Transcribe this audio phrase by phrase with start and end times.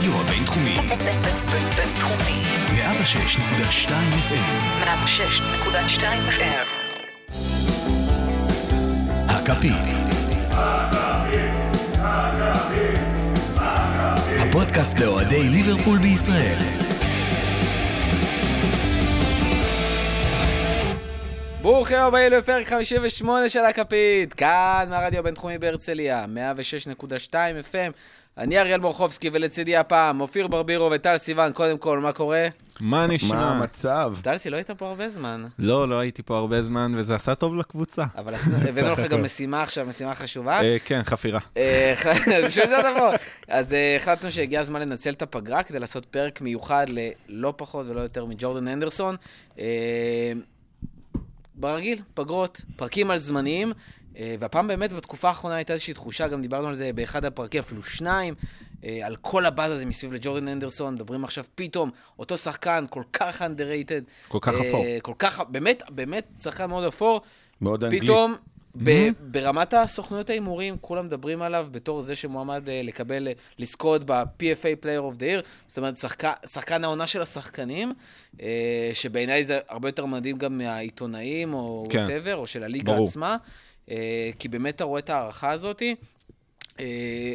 [0.00, 0.74] הרדיו הבינתחומי.
[1.76, 2.42] בינתחומי.
[2.74, 3.90] 106.2
[4.28, 4.84] FM.
[4.84, 6.66] 106.2 FM.
[9.28, 9.96] הכפית.
[14.38, 16.58] הפודקאסט לאוהדי ליברפול בישראל.
[21.62, 27.34] ברוכים הבאים לפרק 58 של הכפית, כאן מהרדיו הבינתחומי בהרצליה, 106.2
[27.72, 27.92] FM.
[28.40, 32.48] אני אריאל מורחובסקי ולצידי הפעם, אופיר ברבירו וטל סיוון, קודם כל, מה קורה?
[32.80, 33.36] מה נשמע?
[33.36, 34.14] מה המצב?
[34.22, 37.56] טלסי, לא היית פה הרבה זמן, לא, לא הייתי פה הרבה זמן, וזה עשה טוב
[37.56, 38.04] לקבוצה.
[38.16, 38.34] אבל
[38.68, 40.62] הבאנו לך גם משימה עכשיו, משימה חשובה.
[40.62, 41.40] אה, כן, חפירה.
[41.56, 41.94] אה,
[42.48, 43.10] בשביל זה אתה פה.
[43.48, 48.00] אז אה, החלטנו שהגיע הזמן לנצל את הפגרה כדי לעשות פרק מיוחד ללא פחות ולא
[48.00, 49.16] יותר מג'ורדן אנדרסון.
[51.54, 53.72] ברגיל, פגרות, פרקים על זמניים,
[54.38, 58.34] והפעם באמת בתקופה האחרונה הייתה איזושהי תחושה, גם דיברנו על זה באחד הפרקים, אפילו שניים,
[58.84, 63.42] אה, על כל הבאז הזה מסביב לג'ורדן הנדרסון, מדברים עכשיו פתאום, אותו שחקן כל כך
[63.42, 64.28] underrated.
[64.28, 64.84] כל כך אה, אפור.
[65.02, 67.20] כל כך, באמת, באמת שחקן מאוד אפור.
[67.60, 68.00] מאוד אנגלי.
[68.00, 68.34] פתאום,
[68.76, 74.84] ב- ברמת הסוכנויות ההימורים, כולם מדברים עליו בתור זה שמועמד אה, לקבל, אה, לזכות ב-PFA
[74.84, 77.92] Player of the Year, זאת אומרת, שחקן, שחקן העונה של השחקנים,
[78.42, 81.98] אה, שבעיניי זה הרבה יותר מדהים גם מהעיתונאים, או כן.
[81.98, 83.08] whatever, או של הליגה ברור.
[83.08, 83.36] עצמה, אה,
[84.38, 85.94] כי באמת אתה רואה את ההערכה הזאתי.
[86.80, 86.82] Uh,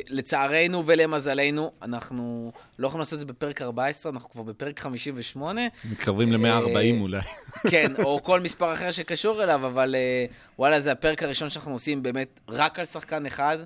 [0.10, 5.62] לצערנו ולמזלנו, אנחנו לא יכולים לעשות את זה בפרק 14, אנחנו כבר בפרק 58.
[5.92, 7.22] מתקרבים ל-140 אה, אולי.
[7.70, 10.26] כן, או כל מספר אחר שקשור אליו, אבל אה,
[10.60, 13.58] וואלה, זה הפרק הראשון שאנחנו עושים באמת רק על שחקן אחד.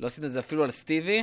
[0.00, 1.22] לא עשינו את זה אפילו על סטיבי,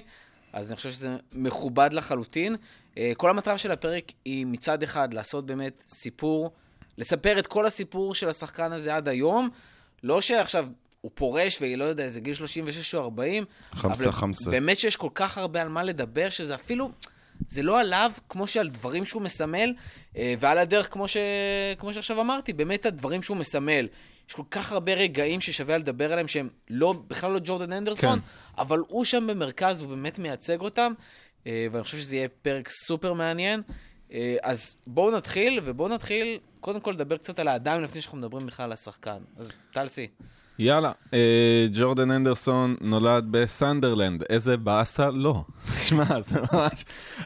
[0.53, 2.55] אז אני חושב שזה מכובד לחלוטין.
[2.97, 6.51] אה, כל המטרה של הפרק היא מצד אחד לעשות באמת סיפור,
[6.97, 9.49] לספר את כל הסיפור של השחקן הזה עד היום.
[10.03, 10.67] לא שעכשיו
[11.01, 13.45] הוא פורש והיא לא יודע, איזה גיל 36 או 40.
[13.71, 14.51] חמסה, חמסה.
[14.51, 16.89] באמת שיש כל כך הרבה על מה לדבר, שזה אפילו,
[17.47, 19.73] זה לא עליו כמו שעל דברים שהוא מסמל,
[20.17, 21.17] אה, ועל הדרך, כמו, ש...
[21.79, 23.87] כמו שעכשיו אמרתי, באמת הדברים שהוא מסמל.
[24.29, 28.25] יש כל כך הרבה רגעים ששווה לדבר עליהם שהם לא, בכלל לא ג'ורדן אנדרסון, כן.
[28.57, 30.93] אבל הוא שם במרכז, הוא באמת מייצג אותם,
[31.47, 33.61] אה, ואני חושב שזה יהיה פרק סופר מעניין.
[34.11, 38.47] אה, אז בואו נתחיל, ובואו נתחיל קודם כל לדבר קצת על האדם לפני שאנחנו מדברים
[38.47, 39.17] בכלל על השחקן.
[39.37, 40.07] אז טלסי.
[40.59, 44.23] יאללה, אה, ג'ורדן אנדרסון נולד בסנדרלנד.
[44.29, 45.09] איזה באסה?
[45.09, 45.43] לא.
[45.87, 46.85] שמע, זה ממש...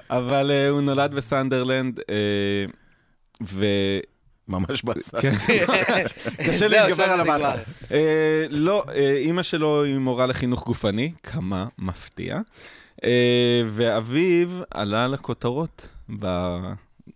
[0.09, 2.66] אבל אה, הוא נולד בסנדרלנד, אה,
[3.43, 3.66] ו...
[4.47, 5.22] ממש בסדר.
[5.22, 5.31] כן.
[6.47, 7.53] קשה להתגבר על הבאסה.
[8.49, 8.83] לא,
[9.17, 12.39] אימא שלו היא מורה לחינוך גופני, כמה מפתיע.
[13.67, 15.88] ואביו עלה לכותרות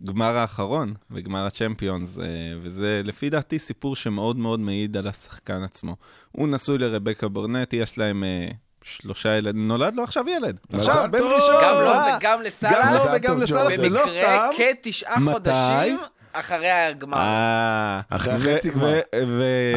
[0.01, 2.25] בגמר האחרון, בגמר הצ'מפיונס, אה,
[2.61, 5.95] וזה לפי דעתי סיפור שמאוד מאוד מעיד על השחקן עצמו.
[6.31, 8.47] הוא נשוי לרבקה ברנט, יש להם אה,
[8.83, 10.57] שלושה ילדים, נולד לו עכשיו ילד.
[10.73, 11.19] עכשיו, בן.
[11.19, 11.55] ראשון.
[11.63, 13.05] גם לו אה, וגם גם לסאלח.
[13.05, 13.79] לו וגם ג'ורדן.
[13.79, 14.63] ולא במקרה סתם.
[14.81, 15.31] כתשעה מתי?
[15.33, 15.97] חודשים
[16.33, 17.17] אחרי הגמר.
[17.17, 18.99] אה, אחרי החצי גמר.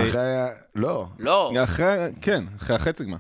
[0.09, 0.49] אחרי ה...
[0.75, 3.17] לא, לא, אחרי, כן, אחרי החצי גמר.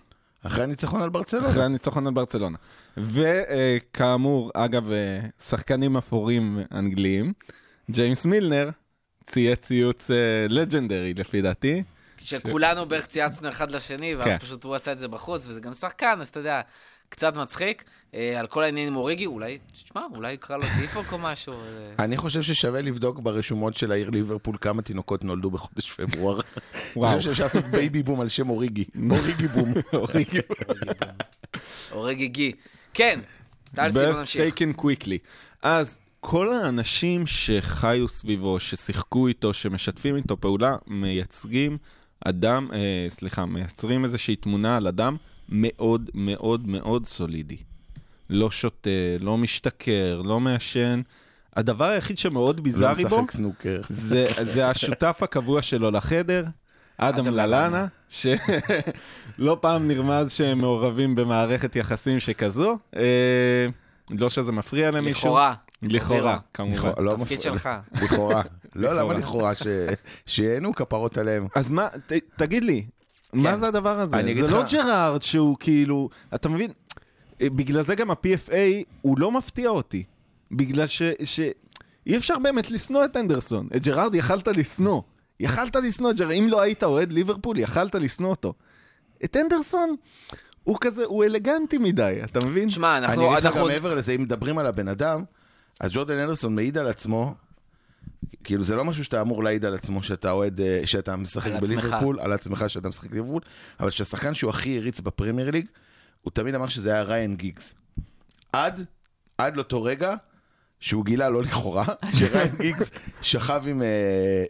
[0.47, 1.49] אחרי הניצחון על ברצלונה.
[1.49, 2.59] אחרי הניצחון על ברצלונה.
[2.97, 7.33] וכאמור, אגב, אה, שחקנים אפורים אנגליים,
[7.91, 8.71] ג'יימס מילנר
[9.27, 10.11] צייץ ציוץ
[10.49, 11.83] לג'נדרי לפי דעתי.
[12.25, 14.39] שכולנו בערך צייצנו אחד לשני, ואז כן.
[14.39, 16.61] פשוט הוא עשה את זה בחוץ, וזה גם שחקן, אז אתה יודע,
[17.11, 17.85] קצת מצחיק.
[18.15, 21.53] אה, על כל העניין עם אוריגי, אולי, תשמע, אולי יקרא לו דיפוק או משהו.
[21.53, 22.05] אה.
[22.05, 26.41] אני חושב ששווה לבדוק ברשומות של העיר ליברפול כמה תינוקות נולדו בחודש פברואר.
[26.97, 27.11] וואו.
[27.11, 28.85] אני חושב שאפשר לעשות בייבי בום על שם אוריגי.
[29.11, 29.75] אוריגי בום.
[31.93, 32.53] אוריגי גי.
[32.95, 33.21] כן,
[33.75, 34.55] טל סיבון נמשיך.
[34.55, 35.19] taken quickly.
[35.63, 41.79] אז כל האנשים שחיו סביבו, ששיחקו איתו, שמשתפים איתו פעולה, מייצגים
[42.25, 45.17] אדם, אה, סליחה, מייצרים איזושהי תמונה על אדם
[45.51, 47.57] מאוד מאוד מאוד סולידי.
[48.31, 48.91] לא שותה,
[49.21, 51.01] לא משתכר, לא מעשן.
[51.57, 53.25] הדבר היחיד שמאוד לא ביזארי בו.
[53.89, 56.45] זה, זה השותף הקבוע שלו לחדר,
[56.99, 57.87] אדם ללאנה.
[58.09, 62.73] שלא פעם נרמז שהם מעורבים במערכת יחסים שכזו.
[62.97, 63.67] אה,
[64.11, 65.21] לא שזה מפריע למישהו.
[65.21, 65.55] לכאורה.
[65.83, 66.39] לכאורה.
[66.55, 66.91] כמובן.
[66.99, 67.43] לא תפקיד.
[67.43, 67.69] שלך.
[68.03, 68.43] לכאורה.
[68.75, 69.19] לא, למה לכאורה.
[69.19, 69.55] לכאורה?
[69.55, 69.67] ש-
[70.27, 71.47] שיהנו כפרות עליהם.
[71.55, 72.85] אז מה, ת, תגיד לי,
[73.33, 74.17] מה זה הדבר הזה?
[74.17, 76.71] אני אגיד זה לא ג'רארד שהוא כאילו, אתה מבין?
[77.41, 78.53] אה, בגלל זה גם ה-PFA
[79.03, 80.05] הוא לא מפתיע אותי.
[80.53, 81.03] בגלל ש...
[81.25, 81.41] ש...
[82.07, 83.69] אי אפשר באמת לשנוא את הנדרסון.
[83.77, 85.03] את ג'רארד יכלת לשנוא.
[85.41, 86.33] יכלת לשנוא את ג'רארד.
[86.33, 88.55] אם לא היית אוהד ליברפול, יכלת לשנוא אותו.
[89.25, 89.97] את הנדרסון,
[90.65, 92.69] הוא כזה, הוא אלגנטי מדי, אתה מבין?
[92.85, 93.27] אני אנחנו...
[93.27, 95.25] אגיד לך אנחנו- גם מעבר לזה, אם מדברים על הבן אדם,
[95.81, 97.35] אז ג'ורדן הנדרסון מעיד על עצמו,
[98.45, 101.53] כאילו זה לא משהו שאתה אמור להעיד על עצמו, שאתה אוהד, אה, שאתה משחק.
[101.61, 103.41] בליברפול, על עצמך שאתה משחק בליברפול,
[103.81, 105.67] אבל שהשחקן שהוא הכי העריץ בפרמייר ליג,
[106.23, 107.75] הוא תמיד אמר שזה היה ריין גיגס.
[108.53, 108.85] עד
[109.39, 110.15] עד לאותו רגע
[110.81, 111.85] שהוא גילה, לא לכאורה,
[112.19, 112.91] שריין גיגס
[113.23, 113.87] שכב עם אה,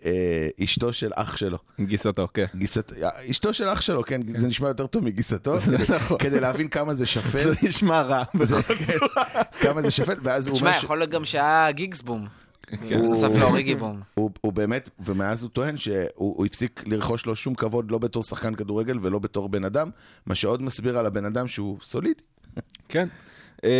[0.05, 1.59] אה, אשתו של אח שלו.
[1.81, 2.45] גיסתו, כן.
[2.57, 2.93] גיסת...
[3.31, 5.87] אשתו של אח שלו, כן, זה נשמע יותר טוב מגיסתו, כדי-
[6.19, 8.25] כדי להבין כמה זה שפל, זה נשמע רע.
[8.43, 8.99] זה- כן,
[9.61, 12.29] כמה זה שפל, ואז הוא תשמע, אומר, ש- יכול להיות גם שהיה גיגס בום.
[12.89, 13.01] כן.
[13.01, 14.01] בנוסף לאוריגי בום.
[14.15, 18.55] הוא, באמת, ומאז הוא טוען שהוא הוא הפסיק לרכוש לו שום כבוד, לא בתור שחקן
[18.55, 19.91] כדורגל ולא בתור בן אדם,
[20.27, 22.23] מה שעוד מסביר על הבן אדם שהוא סולידי.
[22.89, 23.09] כן.
[23.65, 23.71] אה,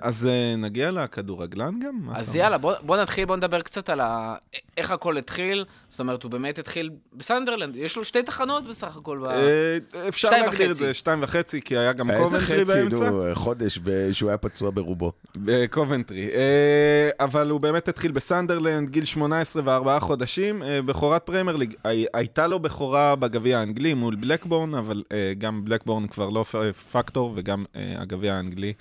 [0.00, 2.08] אז אה, נגיע לכדורגלן גם?
[2.14, 4.34] אז יאללה, בוא, בוא נתחיל, בוא נדבר קצת על ה...
[4.76, 5.64] איך הכל התחיל.
[5.88, 7.76] זאת אומרת, הוא באמת התחיל בסנדרלנד.
[7.76, 9.18] יש לו שתי תחנות בסך הכל.
[9.18, 9.24] ב...
[9.24, 9.78] אה,
[10.08, 10.74] אפשר להגדיר את וחצי.
[10.74, 13.10] זה שתיים וחצי, כי היה גם איזה קובנטרי חצי, באמצע.
[13.10, 15.12] נו, חודש ב- שהוא היה פצוע ברובו.
[15.36, 16.28] בקובנטרי.
[16.34, 21.74] אה, אבל הוא באמת התחיל בסנדרלנד, גיל 18 וארבעה חודשים, בכורת פרמייר ליג.
[21.84, 25.02] הי- הייתה לו בכורה בגביע האנגלי מול בלקבורן, אבל
[25.38, 26.44] גם בלקבורן כבר לא
[26.92, 28.72] פקטור, וגם הגביע האנגלי.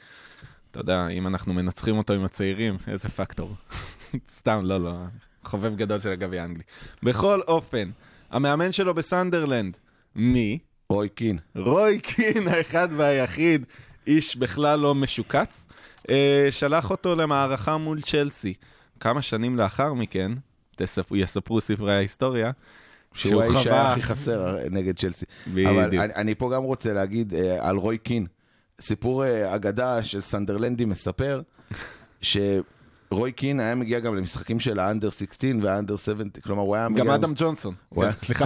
[0.75, 3.55] אתה יודע, אם אנחנו מנצחים אותו עם הצעירים, איזה פקטור.
[4.37, 4.93] סתם, לא, לא.
[5.43, 6.63] חובב גדול של הגביע האנגלי.
[7.03, 7.89] בכל אופן,
[8.31, 9.77] המאמן שלו בסנדרלנד,
[10.15, 10.59] מי?
[10.89, 11.37] רוי קין.
[11.55, 13.65] רוי קין, האחד והיחיד,
[14.07, 15.67] איש בכלל לא משוקץ,
[16.09, 18.53] אה, שלח אותו למערכה מול צ'לסי.
[18.99, 20.31] כמה שנים לאחר מכן,
[20.75, 21.11] תספ...
[21.11, 22.51] יספרו ספרי ההיסטוריה,
[23.13, 25.25] שהוא האיש שהיה הכי חסר נגד צ'לסי.
[25.47, 25.69] בדיוק.
[25.69, 28.25] אבל אני, אני פה גם רוצה להגיד אה, על רוי קין.
[28.81, 31.41] סיפור אה, אגדה של סנדרלנדי מספר,
[32.21, 37.03] שרוי קין היה מגיע גם למשחקים של האנדר 16 והאנדר 70, כלומר הוא היה מגיע...
[37.03, 37.73] גם אדם ג'ונסון.
[38.11, 38.45] סליחה.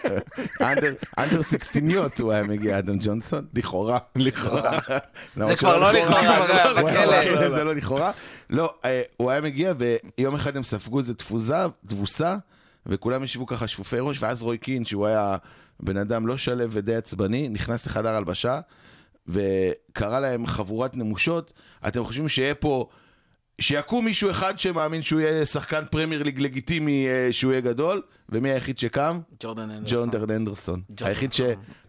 [0.60, 1.82] אנדר- אנדר 16
[2.18, 3.98] הוא היה מגיע, אדם ג'ונסון, לכאורה.
[4.16, 4.78] לכאורה.
[5.36, 7.48] למרות כבר שלא לא לכאורה, זה בכלא.
[7.48, 8.10] זה לא לכאורה.
[8.50, 9.72] לא, אה, הוא היה מגיע
[10.18, 12.36] ויום אחד הם ספגו איזה תפוזה, תבוסה,
[12.86, 15.36] וכולם ישבו ככה שפופי ראש, ואז רוי קין, שהוא היה
[15.80, 18.60] בן אדם לא שלו ודי עצבני, נכנס לחדר הלבשה,
[19.28, 21.52] וקרא להם חבורת נמושות,
[21.86, 22.88] אתם חושבים שיהיה פה...
[23.60, 28.50] שיקום מישהו אחד שמאמין שהוא יהיה שחקן פרמייר ליג לגיטימי, אה, שהוא יהיה גדול, ומי
[28.50, 29.20] היחיד שקם?
[29.40, 30.10] ג'ורדן הנדרסון.
[30.10, 30.82] ג'ון הנדרסון.
[31.00, 31.40] היחיד, ש...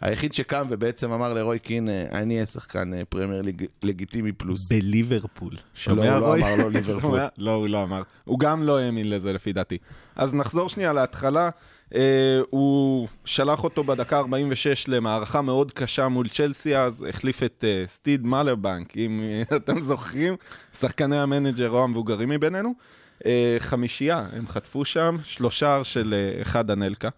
[0.01, 4.72] היחיד שקם ובעצם אמר לרוי קין, אה, אני אהיה שחקן אה, פרמייר ליג לגיטימי פלוס.
[4.72, 5.54] בליברפול.
[5.75, 6.42] שומע, הוא לא רוי?
[6.42, 7.01] אמר לו ליברפול.
[7.01, 7.28] שומע?
[7.38, 8.01] לא, הוא לא אמר.
[8.24, 9.78] הוא גם לא האמין לזה, לפי דעתי.
[10.16, 11.50] אז נחזור שנייה להתחלה.
[11.95, 17.84] אה, הוא שלח אותו בדקה 46 למערכה מאוד קשה מול צ'לסי, אז החליף את אה,
[17.88, 20.36] סטיד מלברנק, אם אה, אתם זוכרים,
[20.80, 22.74] שחקני המנג'ר או המבוגרים מבינינו.
[23.60, 27.10] חמישייה, הם חטפו שם, שלושער של אחד אנלקה.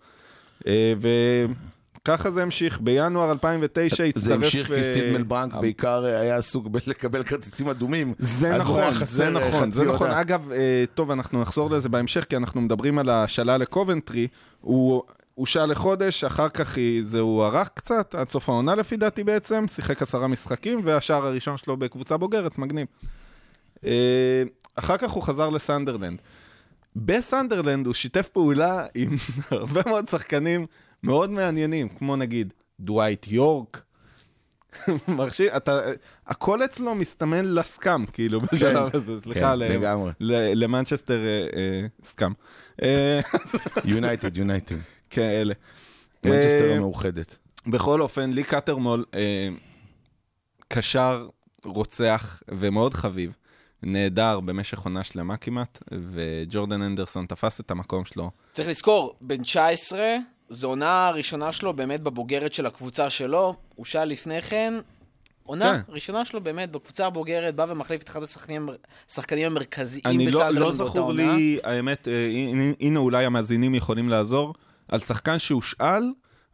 [2.01, 2.79] וככה זה המשיך.
[2.81, 4.23] בינואר 2009 הצטרף...
[4.23, 8.13] זה המשיך כי מלברנק אה, בעיקר אה, היה עסוק בלקבל כרטיסים אדומים.
[8.17, 10.07] זה הוא נכון, חסר, זה נכון, זה נכון.
[10.07, 10.21] עונה.
[10.21, 14.27] אגב, אה, טוב, אנחנו נחזור לזה בהמשך, כי אנחנו מדברים על השאלה לקובנטרי.
[14.61, 15.03] הוא
[15.35, 20.27] הושאל לחודש, אחר כך זה הוארך קצת, עד סוף העונה לפי דעתי בעצם, שיחק עשרה
[20.27, 22.87] משחקים, והשער הראשון שלו בקבוצה בוגרת, מגניב.
[24.75, 26.19] אחר כך הוא חזר לסנדרלנד.
[26.95, 29.15] בסנדרלנד הוא שיתף פעולה עם
[29.51, 30.65] הרבה מאוד שחקנים
[31.03, 33.81] מאוד מעניינים, כמו נגיד דווייט יורק.
[35.07, 35.81] מרשים, אתה,
[36.27, 39.59] הכל אצלו מסתמן לסקאם, כאילו, בשלב הזה, סליחה, כן.
[40.19, 42.31] ל- למנצ'סטר אה, אה, scum.
[42.83, 43.19] אה,
[43.85, 44.75] יונייטד, יונייטד.
[45.09, 45.53] כאלה.
[46.25, 47.37] מנצ'סטר אה, המאוחדת.
[47.67, 49.05] בכל אופן, לי קטרמול,
[50.67, 51.27] קשר,
[51.65, 53.35] רוצח ומאוד חביב,
[53.83, 55.79] נהדר במשך עונה שלמה כמעט,
[56.11, 58.31] וג'ורדן הנדרסון תפס את המקום שלו.
[58.51, 60.15] צריך לזכור, בן 19,
[60.49, 63.55] זו עונה הראשונה שלו באמת בבוגרת של הקבוצה שלו.
[63.75, 64.73] הושאל לפני כן,
[65.49, 65.93] עונה כן.
[65.93, 68.69] ראשונה שלו באמת בקבוצה הבוגרת, בא ומחליף את אחד השחקנים,
[69.09, 71.35] השחקנים המרכזיים אני לא, בסנדרלנד לא באותה זכור עונה.
[71.35, 74.53] לי, האמת, אה, הנה, הנה אולי המאזינים יכולים לעזור,
[74.87, 76.03] על שחקן שהושאל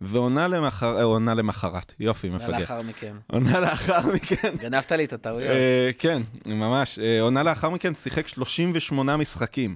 [0.01, 1.93] ועונה למחר, אה, עונה למחרת.
[1.99, 2.59] יופי, מפגר.
[2.59, 3.15] לאחר מכן.
[3.27, 4.55] עונה לאחר מכן.
[4.61, 5.51] גנבת לי את הטעויות.
[5.51, 6.99] אה, כן, ממש.
[7.21, 9.75] עונה לאחר מכן שיחק 38 משחקים.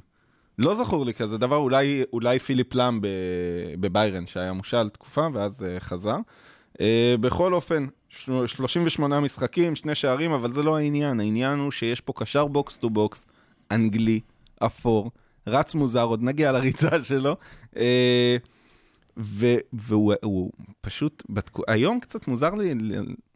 [0.60, 3.00] לא זכור לי כזה דבר, אולי, אולי פיליפ לאם
[3.80, 6.18] בביירן, שהיה מושל תקופה, ואז uh, חזר.
[6.74, 6.82] אה,
[7.22, 11.20] בכל אופן, ש- 38 משחקים, שני שערים, אבל זה לא העניין.
[11.20, 13.26] העניין הוא שיש פה קשר box to box,
[13.72, 14.20] אנגלי,
[14.60, 15.12] אפור,
[15.48, 17.36] רץ מוזר, עוד נגיע לריצה שלו.
[17.74, 17.78] אה,
[19.18, 20.52] ו- והוא הוא
[20.82, 21.64] פשוט, בתקו...
[21.68, 22.74] היום קצת מוזר לי,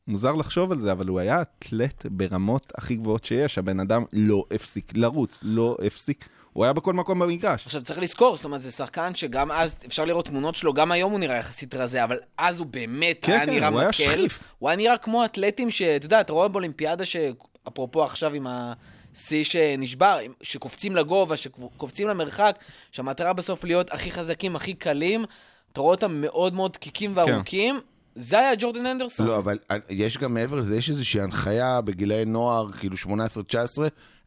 [0.08, 3.58] מוזר לחשוב על זה, אבל הוא היה אתלט ברמות הכי גבוהות שיש.
[3.58, 6.30] הבן אדם לא הפסיק לרוץ, לא הפסיק.
[6.54, 7.66] הוא היה בכל מקום במגרש.
[7.66, 11.12] עכשיו צריך לזכור, זאת אומרת, זה שחקן שגם אז, אפשר לראות תמונות שלו, גם היום
[11.12, 13.98] הוא נראה יחסית רזה, אבל אז הוא באמת כן, היה כן, נראה הוא היה מקל.
[14.04, 14.44] שחיף.
[14.60, 20.20] הוא היה נראה כמו אתלטים שאתה יודע, אתה רואה באולימפיאדה שאפרופו עכשיו עם השיא שנשבר,
[20.42, 22.60] שקופצים לגובה, שקופצים למרחק,
[22.92, 25.26] שהמטרה בסוף להיות הכי חזקים, הכי קלים,
[25.72, 27.80] אתה רואה אותם מאוד מאוד דקיקים וארוכים.
[28.16, 29.28] זה היה ג'ורדן אנדרסון.
[29.28, 29.58] לא, אבל
[29.90, 33.08] יש גם מעבר לזה, יש איזושהי הנחיה בגילאי נוער, כאילו 18-19,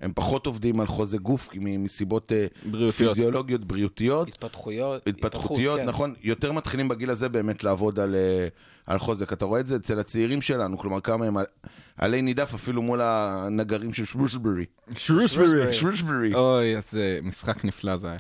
[0.01, 2.95] הם פחות עובדים על חוזה גוף מסיבות אה, בריאותיות.
[2.95, 4.29] פיזיולוגיות, בריאותיות.
[4.29, 5.07] התפתחויות.
[5.07, 5.89] התפתחותיות, התפתחות, כן.
[5.89, 8.49] נכון, יותר מתחילים בגיל הזה באמת לעבוד על, אה,
[8.87, 9.33] על חוזק.
[9.33, 11.45] אתה רואה את זה אצל הצעירים שלנו, כלומר כמה הם על-
[11.99, 14.65] עלי נידף אפילו מול הנגרים של שרוסברי.
[14.97, 15.73] שרוסברי.
[15.73, 16.35] שרוסברי.
[16.35, 18.19] אוי, איזה משחק נפלא זה היה.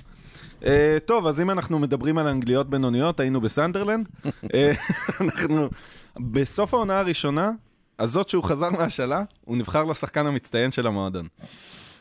[0.62, 0.66] Uh,
[1.04, 4.08] טוב, אז אם אנחנו מדברים על אנגליות בינוניות, היינו בסנדרלנד.
[4.54, 4.72] אה,
[5.20, 5.68] אנחנו,
[6.16, 7.50] בסוף העונה הראשונה,
[7.98, 11.28] הזאת שהוא חזר מהשאלה, הוא נבחר לשחקן המצטיין של המועדון.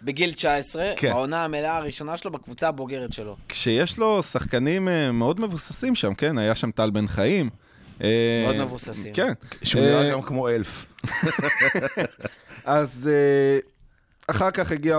[0.03, 1.11] בגיל 19, כן.
[1.11, 3.35] בעונה המלאה הראשונה שלו, בקבוצה הבוגרת שלו.
[3.49, 6.37] כשיש לו שחקנים uh, מאוד מבוססים שם, כן?
[6.37, 7.49] היה שם טל בן חיים.
[7.99, 9.13] מאוד מבוססים.
[9.13, 9.33] כן.
[9.63, 10.85] שהוא אה, נראה גם כמו אלף.
[12.65, 13.59] אז אה,
[14.27, 14.97] אחר כך הגיע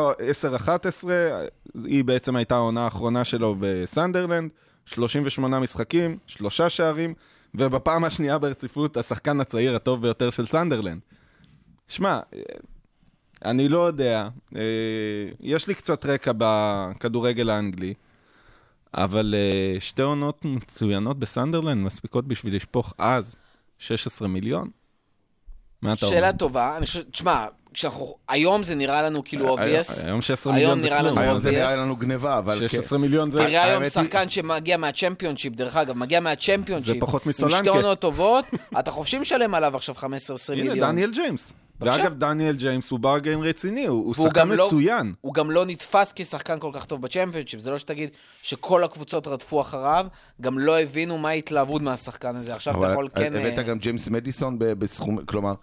[0.67, 1.09] 10-11,
[1.85, 4.51] היא בעצם הייתה העונה האחרונה שלו בסנדרלנד,
[4.87, 7.15] 38 משחקים, שלושה שערים,
[7.55, 11.01] ובפעם השנייה ברציפות, השחקן הצעיר הטוב ביותר של סנדרלנד.
[11.89, 12.21] שמע,
[13.45, 14.63] אני לא יודע, אה,
[15.41, 17.95] יש לי קצת רקע בכדורגל האנגלי,
[18.95, 23.35] אבל אה, שתי עונות מצוינות בסנדרלנד מספיקות בשביל לשפוך אז
[23.79, 24.71] 16 מיליון?
[25.83, 26.17] מה אתה אומר?
[26.17, 30.07] שאלה טובה, אני חושב, תשמע, כשאנחנו, היום זה נראה לנו כאילו obvious.
[30.07, 31.07] היום 16 היום מיליון זה כלום.
[31.07, 31.53] לנו היום זה obvious.
[31.53, 32.59] נראה לנו גניבה, אבל...
[32.61, 32.69] כן.
[32.69, 33.39] 16 מיליון זה...
[33.39, 36.95] תראה היום שחקן שמגיע מהצ'מפיונשיפ, דרך אגב, מגיע מהצ'מפיונשיפ.
[36.95, 37.59] זה פחות עם מסולנקה.
[37.59, 38.45] שתי עונות טובות,
[38.79, 40.79] אתה חופשי משלם עליו עכשיו 15-20 הנה, מיליון.
[40.81, 41.53] דניאל ג'יימס.
[41.81, 45.13] ואגב, דניאל ג'יימס הוא bargain רציני, הוא שחקן לא- מצוין.
[45.21, 48.11] הוא גם לא נתפס כשחקן כל כך טוב בצ'מפיונשיפ, זה לא שתגיד
[48.43, 50.07] שכל הקבוצות רדפו אחריו,
[50.41, 52.55] גם לא הבינו מה ההתלהבות מהשחקן הזה.
[52.55, 53.35] עכשיו אתה יכול כן...
[53.37, 55.55] הבאת אה, גם ג'יימס מדיסון ב- בסכום, כלומר...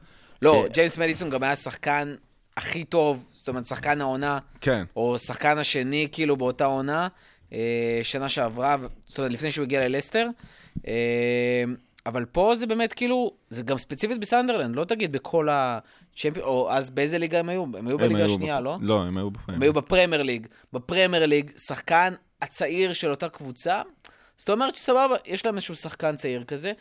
[0.44, 2.16] לא, ג'יימס מדיסון גם היה השחקן
[2.58, 4.84] הכי טוב, זאת אומרת, שחקן העונה, כן.
[4.96, 7.08] או שחקן השני, כאילו, באותה עונה,
[7.54, 10.28] אה, שנה שעברה, זאת אומרת, לפני שהוא הגיע ללסטר.
[10.88, 11.64] אה,
[12.06, 16.90] אבל פה זה באמת, כאילו, זה גם ספציפית בסנדרלנד, לא תגיד בכל הצ'מפיון, או אז
[16.90, 17.64] באיזה ליגה הם היו?
[17.64, 18.78] הם היו בליגה השנייה, בפ- לא?
[18.82, 19.56] לא, הם היו בפרמייר.
[19.56, 20.48] הם היו בפרמייר ליג.
[20.74, 23.82] בפרמייר ליג, שחקן הצעיר של אותה קבוצה,
[24.38, 26.72] זאת אומרת שסבבה, יש להם איזשהו שחקן צעיר כזה,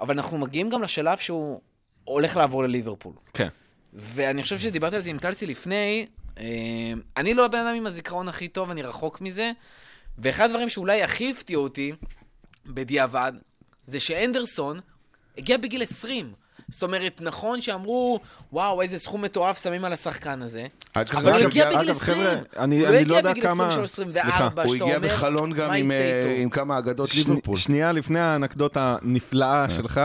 [0.00, 1.60] אבל אנחנו מגיעים גם לשלב שהוא
[2.06, 3.12] הולך לעבור לליברפול.
[3.34, 3.48] כן.
[3.94, 6.06] ואני חושב שדיברתי על זה עם טלסי לפני,
[6.38, 6.44] אה,
[7.16, 9.50] אני לא הבן אדם עם הזיכרון הכי טוב, אני רחוק מזה,
[10.18, 11.92] ואחד הדברים שאולי הכי הפתיעו אותי,
[12.66, 13.32] בדיעבד,
[13.86, 14.80] זה שאנדרסון
[15.38, 16.32] הגיע בגיל 20.
[16.70, 18.20] זאת אומרת, נכון שאמרו,
[18.52, 21.90] וואו, איזה סכום מטורף שמים על השחקן הזה, תשכח אבל גם הוא הגיע הגיע- בגיל
[21.90, 22.18] אגב, 20.
[22.18, 24.84] חבר'ה, אני- הוא אני לא לא הגיע יודע בגיל כמה- 23, סליחה, 24, הוא שאתה
[24.84, 26.36] הגיע אומר, בחלון גם מה עם, יצא אה?
[26.38, 27.56] עם כמה אגדות ליברפול.
[27.56, 30.00] שנייה לפני האנקדוטה הנפלאה שלך,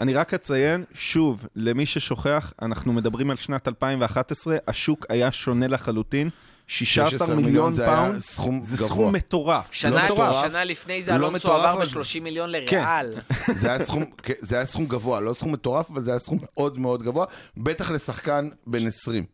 [0.00, 6.30] אני רק אציין, שוב, למי ששוכח, אנחנו מדברים על שנת 2011, השוק היה שונה לחלוטין,
[6.66, 8.88] 16 מיליון זה היה פאונד, סכום זה גבוה.
[8.88, 9.68] סכום מטורף.
[9.72, 10.46] שנה, לא מטורף.
[10.48, 12.76] שנה לפני זה לא אלונסו עבר אבל- ב-30 מיליון כן.
[12.84, 13.10] לריאל.
[13.60, 16.38] זה היה סכום, כן, זה היה סכום גבוה, לא סכום מטורף, אבל זה היה סכום
[16.42, 19.24] מאוד מאוד גבוה, בטח לשחקן בן 20.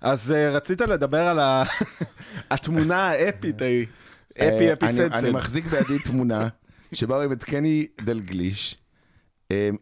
[0.00, 1.64] אז אה, רצית לדבר על ה-
[2.50, 3.86] התמונה האפית ההיא.
[4.32, 5.14] אפי אה, אפי אני- סדסל.
[5.18, 6.48] אני מחזיק בידי תמונה
[6.92, 8.76] שבה רואים את קני דלגליש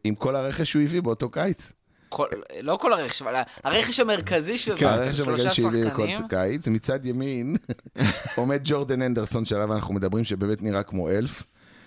[0.05, 1.73] עם כל הרכש שהוא הביא באותו קיץ.
[2.09, 2.27] כל,
[2.61, 6.17] לא כל הרכש, אבל הרכש המרכזי שלו, כן, הרכש שלושה המרכזי שהוא הביא שחקנים.
[6.17, 7.57] בכל קיץ, מצד ימין
[8.37, 11.43] עומד ג'ורדן אנדרסון שעליו אנחנו מדברים, שבאמת נראה כמו אלף.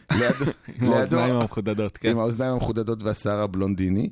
[0.81, 2.09] עם האוזניים המחודדות, כן.
[2.09, 4.09] עם האוזניים המחודדות והשיער הבלונדיני.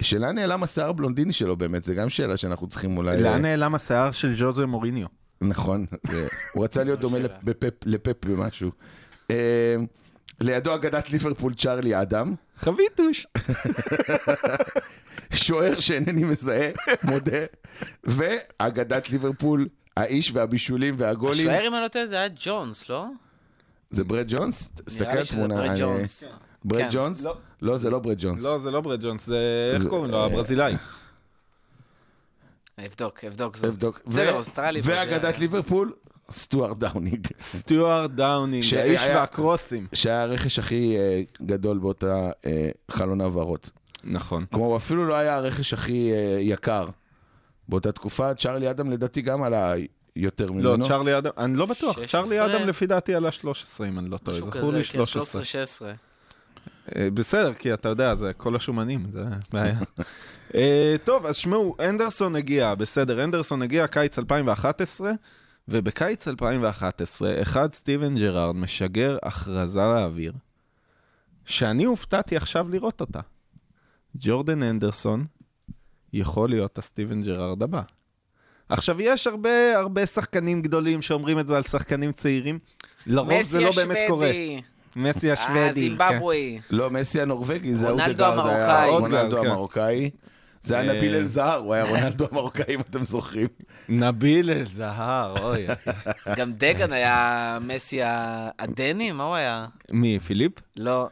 [0.00, 3.22] שאלה נעלם השיער הבלונדיני שלו באמת, זה גם שאלה שאנחנו צריכים אולי...
[3.22, 5.06] לאן נעלם השיער של ז'וזה מוריניו?
[5.40, 5.86] נכון,
[6.52, 7.18] הוא רצה להיות דומה.
[7.18, 8.70] לפפ, לפפ במשהו.
[10.42, 13.26] אה, לידו אגדת ליברפול צ'רלי אדם, חביתוש.
[15.34, 16.70] שוער שאינני מזהה,
[17.02, 17.38] מודה,
[18.04, 23.06] ואגדת ליברפול, האיש והבישולים והגולים, השוער, אם אני לא טועה, זה היה ג'ונס, לא?
[23.90, 24.70] זה ברד ג'ונס?
[24.84, 25.48] תסתכל נראה על לי שזה.
[25.48, 26.24] ברד אני- ג'ונס.
[26.64, 26.88] ברד כן.
[26.92, 27.24] ג'ונס?
[27.24, 27.36] לא.
[27.62, 28.42] לא, זה לא ברד ג'ונס.
[28.42, 29.70] לא, זה לא ברד ג'ונס, זה...
[29.74, 30.16] איך זה- קוראים לו?
[30.18, 30.74] אה, הברזילאי.
[32.86, 33.64] אבדוק, אבדוק זאת.
[33.64, 34.00] אבדוק.
[34.06, 34.80] בסדר, ו- אוסטרלי.
[34.84, 35.92] ואגדת ליברפול,
[36.32, 39.86] סטוארט דאונינג, סטיוארט דאונינג, האיש והקרוסים.
[39.92, 43.70] שהיה הרכש הכי אה, גדול באותה אה, חלון העברות.
[44.04, 44.44] נכון.
[44.50, 46.86] כלומר, הוא אפילו לא היה הרכש הכי אה, יקר
[47.68, 48.34] באותה תקופה.
[48.34, 49.74] צ'רלי אדם לדעתי גם עלה
[50.16, 50.88] יותר לא, ממנו.
[50.88, 52.22] צ'רלי אדם, אני לא בטוח, 16?
[52.22, 55.06] צ'רלי אדם לפי דעתי עלה 13, אם אני לא טועה, משהו זכור כזה, לי כן,
[55.06, 55.42] 13.
[55.42, 55.84] 13-16.
[56.96, 59.78] אה, בסדר, כי אתה יודע, זה כל השומנים, זה בעיה.
[60.54, 65.12] אה, טוב, אז שמעו, הנדרסון הגיע, בסדר, הנדרסון הגיע קיץ 2011,
[65.68, 70.32] ובקיץ 2011, אחד סטיבן ג'רארד משגר הכרזה לאוויר,
[71.44, 73.20] שאני הופתעתי עכשיו לראות אותה.
[74.14, 75.24] ג'ורדן הנדרסון
[76.12, 77.82] יכול להיות הסטיבן ג'רארד הבא.
[78.68, 82.58] עכשיו, יש הרבה הרבה שחקנים גדולים שאומרים את זה על שחקנים צעירים.
[83.06, 84.30] לרוב זה לא באמת קורה.
[84.96, 85.68] מסי אה, השוודי.
[85.68, 85.72] כן.
[85.72, 86.60] זימבבווי.
[86.70, 88.90] לא, מסי הנורבגי, זה רונלדו אודגרד היה המרוקאי.
[88.90, 89.50] רונלדו אודגרד, כן.
[89.50, 90.10] המרוקאי.
[90.62, 93.46] זה היה אה, נביל אל-זהר, הוא היה רונלדו המרוקאי, אם אתם זוכרים.
[93.88, 95.66] נביל אל-זהר, אוי.
[96.36, 98.00] גם דגן היה מסי
[98.58, 99.12] הדני?
[99.12, 99.66] מה הוא היה?
[99.90, 100.52] מי, פיליפ?
[100.76, 101.08] לא.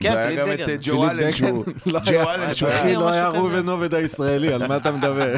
[0.00, 0.70] כן, והיה פיליפ גם את דגן.
[0.70, 1.64] אה, ג'ו אלן, שהוא...
[2.04, 2.80] ג'ו אלן, שהוא היה...
[2.82, 3.28] אחי, לא היה.
[3.28, 5.36] ראובן עובד הישראלי, על מה אתה מדבר?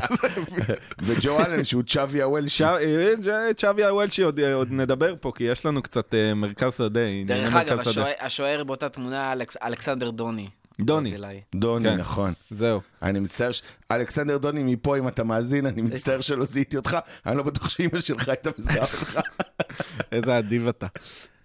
[1.07, 2.65] וג'ו אלן, שהוא צ'אבי הוולשי.
[2.65, 7.01] צ'אב- אה, צ'אבי הוולשי עוד נדבר פה, כי יש לנו קצת אה, מרכז שדה.
[7.27, 7.79] דרך אגב.
[8.21, 10.49] השוער- באותה תמונה, אלכס- אלכסנדר דוני.
[10.81, 11.11] דוני.
[11.55, 11.97] דוני, כן.
[11.97, 12.33] נכון.
[12.51, 12.81] זהו.
[13.03, 17.37] אני מצטער, ש- אלכסנדר דוני מפה, אם אתה מאזין, אני מצטער שלא זיהיתי אותך, אני
[17.37, 19.21] לא בטוח שאימא שלך הייתה מזהה אותך.
[20.13, 20.87] איזה אדיב אתה.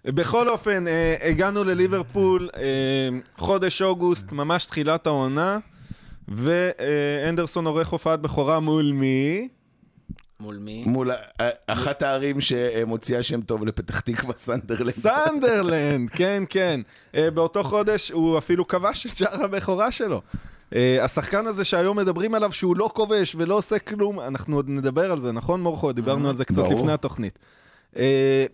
[0.04, 2.62] בכל אופן, אה, הגענו לליברפול, אה,
[3.36, 5.58] חודש אוגוסט, ממש תחילת העונה,
[6.28, 9.48] ואנדרסון עורך הופעת בכורה מול מי?
[10.42, 10.84] מול מי?
[10.86, 11.10] מול
[11.66, 14.90] אחת הערים שמוציאה שם טוב לפתח תקווה, סנדרלנד.
[14.90, 16.80] סנדרלנד, כן, כן.
[17.14, 20.22] אה, באותו חודש הוא אפילו כבש את שער הבכורה שלו.
[20.74, 25.12] אה, השחקן הזה שהיום מדברים עליו שהוא לא כובש ולא עושה כלום, אנחנו עוד נדבר
[25.12, 25.92] על זה, נכון מורכו?
[25.92, 26.72] דיברנו על זה קצת ברור.
[26.72, 27.38] לפני התוכנית.
[27.96, 28.46] אה,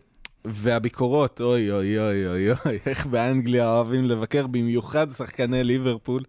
[0.44, 6.22] והביקורות, אוי אוי אוי אוי אוי, איך באנגליה אוהבים לבקר, במיוחד שחקני ליברפול.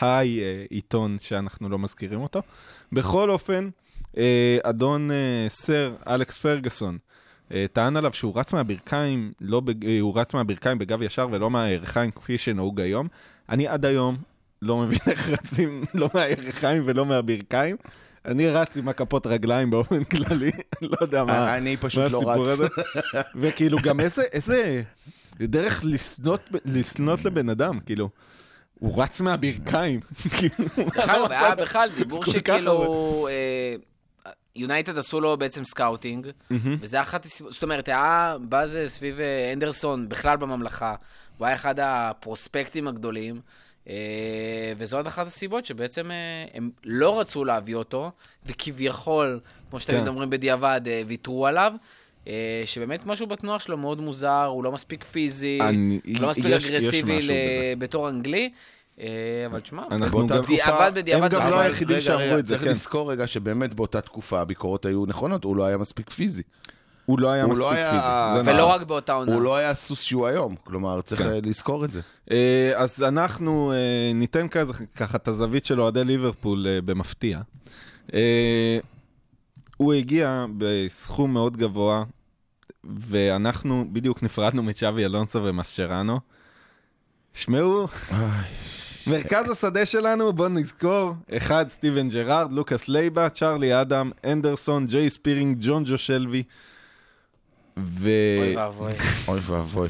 [0.00, 2.42] היי עיתון שאנחנו לא מזכירים אותו.
[2.92, 3.68] בכל אופן,
[4.62, 6.98] אדון אה, סר אלכס פרגוסון
[7.52, 9.86] אה, טען עליו שהוא רץ מהברכיים, לא בג...
[9.86, 13.08] אה, הוא רץ מהברכיים בגב ישר ולא מהירכיים כפי שנהוג היום.
[13.48, 14.16] אני עד היום
[14.62, 17.76] לא מבין איך רצים לא מהירכיים ולא מהברכיים.
[18.24, 20.50] אני רץ עם הכפות רגליים באופן כללי,
[20.82, 21.56] לא יודע מה.
[21.56, 22.58] אני פשוט לא רץ.
[23.34, 24.82] וכאילו גם איזה, איזה
[25.40, 25.84] דרך
[26.64, 28.08] לשנות לבן אדם, כאילו.
[28.78, 30.00] הוא רץ מהברכיים.
[30.36, 33.28] כאילו, אגב, היה בכלל דיבור שכאילו...
[34.56, 36.26] יונייטד עשו לו בעצם scouting,
[36.80, 40.94] וזה אחת הסיבות, זאת אומרת, היה באז סביב אה, הנדרסון בכלל בממלכה,
[41.38, 43.40] הוא היה אחד הפרוספקטים הגדולים,
[43.88, 43.94] אה,
[44.76, 46.16] וזו עוד אחת הסיבות שבעצם אה,
[46.54, 48.10] הם לא רצו להביא אותו,
[48.46, 50.08] וכביכול, כמו שתמיד כן.
[50.08, 51.72] אומרים בדיעבד, ויתרו עליו.
[52.64, 56.70] שבאמת משהו בתנועה שלו מאוד מוזר, הוא לא מספיק פיזי, אני- לא מספיק יש- יש
[56.70, 57.74] אגרסיבי משהו ל-.
[57.78, 58.50] בתור אנגלי,
[59.46, 62.46] אבל תשמע, אנחנו באותה גם- תקופה- בדיעבד, בדיעבד, הם גם לא אבל- היחידים שאמרו את
[62.46, 62.70] זה, צריך כן.
[62.70, 66.42] לזכור רגע שבאמת באותה תקופה הביקורות היו נכונות, הוא לא היה מספיק פיזי.
[67.06, 68.50] הוא לא היה הוא מספיק לא היה- פיזי.
[68.50, 68.80] ולא נכון.
[68.80, 69.34] רק באותה עונה.
[69.34, 71.28] הוא לא היה הסוס שהוא היום, כלומר, צריך כן.
[71.28, 72.00] אה, לזכור את זה.
[72.30, 73.76] אה, אז אנחנו אה,
[74.14, 77.40] ניתן כזה, ככה את הזווית של אוהדי ליברפול אה, במפתיע.
[78.14, 78.78] אה,
[79.76, 82.04] הוא הגיע בסכום מאוד גבוה,
[82.84, 86.20] ואנחנו בדיוק נפרדנו מצ'אבי אלונסו ומסצ'רנו.
[87.34, 87.88] שמעו,
[89.06, 95.58] מרכז השדה שלנו, בואו נזכור, אחד סטיבן ג'רארד, לוקאס לייבה, צ'ארלי אדם, הנדרסון, ג'יי ספירינג,
[95.60, 96.42] ג'ונג'ו שלבי.
[97.78, 98.08] ו...
[98.38, 98.92] אוי ואבוי.
[99.28, 99.88] אוי ואבוי.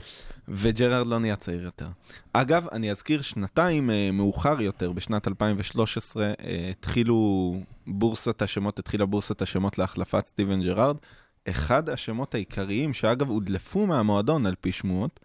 [0.48, 1.86] וג'רארד לא נהיה צעיר יותר.
[2.32, 6.32] אגב, אני אזכיר שנתיים אה, מאוחר יותר, בשנת 2013, אה,
[6.70, 10.96] התחילו בורסת השמות, התחילה בורסת השמות להחלפת סטיבן ג'רארד.
[11.48, 15.20] אחד השמות העיקריים, שאגב הודלפו מהמועדון על פי שמועות,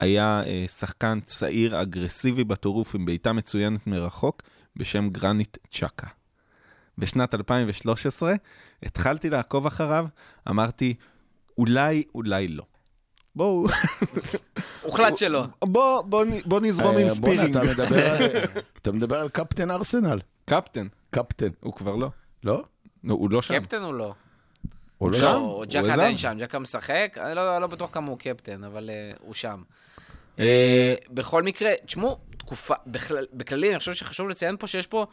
[0.00, 4.42] היה אה, שחקן צעיר אגרסיבי בטירוף עם בעיטה מצוינת מרחוק,
[4.76, 6.06] בשם גרניט ג'אקה.
[6.98, 8.34] בשנת 2013
[8.82, 10.06] התחלתי לעקוב אחריו,
[10.48, 10.94] אמרתי,
[11.58, 12.64] אולי, אולי לא.
[13.36, 13.66] בואו,
[14.82, 15.44] הוחלט שלא.
[15.64, 17.56] בוא, בוא, בוא נזרום עם אה, בואנה, ספירינג.
[17.56, 18.22] אתה מדבר על-
[18.82, 20.18] אתה מדבר על קפטן ארסנל.
[20.44, 21.48] קפטן, קפטן.
[21.60, 22.10] הוא כבר לא.
[22.44, 22.62] לא?
[23.04, 23.60] לא, הוא לא שם.
[23.60, 24.14] קפטן הוא לא.
[24.98, 25.24] הוא לא שם?
[25.24, 25.92] לא, הוא ג'קה?
[25.92, 29.62] עדיין שם, ג'קה משחק, אני לא לא בטוח כמה הוא קפטן, אבל אה, הוא שם.
[30.40, 35.06] אה, בכל מקרה, תשמעו, תקופה, בכלל- בכללי, אני חושב שחשוב לציין פה שיש פה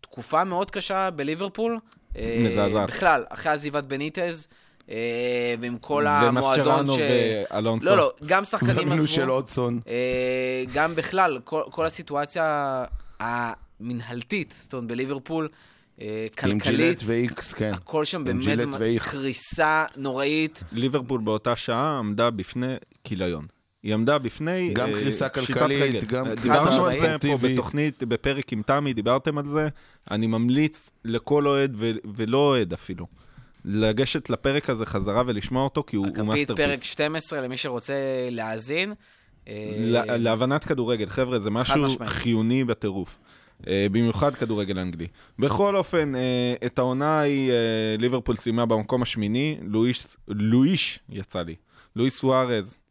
[0.00, 1.78] תקופה מאוד קשה בליברפול.
[2.16, 2.88] אה, מזעזעת.
[2.88, 4.48] בכלל, אחרי עזיבת בניטז,
[4.90, 4.96] אה,
[5.60, 6.98] ועם כל המועדון ש...
[7.50, 7.90] ואלונסו.
[7.90, 9.32] לא, לא, גם שחקנים והמינוי של עזבו.
[9.32, 9.80] אודסון.
[10.74, 12.84] גם בכלל, כל, כל הסיטואציה
[13.20, 15.48] המנהלתית, זאת אומרת, בליברפול,
[16.00, 17.72] אה, עם כלכלית, ג'ילט והיקס, כן.
[17.74, 18.74] הכל שם באמת.
[18.98, 20.62] קריסה נוראית.
[20.72, 23.46] ליברפול באותה שעה עמדה בפני כיליון.
[23.84, 24.70] היא עמדה בפני...
[24.74, 26.00] גם אה, קריסה פשיטת כלכלית, רגל.
[26.06, 27.36] גם אה, קריסה דיברנו על זה פה.
[27.42, 29.68] בתוכנית, בפרק עם תמי, דיברתם על זה.
[30.10, 33.06] אני ממליץ לכל אוהד ו- ולא אוהד אפילו,
[33.64, 36.80] לגשת לפרק הזה חזרה ולשמוע אותו, כי הוא הוא הכפית פרק masterpiece.
[36.82, 37.94] 12 למי שרוצה
[38.30, 38.92] להאזין.
[39.48, 41.86] אה, ל- להבנת כדורגל, חבר'ה, זה משהו.
[42.06, 43.18] חיוני בטירוף.
[43.66, 45.06] אה, במיוחד כדורגל אנגלי.
[45.38, 46.20] בכל אופן, אה,
[46.66, 47.56] את העונה ההיא אה,
[47.98, 51.54] ליברפול סיימה במקום השמיני, לואיש, לואיש יצא לי,
[51.96, 52.83] לואיס סוארז, אה,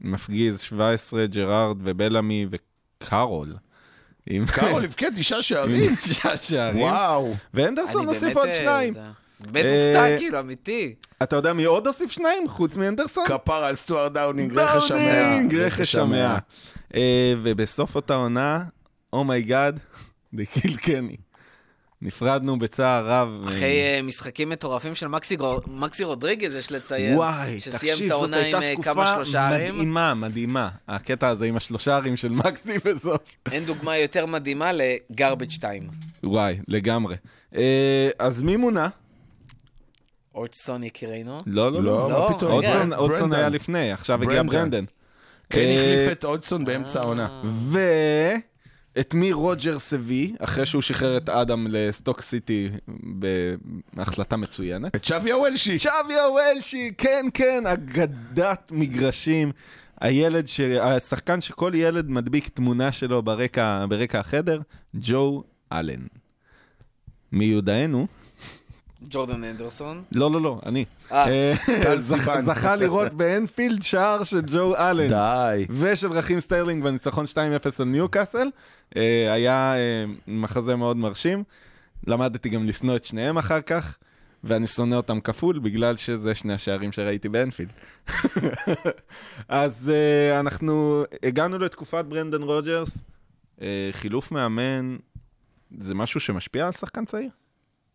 [0.00, 3.56] הפגיז 17, ג'רארד ובלעמי וקארול.
[4.26, 5.96] עם קארול הבקיע תשעה שערים.
[5.96, 6.82] תשעה שערים.
[6.82, 7.34] וואו.
[7.54, 8.94] והנדרסון הוסיף עוד אה, שניים.
[9.50, 10.94] בית אה, מופתע, כאילו, אמיתי.
[11.22, 12.48] אתה יודע מי עוד הוסיף שניים?
[12.48, 13.24] חוץ מהנדרסון?
[13.28, 15.22] כפר על סטואר דאונינג, רכש המאה.
[15.22, 16.38] דאונינג, רכש המאה.
[16.94, 18.64] אה, ובסוף אותה עונה,
[19.12, 19.80] אומייגאד,
[20.34, 21.16] kill קני.
[22.02, 23.28] נפרדנו בצער רב.
[23.48, 25.36] אחרי אה, משחקים מטורפים של מקסי
[25.66, 27.16] מקסי רודריגז, יש לציין.
[27.16, 29.04] וואי, שסיים תקשיב, את זאת הייתה אה, תקופה.
[29.50, 30.68] מדהימה, מדהימה.
[30.88, 33.18] הקטע הזה עם השלושה שערים של מקסי בסוף.
[33.52, 35.88] אין דוגמה יותר מדהימה ל garbage time.
[36.24, 37.16] וואי, לגמרי.
[37.56, 38.88] אה, אז מי מונה?
[40.34, 41.38] הודג'סון יקירנו.
[41.46, 42.10] לא, לא, לא, לא.
[42.10, 42.52] לא, פתאום?
[42.52, 42.68] רגע.
[42.68, 43.38] הודג'סון- הודג'סון ברנדן.
[43.38, 44.84] היה לפני, עכשיו הגיע ברנדן.
[45.50, 47.42] כן, אה, החליף את הודג'סון באמצע העונה.
[48.96, 52.70] ואת מי רוג'רס הביא, אחרי שהוא שחרר את אדם לסטוק סיטי
[53.94, 54.96] בהחלטה מצוינת?
[54.96, 55.78] את צ'אבי הוולשי.
[55.78, 59.52] צ'אבי הוולשי, כן, כן, אגדת מגרשים.
[60.00, 60.60] הילד, ש...
[60.60, 64.60] השחקן שכל ילד מדביק תמונה שלו ברקע, ברקע החדר,
[64.94, 66.06] ג'ו אלן.
[67.32, 68.06] מיודענו,
[69.10, 70.02] ג'ורדן הנדרסון.
[70.12, 70.84] לא, לא, לא, אני.
[71.12, 72.00] אה, אה, טל.
[72.44, 75.08] זכה לראות באנפילד שער של ג'ו אלן.
[75.08, 75.66] די.
[75.70, 77.36] ושל רחים סטרלינג בניצחון 2-0
[77.78, 78.48] על ניוקאסל.
[78.96, 81.44] אה, היה אה, מחזה מאוד מרשים.
[82.06, 83.96] למדתי גם לשנוא את שניהם אחר כך,
[84.44, 87.72] ואני שונא אותם כפול, בגלל שזה שני השערים שראיתי באנפילד.
[89.48, 93.04] אז אה, אנחנו הגענו לתקופת ברנדן רוג'רס.
[93.90, 94.96] חילוף מאמן,
[95.78, 97.28] זה משהו שמשפיע על שחקן צעיר?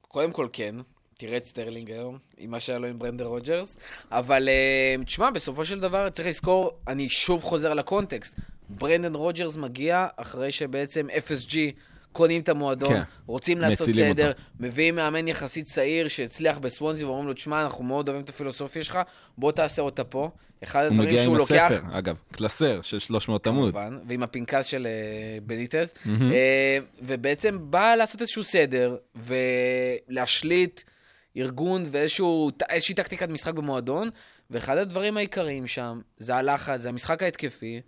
[0.02, 0.76] קודם כל כן,
[1.18, 3.78] תראה את סטרלינג היום, עם מה שהיה לו עם ברנדן רוג'רס,
[4.12, 4.50] אבל
[5.06, 8.36] תשמע, בסופו של דבר צריך לזכור, אני שוב חוזר לקונטקסט,
[8.70, 11.56] ברנדן רוג'רס מגיע אחרי שבעצם FSG
[12.12, 14.40] קונים את המועדון, כן, רוצים לעשות סדר, אותו.
[14.60, 19.00] מביאים מאמן יחסית צעיר שהצליח בסוונזי ואומרים לו, תשמע, אנחנו מאוד אוהבים את הפילוסופיה שלך,
[19.38, 20.30] בוא תעשה אותה פה.
[20.64, 21.72] אחד הוא הדברים מגיע שהוא עם לוקח...
[21.72, 23.74] הספר, אגב, קלסר של 300 עמוד.
[23.74, 30.82] כמובן, ועם הפנקס של אה, בניטז, אה, ובעצם בא לעשות איזשהו סדר ולהשליט
[31.38, 34.10] ארגון ואיזושהי טקטיקת משחק במועדון,
[34.50, 37.82] ואחד הדברים העיקריים שם זה הלחץ, זה המשחק ההתקפי,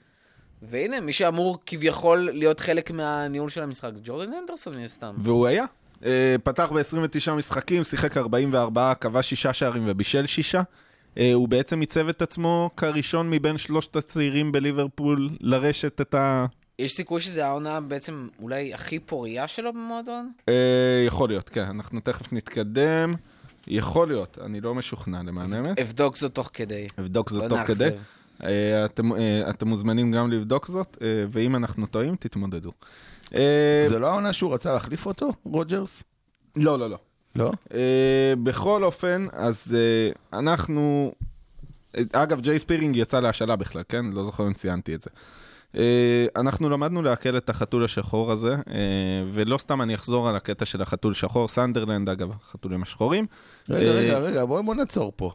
[0.62, 5.16] והנה, מי שאמור כביכול להיות חלק מהניהול של המשחק, זה ג'ורדן אנדרסון מן הסתם.
[5.18, 5.66] והוא היה.
[6.06, 10.62] אה, פתח ב-29 משחקים, שיחק 44, כבש שישה שערים ובישל שישה.
[11.18, 16.46] אה, הוא בעצם עיצב את עצמו כראשון מבין שלושת הצעירים בליברפול לרשת את ה...
[16.80, 20.32] יש סיכוי שזו העונה בעצם אולי הכי פורייה שלו במועדון?
[20.50, 23.14] אה, יכול להיות, כן, אנחנו תכף נתקדם.
[23.68, 25.80] יכול להיות, אני לא משוכנע למען האמת.
[25.80, 26.88] אבדוק זאת תוך כדי.
[27.00, 27.90] אבדוק זאת תוך כדי.
[28.44, 32.72] אה, אתם, אה, אתם מוזמנים גם לבדוק זאת, אה, ואם אנחנו טועים, תתמודדו.
[33.86, 36.04] זה לא העונה שהוא רצה להחליף אותו, רוג'רס?
[36.56, 36.98] לא, לא, לא.
[37.36, 37.52] לא?
[38.44, 39.76] בכל אופן, אז
[40.34, 41.14] אנחנו...
[42.14, 44.06] אגב, ג'יי ספירינג יצא להשאלה בכלל, כן?
[44.06, 45.10] לא זוכר אם ציינתי את זה.
[46.36, 48.56] אנחנו למדנו לעכל את החתול השחור הזה,
[49.32, 53.26] ולא סתם אני אחזור על הקטע של החתול שחור, סנדרלנד, אגב, החתולים השחורים.
[53.70, 55.32] רגע, רגע, רגע, בוא בוא נעצור פה.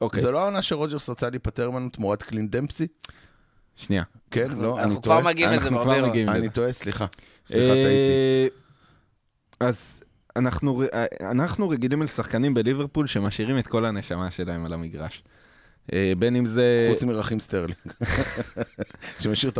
[0.00, 2.86] אוקיי, זה לא העונה שרוג'רס רצה להיפטר ממנו תמורת קלין דמפסי?
[3.76, 4.02] שנייה.
[4.30, 5.32] כן, לא, אני אנחנו כבר טועה?
[5.32, 6.08] מגיעים לזה, אנחנו כבר.
[6.08, 6.38] מגיעים לזה.
[6.38, 7.06] אני טועה, סליחה.
[7.46, 8.48] סליחה, טעיתי.
[9.60, 10.00] אה, אז
[10.36, 15.22] אנחנו, אה, אנחנו רגילים לשחקנים בליברפול שמשאירים את כל הנשמה שלהם על המגרש.
[15.92, 16.88] אה, בין אם זה...
[16.92, 17.78] חוץ מרחים סטרלינג.
[19.20, 19.58] שמשאיר את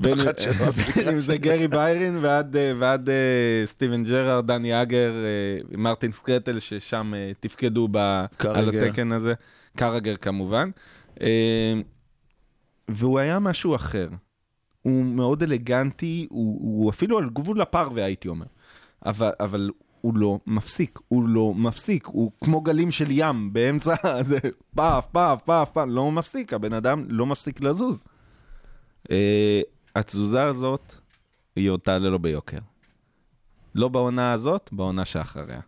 [0.00, 0.18] בין,
[1.12, 3.14] אם זה גרי ביירין ועד, אה, ועד אה,
[3.64, 8.68] סטיבן ג'רארד, דני אגר, אה, מרטין סקרטל, ששם תפקדו ב, על.
[8.68, 9.34] התקן הזה.
[9.76, 10.70] קראגר כמובן.
[12.88, 14.08] והוא היה משהו אחר.
[14.82, 18.46] הוא מאוד אלגנטי, הוא, הוא אפילו על גבול הפרווה, הייתי אומר.
[19.06, 24.38] אבל, אבל הוא לא מפסיק, הוא לא מפסיק, הוא כמו גלים של ים באמצע, זה
[24.74, 28.02] פאף, פאף, פאף, פאף, לא מפסיק, הבן אדם לא מפסיק לזוז.
[29.98, 30.94] התזוזה הזאת,
[31.56, 32.58] היא עוד תעלה לו ביוקר.
[33.74, 35.60] לא בעונה הזאת, בעונה שאחריה.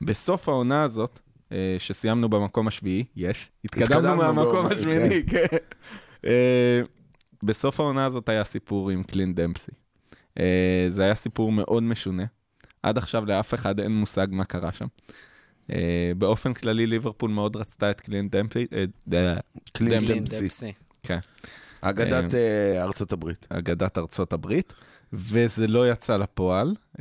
[0.00, 5.56] בסוף העונה הזאת, uh, שסיימנו במקום השביעי, יש, התקדמנו מהמקום השמיני, כן.
[6.22, 6.28] Uh,
[7.42, 9.72] בסוף העונה הזאת היה סיפור עם קלין דמפסי.
[10.38, 10.42] Uh,
[10.88, 12.24] זה היה סיפור מאוד משונה.
[12.82, 14.86] עד עכשיו לאף אחד אין מושג מה קרה שם.
[16.18, 18.84] באופן כללי, ליברפול מאוד רצתה את קלין דמפסי, אה,
[19.72, 20.04] קלין.
[20.04, 20.72] דמפסי.
[21.02, 21.18] כן,
[21.80, 23.46] אגדת אה, ארצות הברית.
[23.50, 24.74] אגדת ארצות הברית,
[25.12, 27.00] וזה לא יצא לפועל, uh,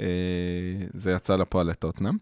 [0.94, 2.18] זה יצא לפועל לטוטנאם.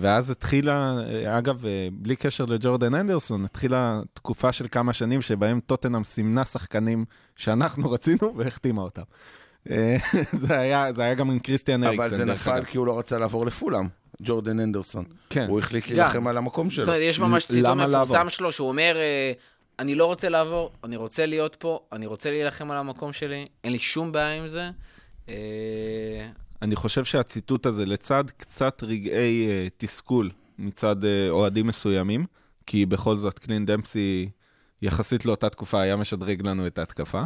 [0.00, 5.60] ואז התחילה, אה, אגב, אה, בלי קשר לג'ורדן אנדרסון, התחילה תקופה של כמה שנים שבהם
[5.66, 7.04] טוטנאם סימנה שחקנים
[7.36, 9.02] שאנחנו רצינו והחתימה אותם.
[9.70, 9.96] אה,
[10.32, 12.08] זה היה, זה היה גם עם קריסטיאן אריקסן.
[12.08, 12.64] אבל זה נפל אגב.
[12.64, 13.88] כי הוא לא רצה לעבור לפולאם,
[14.22, 15.04] ג'ורדן אנדרסון.
[15.30, 15.46] כן.
[15.48, 15.88] הוא החליט.
[15.88, 16.84] להילחם על המקום זאת שלו.
[16.84, 18.28] אומרת, יש ממש ציטוט מפורסם?
[18.28, 19.32] שלו, שהוא אומר, אה,
[19.78, 23.72] אני לא רוצה לעבור, אני רוצה להיות פה, אני רוצה להילחם על המקום שלי, אין
[23.72, 24.70] לי שום בעיה עם זה.
[25.30, 26.28] אה,
[26.62, 32.26] אני חושב שהציטוט הזה, לצד קצת רגעי uh, תסכול מצד אה, אוהדים מסוימים,
[32.66, 34.30] כי בכל זאת קלין דמפסי,
[34.82, 37.22] יחסית לאותה תקופה, היה משדרג לנו את ההתקפה.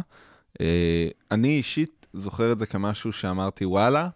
[0.61, 4.09] אה, אני אישית זוכר את זה כמשהו שאמרתי, וואלה,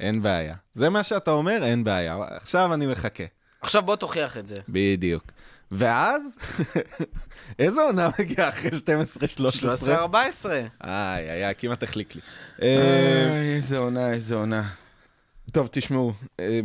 [0.00, 0.54] אין בעיה.
[0.74, 2.18] זה מה שאתה אומר, אין בעיה.
[2.30, 3.24] עכשיו אני מחכה.
[3.60, 4.60] עכשיו בוא תוכיח את זה.
[4.68, 5.24] בדיוק.
[5.70, 6.22] ואז,
[7.58, 8.72] איזה עונה מגיעה אחרי 12-13?
[9.84, 10.46] 13-14.
[10.46, 12.20] איי, איי, איי, כמעט החליק לי.
[12.62, 14.62] אה, איי, איזה עונה, איזה עונה.
[15.52, 16.60] טוב, תשמעו, אה,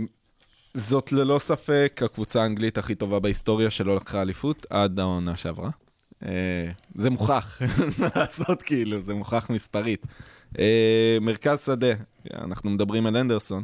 [0.74, 5.70] זאת ללא ספק הקבוצה האנגלית הכי טובה בהיסטוריה שלא לקחה אליפות עד העונה שעברה.
[6.26, 7.62] אה, זה מוכח,
[8.00, 10.06] מה לעשות כאילו, זה מוכח מספרית.
[10.60, 11.94] אה, מרכז שדה,
[12.34, 13.64] אנחנו מדברים על אנדרסון.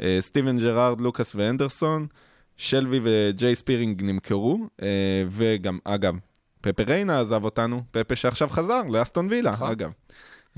[0.00, 2.06] אה, סטיבן ג'רארד, לוקאס ואנדרסון,
[2.62, 4.86] שלוי וג'יי ספירינג נמכרו, אה,
[5.28, 6.14] וגם, אגב,
[6.60, 9.70] פפה ריינה עזב אותנו, פפה שעכשיו חזר לאסטון וילה, נכון.
[9.70, 9.90] אגב.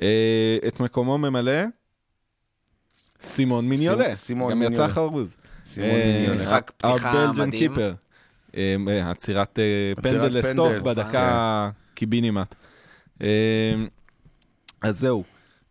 [0.02, 1.52] אה, את מקומו ממלא
[3.20, 4.14] סימון מיניולה,
[4.66, 4.72] גם.
[4.72, 5.34] יצא חרוז.
[5.64, 6.34] סימון אה, מיניולה.
[6.34, 7.50] משחק פתיחה מדהים.
[7.50, 7.94] קיפר.
[9.10, 9.58] עצירת
[10.02, 10.80] פנדל לסטוק פנדל.
[10.80, 12.54] בדקה קיבינימט.
[13.22, 13.74] אה,
[14.82, 15.24] אז זהו,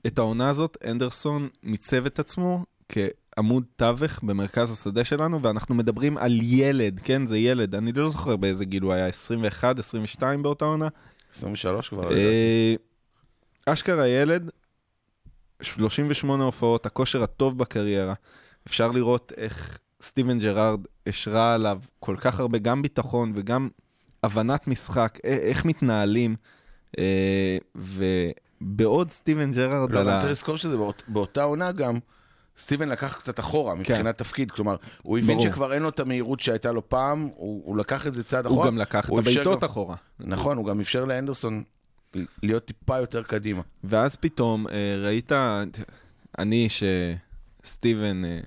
[0.07, 2.65] את העונה הזאת אנדרסון מיצב את עצמו
[3.35, 8.35] כעמוד תווך במרכז השדה שלנו, ואנחנו מדברים על ילד, כן, זה ילד, אני לא זוכר
[8.35, 10.87] באיזה גיל הוא היה, 21, 22 באותה עונה.
[11.33, 12.01] 23 כבר.
[12.09, 12.15] לדעתי.
[13.67, 14.49] אה, אשכרה ילד,
[15.61, 18.13] 38 הופעות, הכושר הטוב בקריירה.
[18.67, 23.69] אפשר לראות איך סטיבן ג'רארד השרה עליו כל כך הרבה, גם ביטחון וגם
[24.23, 26.35] הבנת משחק, איך מתנהלים.
[26.99, 30.19] אה, ובעוד סטיבן ג'רארד לא, אבל.
[30.19, 31.99] צריך לזכור שזה באות- באותה עונה גם,
[32.57, 35.33] סטיבן לקח קצת אחורה מבחינת תפקיד, כלומר, הוא הבין כן.
[35.37, 35.53] ברור.
[35.53, 38.53] שכבר אין לו את המהירות שהייתה לו פעם, הוא הוא לקח את זה צעד הוא
[38.53, 38.67] אחורה.
[38.67, 39.95] גם לקח את הוא אפשר הבעיטות גם- אחורה.
[40.19, 41.63] נכון, הוא גם אפשר להנדרסון
[42.43, 43.61] להיות טיפה יותר קדימה.
[43.83, 44.73] ואז פתאום אה,
[45.05, 45.31] ראית,
[46.39, 46.67] אני
[47.63, 48.39] שסטיבן, אה,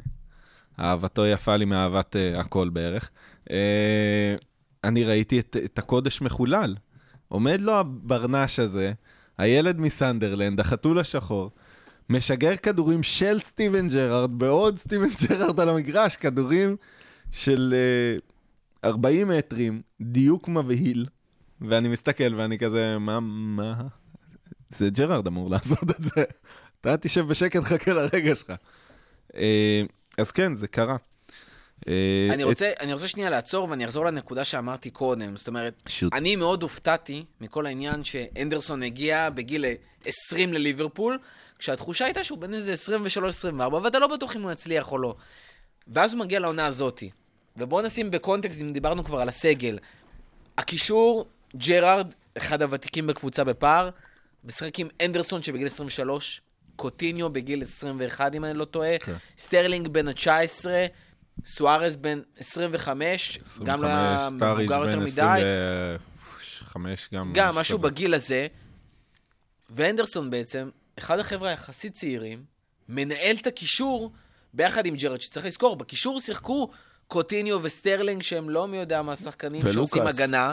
[0.81, 3.11] אהבתו יפה לי מאהבת אה, הכל בערך,
[4.85, 6.77] אני ראיתי את, את הקודש מחולל.
[7.29, 8.93] עומד לו הברנש הזה,
[9.39, 11.51] הילד מסנדרלנד, החתול השחור,
[12.11, 16.77] משגר כדורים של סטיבן ג'רארד, בעוד סטיבן ג'רארד על המגרש, כדורים
[17.33, 17.75] של
[18.85, 21.07] אה, 40 מטרים, דיוק מבהיל,
[21.61, 23.75] ואני מסתכל ואני כזה, מה, מה,
[24.69, 26.25] זה ג'רארד אמור לעשות את זה.
[26.81, 28.53] אתה תשב בשקט, חכה לרגע שלך.
[29.37, 29.83] אה,
[30.19, 30.97] אז כן, זה קרה.
[31.89, 35.37] אה, אני את- רוצה, אני רוצה שנייה לעצור ואני אחזור לנקודה שאמרתי קודם.
[35.37, 36.13] זאת אומרת, שוט.
[36.13, 39.65] אני מאוד הופתעתי מכל העניין שאנדרסון הגיע בגיל
[40.05, 41.19] 20 לליברפול,
[41.59, 42.75] כשהתחושה הייתה שהוא בן איזה
[43.53, 45.15] 23-24, ואתה לא בטוח אם הוא יצליח או לא.
[45.89, 47.11] ואז הוא מגיע לעונה הזאתי.
[47.57, 49.79] ובואו נשים בקונטקסט, אם דיברנו כבר על הסגל.
[50.59, 53.91] הקישור, ג'רארד, אחד הוותיקים בקבוצה בפער,
[54.45, 56.41] משחק עם הנדרסון שבגיל 23,
[56.77, 59.15] קוטיניו בגיל 21, אם אני לא טועה, כן.
[59.39, 60.67] סטרלינג בן ה-19,
[61.47, 65.43] סוארז בן 25, גם לא היה מבוגר יותר מדי.
[66.41, 67.33] 25 גם.
[67.35, 67.89] גם משהו כזה.
[67.89, 68.47] בגיל הזה.
[69.71, 72.45] והנדרסון בעצם, אחד החבר'ה היחסית צעירים,
[72.89, 74.13] מנהל את הקישור
[74.55, 76.71] ביחד עם ג'רארד, שצריך לזכור, בקישור שיחקו
[77.09, 80.07] קוטיניו וסטרלינג, שהם לא מי יודע מה שחקנים שעושים.
[80.07, 80.53] הגנה.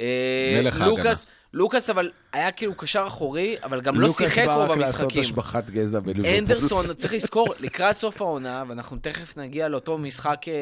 [0.00, 4.66] אה, מלך לוקאס, לוקאס אבל היה כאילו קשר אחורי, אבל גם לא שיחק רוב לוקאס
[4.66, 5.12] בא רק לעשות.
[5.16, 6.38] השבחת גזע בליברפול.
[6.38, 10.54] הנדרסון, צריך לזכור, לקראת סוף העונה, ואנחנו תכף נגיע לאותו משחק אה,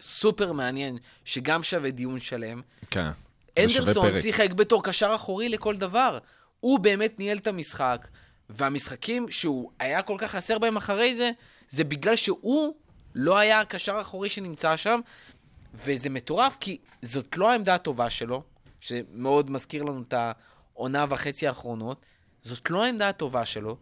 [0.00, 3.06] סופר מעניין, שגם שווה דיון שלם, כן.
[3.58, 4.22] זה שווה אנדרסון פרק.
[4.22, 6.18] שיחק בתור קשר אחורי לכל דבר.
[6.60, 8.08] הוא באמת ניהל את המשחק,
[8.50, 11.30] והמשחקים שהוא היה כל כך חסר בהם אחרי זה,
[11.68, 12.74] זה בגלל שהוא
[13.14, 15.00] לא היה הקשר האחורי שנמצא שם,
[15.74, 18.42] וזה מטורף, כי זאת לא העמדה הטובה שלו,
[18.80, 22.06] שמאוד מזכיר לנו את העונה וחצי האחרונות,
[22.42, 23.76] זאת לא העמדה הטובה שלו,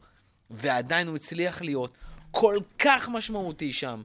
[0.50, 1.98] ועדיין הוא הצליח להיות
[2.30, 4.02] כל כך משמעותי שם.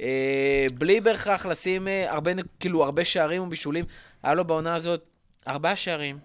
[0.00, 3.84] אה, בלי בהכרח לשים אה, הרבה, כאילו, הרבה שערים ובישולים.
[4.22, 5.02] היה לו בעונה הזאת
[5.48, 6.18] ארבעה שערים,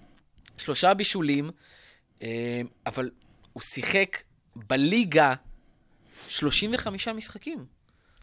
[0.57, 1.51] שלושה בישולים,
[2.86, 3.10] אבל
[3.53, 4.17] הוא שיחק
[4.55, 5.34] בליגה
[6.27, 7.65] 35 משחקים.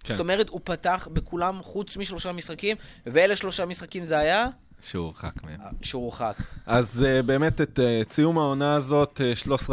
[0.05, 0.15] כן.
[0.15, 4.47] זאת אומרת, הוא פתח בכולם חוץ משלושה משחקים, ואלה שלושה משחקים זה היה
[4.81, 5.61] שהוא הורחק מהם.
[5.83, 6.35] שהוא הורחק.
[6.67, 9.71] אז uh, באמת את uh, סיום העונה הזאת, uh, 13-14,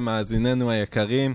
[0.00, 1.34] מאזיננו היקרים,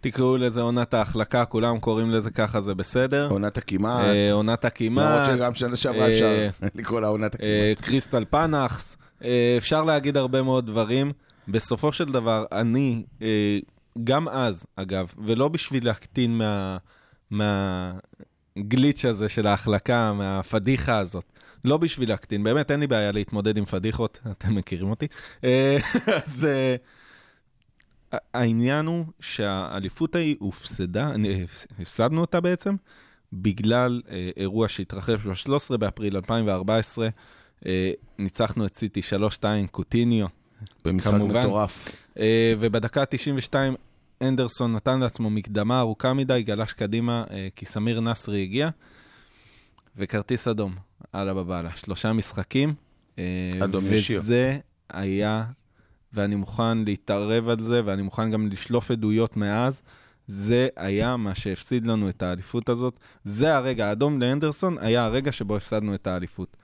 [0.00, 3.28] תקראו לזה עונת ההחלקה, כולם קוראים לזה ככה, זה בסדר.
[3.30, 4.04] עונת הכמעט.
[4.04, 5.28] אה, עונת הכמעט.
[5.28, 7.50] למרות שגם שנה שעברה אה, אפשר לקרוא לה עונת הכמעט.
[7.50, 11.12] אה, קריסטל פנאחס, אה, אפשר להגיד הרבה מאוד דברים.
[11.50, 13.58] בסופו של דבר, אני, אה,
[14.04, 16.76] גם אז, אגב, ולא בשביל להקטין מה,
[17.30, 21.24] מהגליץ' הזה של ההחלקה, מהפדיחה הזאת,
[21.64, 25.06] לא בשביל להקטין, באמת אין לי בעיה להתמודד עם פדיחות, אתם מכירים אותי.
[25.44, 25.78] אה,
[26.26, 26.76] אז אה,
[28.34, 31.12] העניין הוא שהאליפות ההיא הופסדה,
[31.78, 32.76] הפסדנו אותה בעצם,
[33.32, 37.08] בגלל אה, אירוע שהתרחש ב-13 באפריל 2014.
[37.66, 39.00] אה, ניצחנו את סיטי
[39.40, 40.26] 3-2, קוטיניו,
[40.84, 41.40] במשחק כמובן.
[41.40, 41.88] מטורף.
[42.18, 43.54] אה, ובדקה ה-92
[44.22, 48.70] אנדרסון נתן לעצמו מקדמה ארוכה מדי, גלש קדימה, אה, כי סמיר נסרי הגיע,
[49.96, 50.74] וכרטיס אדום,
[51.14, 51.70] אללה בבאללה.
[51.76, 52.74] שלושה משחקים.
[53.18, 53.24] אה,
[53.64, 54.20] אדום ישיר.
[54.20, 54.58] וזה
[54.90, 55.44] היה,
[56.12, 59.82] ואני מוכן להתערב על זה, ואני מוכן גם לשלוף עדויות מאז,
[60.28, 63.00] זה היה מה שהפסיד לנו את האליפות הזאת.
[63.24, 66.56] זה הרגע, האדום לאנדרסון היה הרגע שבו הפסדנו את האליפות.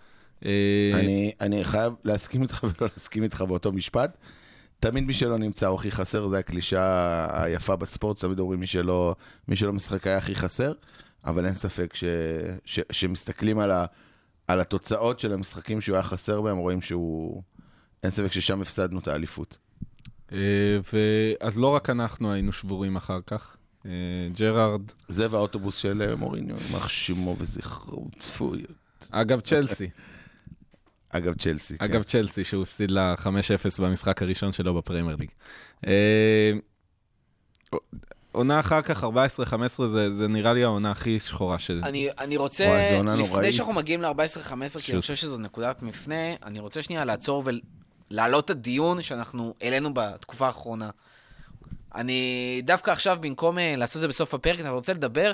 [0.47, 4.19] אה, אני, אני חייב להסכים איתך ולא להסכים איתך באותו משפט.
[4.81, 9.15] תמיד מי שלא נמצא הוא הכי חסר, זו הקלישה היפה בספורט, תמיד אומרים מי שלא,
[9.49, 10.73] מי שלא משחק היה הכי חסר,
[11.25, 12.05] אבל אין ספק ש,
[12.65, 13.85] ש, שמסתכלים על, ה,
[14.49, 17.43] על התוצאות של המשחקים שהוא היה חסר בהם, רואים שהוא...
[18.03, 19.59] אין ספק ששם הפסדנו את האליפות.
[20.33, 20.39] אה,
[21.41, 23.57] אז לא רק אנחנו היינו שבורים אחר כך.
[23.87, 23.91] אה,
[24.33, 28.63] ג'רארד, זה והאוטובוס של מוריניו, יימח שמו וזכרו, צפוי.
[29.11, 29.91] אגב צ'לסי,
[31.11, 31.77] אגב, צ'לסי.
[31.79, 33.29] אגב צ'לסי שהוא הפסיד לה 5-0
[33.83, 35.31] במשחק הראשון שלו בפרמייר ליג.
[35.87, 36.53] אה,
[38.33, 39.07] עונה אחר כך, 14-15,
[39.87, 41.81] זה, זה נראה לי העונה הכי שחורה של...
[41.85, 43.53] אני, אני רוצה, וואי, זו עונה לפני נוראית.
[43.53, 47.45] שאנחנו מגיעים ל-14-15, כי אני חושב שזו נקודת מפנה, אני רוצה שנייה לעצור
[48.11, 50.91] ולהעלות את הדיון שאנחנו העלינו בתקופה האחרונה.
[51.95, 55.33] אני דווקא עכשיו, במקום אה, לעשות את זה בסוף הפרק, אני רוצה לדבר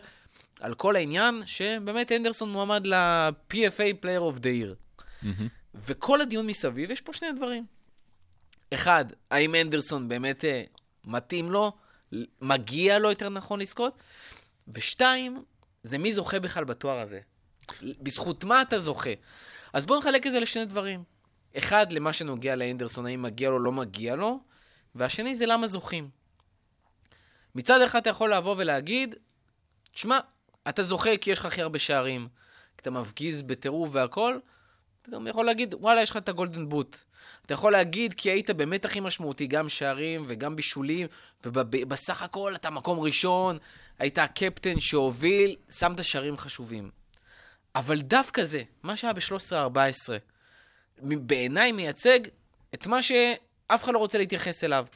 [0.61, 4.75] על כל העניין שבאמת אנדרסון מועמד ל-PFA Player of the Year.
[5.75, 7.67] וכל הדיון מסביב, יש פה שני דברים.
[8.75, 10.63] אחד, האם אנדרסון באמת אה,
[11.05, 11.73] מתאים לו,
[12.41, 13.99] מגיע לו יותר נכון לזכות?
[14.69, 15.45] ושתיים,
[15.83, 17.21] זה מי זוכה בכלל בתואר הזה.
[17.83, 19.11] בזכות מה אתה זוכה?
[19.73, 21.05] אז בואו נחלק את זה לשני דברים.
[21.59, 24.41] אחד, למה שנוגע לאנדרסון, האם מגיע לו לא מגיע לו,
[24.95, 26.11] והשני זה למה זוכים.
[27.55, 29.15] מצד אחד אתה יכול לבוא ולהגיד,
[29.93, 30.19] תשמע,
[30.69, 32.29] אתה זוכה כי יש לך הכי הרבה שערים,
[32.77, 34.39] כי אתה מפגיז בטירוף והכל,
[35.03, 36.97] אתה גם יכול להגיד, וואלה, יש לך את הגולדן בוט.
[37.47, 41.07] אתה יכול להגיד כי היית באמת הכי משמעותי, גם שערים וגם בישולים,
[41.45, 43.59] ובסך הכל אתה מקום ראשון,
[43.99, 46.91] היית הקפטן שהוביל, שמת שערים חשובים.
[47.75, 50.12] אבל דווקא זה, מה שהיה ב-13-14,
[51.03, 52.21] בעיניי מייצג
[52.75, 54.87] את מה שאף אחד לא רוצה להתייחס אליו.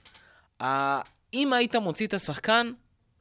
[1.34, 2.72] אם היית מוציא את השחקן,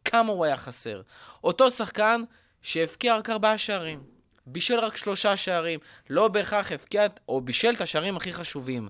[0.06, 1.02] כמה הוא היה חסר.
[1.44, 2.22] אותו שחקן
[2.62, 4.15] שהבקיע רק ארבעה שערים,
[4.48, 5.80] בישל רק שלושה שערים,
[6.10, 8.90] לא בהכרח הבקיע או בישל את השערים הכי חשובים.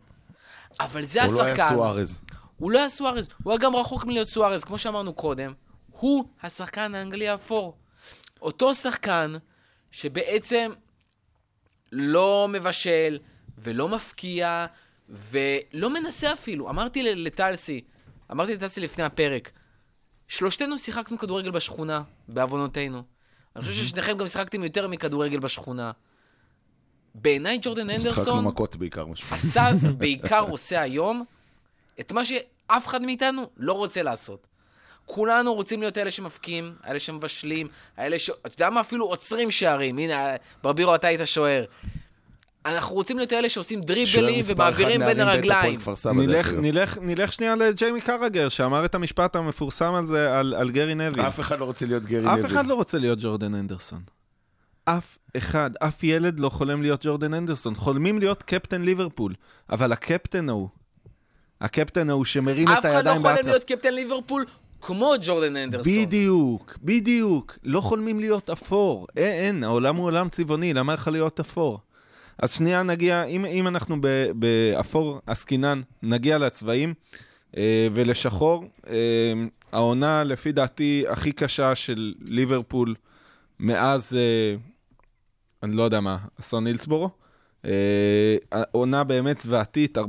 [0.79, 1.61] אבל זה הוא לא השחקן.
[1.61, 2.21] היה סוארז.
[2.57, 5.53] הוא לא היה סוארז, הוא היה גם רחוק מלהיות סוארז, כמו שאמרנו קודם.
[5.91, 7.77] הוא השחקן האנגלי האפור.
[8.41, 9.33] אותו שחקן
[9.91, 10.71] שבעצם
[11.91, 13.19] לא מבשל
[13.57, 14.65] ולא מפקיע
[15.09, 16.69] ולא מנסה אפילו.
[16.69, 17.81] אמרתי לטלסי,
[18.31, 19.51] אמרתי לטלסי לפני הפרק,
[20.27, 23.03] שלושתנו שיחקנו כדורגל בשכונה, בעוונותינו.
[23.55, 25.91] אני חושב ששניכם גם שיחקתם יותר מכדורגל בשכונה.
[27.15, 29.05] בעיניי ג'ורדן אנדרסון מכות בעיקר.
[29.31, 31.25] עשה, בעיקר עושה היום,
[31.99, 34.47] את מה שאף אחד מאיתנו לא רוצה לעשות.
[35.05, 37.67] כולנו רוצים להיות אלה שמפקיעים, אלה שמבשלים,
[37.99, 38.29] אלה ש...
[38.29, 38.81] אתה יודע מה?
[38.81, 39.97] אפילו עוצרים שערים.
[39.97, 41.65] הנה, ברבירו, אתה היית שוער.
[42.65, 45.79] אנחנו רוצים להיות אלה שעושים דריבלים ומעבירים בין הרגליים.
[46.13, 46.53] נלך.
[46.53, 51.21] נלך, נלך שנייה לג'יימי קרגר, שאמר את המשפט המפורסם הזה על, על גרי נביל.
[51.21, 52.45] אף אחד לא רוצה להיות גרי אף נביל.
[52.45, 54.01] אחד לא רוצה להיות ג'ורדן אנדרסון.
[54.85, 57.75] אף אחד, אף ילד לא חולם להיות ג'ורדן אנדרסון.
[57.75, 59.33] חולמים להיות קפטן ליברפול,
[59.69, 60.69] אבל הקפטן ההוא,
[61.61, 63.45] הקפטן ההוא שמרים אף את אחד לא הידיים חולם באטרף.
[63.45, 64.45] להיות קפטן ליברפול
[64.81, 65.93] כמו ג'ורדן אנדרסון.
[65.93, 67.57] בדיוק, בדיוק.
[67.63, 69.07] לא חולמים להיות אפור.
[69.17, 71.79] אין, אין, העולם הוא עולם צבעוני, למה לך להיות אפור?
[72.39, 76.93] אז שנייה נגיע, אם, אם אנחנו ב- באפור עסקינן, נגיע לצבעים
[77.57, 78.65] אה, ולשחור.
[78.89, 79.33] אה,
[79.71, 82.95] העונה, לפי דעתי, הכי קשה של ליברפול
[83.59, 84.55] מאז, אה,
[85.63, 87.09] אני לא יודע מה, אסון הילסבורו.
[87.65, 87.71] אה,
[88.51, 90.01] העונה באמת זוועתית, 14-15,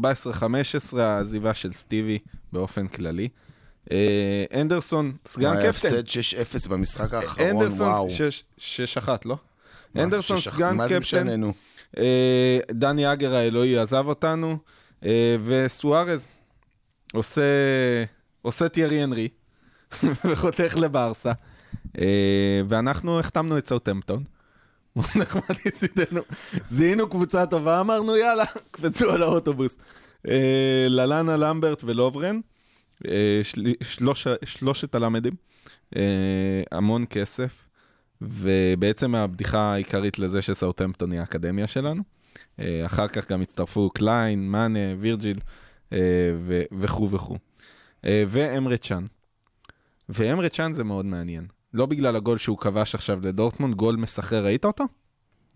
[0.98, 2.18] העזיבה של סטיבי
[2.52, 3.28] באופן כללי.
[3.92, 5.68] אה, אנדרסון, סגן קפטן.
[5.68, 8.08] הפסד 6-0 במשחק האחרון, אנדרסון, וואו.
[8.10, 9.36] שש- 6-1, לא?
[9.98, 10.98] אנדרסון, סגן מה זה קפטן.
[11.00, 11.52] משנה, נו?
[11.98, 14.58] אה, דני אגר האלוהי עזב אותנו,
[15.04, 16.33] אה, וסוארז
[17.12, 17.42] עושה,
[18.42, 19.29] עושה טיירי אנרי,
[20.25, 21.33] וחותך לברסה.
[21.98, 24.25] אה, ואנחנו החתמנו את סאוטמפטון.
[26.71, 29.77] זיהינו קבוצה טובה, אמרנו יאללה, קפצו על האוטובוס.
[30.88, 32.40] ללנה למברט ולוברן,
[33.42, 35.33] של- שלוש, שלושת הלמדים,
[36.73, 37.65] המון כסף.
[38.21, 42.02] ובעצם הבדיחה העיקרית לזה שסאוטהמפטון היא האקדמיה שלנו.
[42.60, 45.40] אה, אחר כך גם הצטרפו קליין, מאנה, וירג'יל
[45.92, 45.98] אה,
[46.79, 47.37] וכו' וכו'.
[48.04, 49.04] אה, ואמרה צ'אן.
[50.08, 51.46] ואמרה צ'אן זה מאוד מעניין.
[51.75, 54.85] לא בגלל הגול שהוא כבש עכשיו לדורטמונד, גול מסחרר, ראית אותו?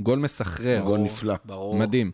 [0.01, 0.83] גול מסחרר.
[0.85, 1.35] גול נפלא.
[1.45, 1.79] ברור.
[1.79, 2.11] מדהים.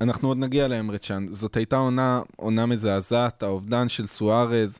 [0.00, 1.26] אנחנו עוד נגיע לאמרה צ'אן.
[1.30, 4.78] זאת הייתה עונה, עונה מזעזעת, האובדן של סוארז,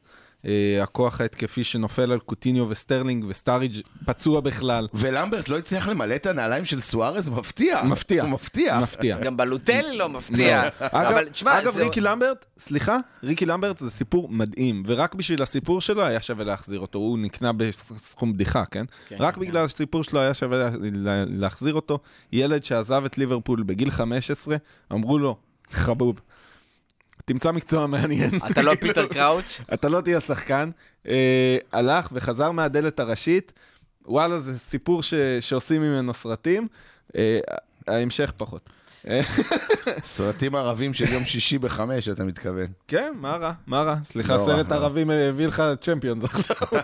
[0.82, 3.72] הכוח ההתקפי שנופל על קוטיניו וסטרלינג, וסטאריג'
[4.06, 4.88] פצוע בכלל.
[4.94, 7.82] ולמברט לא הצליח למלא את הנעליים של סוארז, מפתיע.
[7.84, 8.22] מפתיע.
[8.22, 8.78] הוא מפתיע.
[8.82, 9.18] מפתיע.
[9.18, 10.62] גם באלוטלי לא מפתיע.
[10.80, 15.80] אגב, אבל תשמע, אגב ריקי למברט, סליחה, ריקי למברט זה סיפור מדהים, ורק בשביל הסיפור
[15.80, 16.98] שלו היה שווה להחזיר אותו.
[16.98, 18.84] הוא נקנה בסכום בדיחה, כן?
[19.08, 21.98] כן, רק כן, בגלל הסיפור שלו היה שווה לה- לה- להחזיר אותו.
[22.32, 24.56] ילד שעזב את ליברפול בגיל 15,
[24.92, 25.36] אמרו לו,
[25.70, 26.20] חבוב,
[27.26, 28.30] תמצא מקצוע מעניין.
[28.50, 29.60] אתה לא פיטר קראוץ'?
[29.74, 30.70] אתה לא תהיה שחקן.
[31.08, 33.52] אה, הלך וחזר מהדלת הראשית.
[34.06, 36.68] וואלה, זה סיפור ש, שעושים ממנו סרטים.
[37.16, 37.38] אה,
[37.88, 38.70] ההמשך פחות.
[39.08, 39.20] אה,
[40.04, 42.66] סרטים ערבים של יום שישי בחמש, אתה מתכוון.
[42.88, 43.52] כן, מה רע?
[43.66, 43.96] מה רע?
[44.04, 44.72] סליחה, לא סרט.
[44.72, 46.56] ערבי הביא לך צ'מפיונס עכשיו.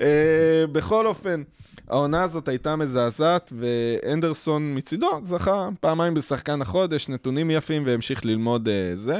[0.00, 1.42] אה, בכל אופן,
[1.90, 8.90] העונה הזאת הייתה מזעזעת, ואנדרסון מצידו זכה פעמיים בשחקן החודש, נתונים יפים, והמשיך ללמוד אה,
[8.94, 9.18] זה.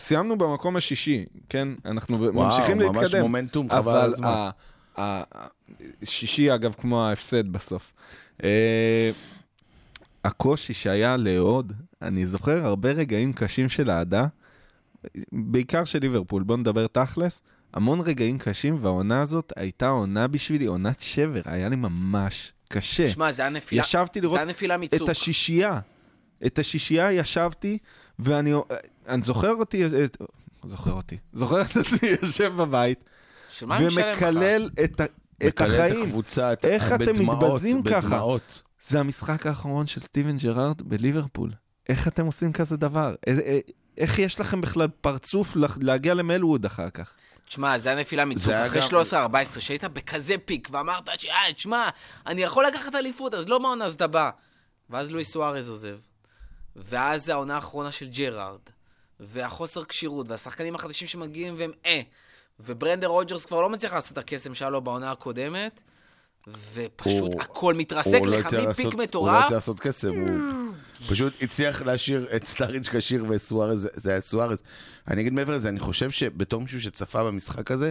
[0.00, 1.68] סיימנו במקום השישי, כן?
[1.84, 3.22] אנחנו ממשיכים ממש להתקדם.
[3.22, 4.26] מומנטום, חבל על הזמן.
[4.28, 4.50] ה-
[4.96, 5.46] ה- ה-
[6.04, 7.92] שישי, אגב, כמו ההפסד בסוף.
[8.44, 9.10] אה,
[10.24, 14.26] הקושי שהיה לאהוד, אני זוכר הרבה רגעים קשים של אהדה,
[15.32, 17.42] בעיקר של ליברפול, בוא נדבר תכלס,
[17.76, 23.10] המון רגעים קשים, והעונה הזאת הייתה עונה בשבילי, עונת שבר, היה לי ממש קשה.
[23.10, 23.82] שמע, זה היה נפילה.
[23.82, 25.02] ישבתי לראות זה היה נפילה מצוק.
[25.02, 25.80] את השישייה,
[26.46, 27.78] את השישייה ישבתי,
[28.18, 28.52] ואני
[29.08, 30.16] אני זוכר אותי, את,
[30.64, 33.10] זוכר אותי, זוכר את עצמי יושב בבית?
[33.62, 35.08] ומקלל את, את מקלל
[35.48, 36.02] את החיים.
[36.02, 38.06] הקבוצה, את- איך אתם בדמעות, מתבזים ככה?
[38.08, 38.62] בדמעות.
[38.88, 41.50] זה המשחק האחרון של סטיבן ג'רארד בליברפול.
[41.88, 43.14] איך אתם עושים כזה דבר?
[43.28, 43.58] א- א-
[43.98, 47.10] איך יש לכם בכלל פרצוף להגיע למלווד אחר כך?
[47.48, 48.52] תשמע, זה היה נפילה מצוק.
[48.54, 51.88] אחרי גם- 13-14, שהיית בכזה פיק, ואמרת, אה, תשמע,
[52.26, 54.30] אני יכול לקחת אליפות, אז לא מהעונה הזאת הבאה.
[54.90, 55.98] ואז לואיס סוארז עוזב.
[56.76, 58.60] ואז זה העונה האחרונה של ג'רארד.
[59.20, 62.00] והחוסר כשירות, והשחקנים החדשים שמגיעים והם אה.
[62.60, 65.80] וברנדן רוג'רס כבר לא מצליח לעשות את הקסם שהיה לו בעונה הקודמת.
[66.74, 69.34] ופשוט הוא- הכל מתרסק הוא לא לך הצליח מפיק לעשות- הוא לא מטורף.
[69.42, 70.74] הצליח לעשות קסם, הוא
[71.08, 74.62] פשוט הצליח להשאיר את סטארידג' כשיר וסוארז, זה- זה היה סוארז.
[75.08, 77.90] אני אגיד מעבר לזה, אני חושב שבתור מישהו שצפה במשחק הזה,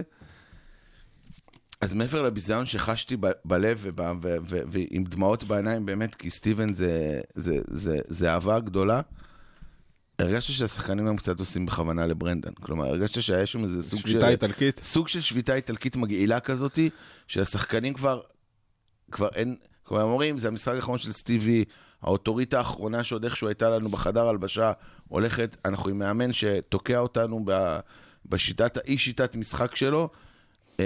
[1.80, 6.74] אז מעבר לביזיון שחשתי ב- בלב וב- ו- ו- ועם דמעות בעיניים, באמת, כי סטיבן
[6.74, 9.00] זה- זה- זה זה אהבה גדולה,
[10.18, 12.52] הרגשתי שהשחקנים הם קצת עושים בכוונה לברנדן.
[12.62, 14.08] כלומר, הרגשתי שהיה שם איזה סוג של...
[14.08, 14.80] שביתה איטלקית.
[14.84, 16.90] סוג של שביתה איטלקית מגעילה כזאתי,
[17.26, 18.20] שהשחקנים כבר,
[19.12, 21.64] כבר אין, כלומר, הם אומרים, זה המשחק האחרון של סטיבי,
[22.02, 24.72] האוטוריטה האחרונה שעוד איכשהו הייתה לנו בחדר הלבשה,
[25.08, 27.78] הולכת, אנחנו עם מאמן שתוקע אותנו ב,
[28.26, 30.08] בשיטת, האי שיטת משחק שלו,
[30.78, 30.84] אמ,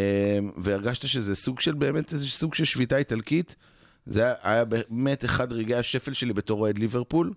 [0.56, 3.56] והרגשת שזה סוג של, באמת איזה סוג של שביתה איטלקית.
[4.06, 7.32] זה היה- באמת אחד רגעי השפל שלי בתור אוהד ליברפול,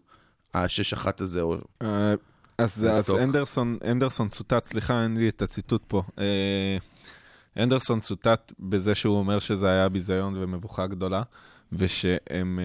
[0.53, 1.41] השש אחת הזה.
[1.81, 2.13] אה,
[2.57, 3.09] אז, אז.
[3.23, 6.03] אנדרסון, אנדרסון צוטט, סליחה, אין לי את הציטוט פה.
[7.57, 11.21] אנדרסון צוטט בזה שהוא אומר שזה היה ביזיון ומבוכה גדולה,
[11.71, 12.59] ושהם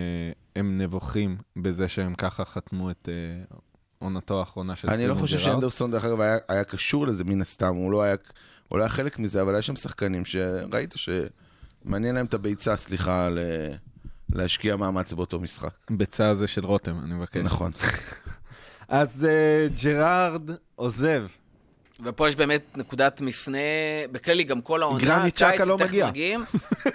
[0.57, 3.57] אה, נבוכים בזה שהם ככה חתמו את אה,
[3.99, 5.53] עונתו האחרונה של אני לא סטיבן חושב ג'רארד.
[5.53, 8.17] שאנדרסון, דרך אגב, היה, היה קשור לזה מן הסתם, הוא לא היה,
[8.69, 13.29] הוא לא היה חלק מזה, אבל היה שם שחקנים שראית שמעניין להם את הביצה, סליחה,
[13.29, 13.39] ל...
[14.33, 15.75] להשקיע מאמץ באותו משחק.
[15.91, 17.37] ביצה הזה של רותם, אני מבקש.
[17.45, 17.73] נכון.
[18.89, 21.27] אז אה, ג'רארד עוזב.
[22.05, 23.59] ופה יש באמת נקודת מפנה,
[24.13, 26.09] בכללי גם כל העונה, גרניט צ'אקה לא תכף מגיע.
[26.09, 26.45] מגיעים.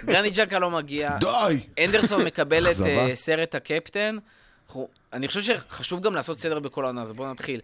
[0.04, 1.18] גרניט צ'אקה לא מגיע.
[1.20, 1.84] די!
[1.84, 2.80] הנדרסון מקבל את.
[2.86, 4.18] אה, סרט הקפטן.
[5.12, 7.60] אני חושב שחשוב גם לעשות סדר בכל העונה, אז בואו נתחיל.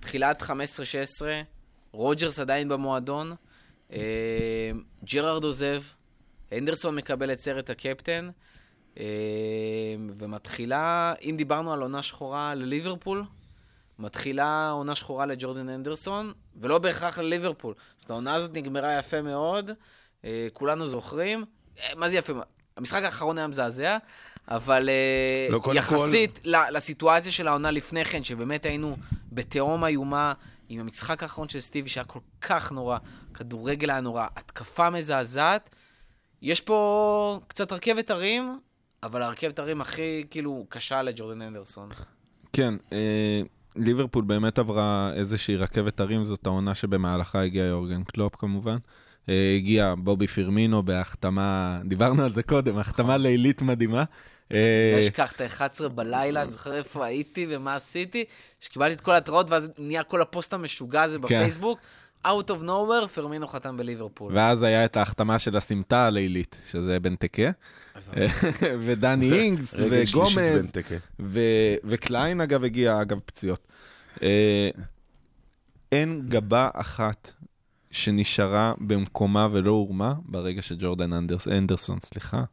[0.00, 0.46] תחילת 15-16,
[1.92, 3.34] רוג'רס עדיין במועדון,
[3.92, 4.70] אה,
[5.04, 5.82] ג'רארד עוזב,
[6.52, 8.30] אנדרסון מקבל את סרט הקפטן,
[8.98, 9.04] אה,
[10.16, 13.24] ומתחילה, אם דיברנו על עונה שחורה לליברפול,
[13.98, 17.74] מתחילה עונה שחורה לג'ורדן אנדרסון, ולא בהכרח לליברפול.
[18.00, 19.70] אז העונה הזאת נגמרה יפה מאוד,
[20.24, 21.44] אה, כולנו זוכרים.
[21.78, 22.32] אה, מה זה יפה?
[22.76, 23.96] המשחק האחרון היה מזעזע,
[24.48, 28.96] אבל אה, לא, יחסית ל- לסיטואציה של העונה לפני כן, שבאמת היינו
[29.32, 30.32] בתהום איומה,
[30.68, 32.98] עם המשחק האחרון של סטיבי, שהיה כל כך נורא,
[33.34, 35.70] כדורגל היה נורא, התקפה מזעזעת.
[36.42, 38.58] יש פה קצת רכבת הרים,
[39.02, 41.88] אבל הרכבת הרים הכי, כאילו, קשה לג'ורדן אנדרסון.
[42.52, 43.40] כן, אה,
[43.76, 48.76] ליברפול באמת עברה איזושהי רכבת הרים, זאת העונה שבמהלכה הגיע יורגן קלופ כמובן.
[49.28, 54.04] אה, הגיע בובי פירמינו בהחתמה, דיברנו על זה קודם, החתמה לילית מדהימה.
[54.52, 58.24] אה, לא אשכח את ה-11 בלילה, אני זוכר איפה הייתי ומה עשיתי,
[58.60, 61.78] שקיבלתי את כל ההתראות, ואז נהיה כל הפוסט המשוגע הזה בפייסבוק.
[62.26, 64.32] out of nowhere, פירמינו חתם בליברפול.
[64.36, 67.50] ואז היה את ההחתמה של הסמטה הלילית, שזה בנטקה,
[68.84, 70.72] ודני אינגס, וגומז,
[71.84, 73.66] וקליין אגב הגיע, אגב פציעות.
[74.22, 74.70] אה,
[75.92, 77.32] אין גבה אחת
[77.90, 82.44] שנשארה במקומה ולא הורמה ברגע שג'ורדן הנדרס, הנדרסון, סליחה,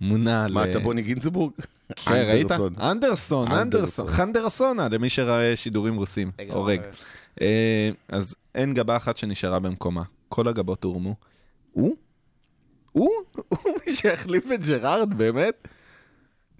[0.00, 0.70] מונה מה, ל...
[0.70, 1.52] אתה בוני גינצבורג?
[1.96, 2.52] כן, ראית?
[2.52, 2.74] אנדרסון.
[2.80, 4.06] אנדרסון, אנדרסון, אנדרסון.
[4.06, 6.30] חנדרסונה, למי שראה שידורים רוסים.
[6.50, 6.80] הורג.
[7.40, 10.02] אה, אז אין גבה אחת שנשארה במקומה.
[10.28, 11.14] כל הגבות הורמו.
[11.72, 11.96] הוא?
[12.96, 13.10] הוא?
[13.48, 15.68] הוא מי שהחליף את ג'רארד, באמת?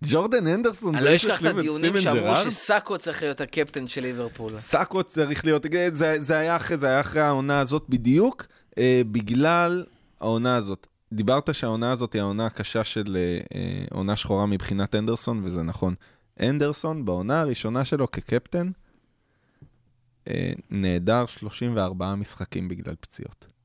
[0.05, 2.37] ג'ורדן אנדרסון אני לא אשכח את הדיונים שאמרו?
[2.37, 4.57] שסאקו צריך להיות הקפטן של ליברפול.
[4.57, 8.47] סאקו צריך להיות, זה, זה היה אחרי, זה היה אחרי העונה הזאת בדיוק,
[8.78, 9.84] אה, בגלל
[10.20, 10.87] העונה הזאת.
[11.12, 15.95] דיברת שהעונה הזאת היא העונה הקשה של אה, אה, עונה שחורה מבחינת אנדרסון, וזה נכון.
[16.41, 18.70] אנדרסון בעונה הראשונה שלו כקפטן,
[20.28, 23.55] אה, נעדר 34 משחקים בגלל פציעות.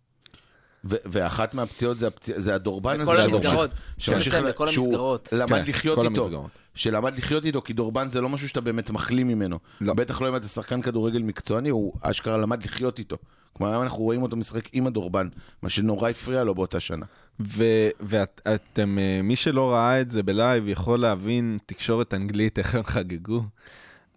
[0.84, 3.23] ואחת מהפציעות זה, הפציע, זה הדורבן הזה.
[3.23, 3.69] המסגרות.
[3.97, 5.29] שממשיך בכל שהוא המסגרות.
[5.32, 6.21] למד כן, לחיות איתו.
[6.21, 6.49] המסגרות.
[6.75, 9.59] שלמד לחיות איתו, כי דורבן זה לא משהו שאתה באמת מחלים ממנו.
[9.82, 9.93] לא.
[9.93, 13.17] בטח לא אם אתה שחקן כדורגל מקצועני, הוא אשכרה למד לחיות איתו.
[13.55, 15.27] כמו היום אנחנו רואים אותו משחק עם הדורבן,
[15.61, 17.05] מה שנורא הפריע לו באותה שנה.
[17.99, 23.43] ואתם, מי שלא ראה את זה בלייב יכול להבין תקשורת אנגלית, איך הם חגגו.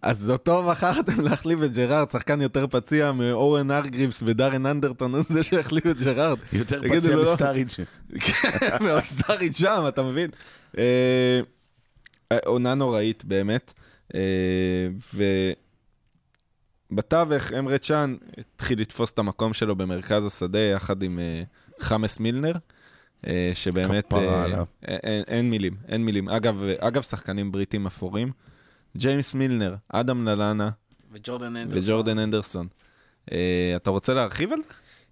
[0.05, 5.87] אז אותו בחרתם להחליף את ג'רארד, שחקן יותר פציע מאוון הארגריבס ודארן אנדרטון, זה שהחליף
[5.87, 6.39] את ג'רארד.
[6.53, 7.69] יותר פציע לא- מסטארידג'.
[8.21, 10.31] כן, מאוד סטארידג' שם, אתה מבין?
[10.79, 11.41] אה,
[12.45, 13.73] עונה נוראית, באמת.
[14.15, 14.89] אה,
[16.91, 21.43] ובתווך, אמרה צ'אן התחיל לתפוס את המקום שלו במרכז השדה, יחד עם אה,
[21.81, 22.53] חמאס מילנר,
[23.27, 24.13] אה, שבאמת...
[24.13, 24.67] אה, עליו.
[24.83, 26.29] אין, אין מילים, אין מילים.
[26.29, 28.33] אגב, אגב, שחקנים בריטים אפורים.
[28.97, 30.71] ג'יימס מילנר, אדם ללאנה
[31.13, 31.79] וג'ורדן אנדרסון.
[31.79, 32.69] וג'ורדן אנדרסון.
[33.33, 34.69] אה, אתה רוצה להרחיב על זה?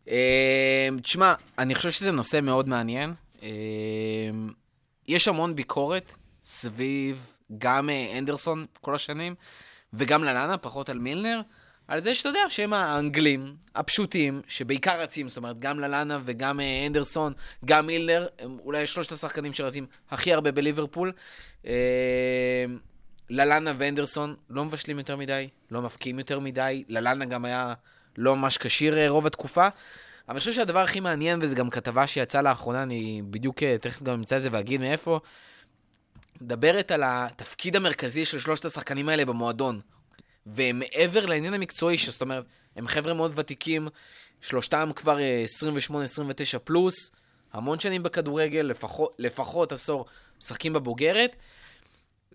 [0.08, 3.14] אה, תשמע, אני חושב שזה נושא מאוד מעניין.
[3.42, 3.48] אה,
[5.08, 7.26] יש המון ביקורת סביב
[7.58, 9.34] גם אה, אנדרסון כל השנים,
[9.92, 11.40] וגם ללאנה, פחות על מילנר,
[11.88, 16.86] על זה שאתה יודע שהם האנגלים הפשוטים, שבעיקר רצים, זאת אומרת, גם ללאנה וגם אה,
[16.86, 17.32] אנדרסון,
[17.64, 21.12] גם מילנר, הם אולי שלושת השחקנים שרצים הכי הרבה בליברפול.
[23.32, 27.74] אה, ללאנה ואנדרסון לא מבשלים יותר מדי, לא מפקיעים יותר מדי, ללאנה גם היה
[28.18, 29.68] לא ממש כשיר אה, רוב התקופה.
[30.28, 34.02] אבל אני חושב שהדבר הכי מעניין, וזו גם כתבה שיצאה לאחרונה, אני בדיוק אה, תכף
[34.02, 35.20] גם אמצא את זה ואגיד מאיפה,
[36.40, 39.80] מדברת על התפקיד המרכזי של שלושת השחקנים האלה במועדון.
[40.46, 42.44] ומעבר לעניין המקצועי, שזאת אומרת,
[42.76, 43.88] הם חבר'ה מאוד ותיקים,
[44.40, 45.44] שלושתם כבר אה,
[46.56, 46.94] 28-29 פלוס,
[47.52, 50.06] המון שנים בכדורגל, לפחות, לפחות עשור,
[50.38, 51.36] משחקים בבוגרת,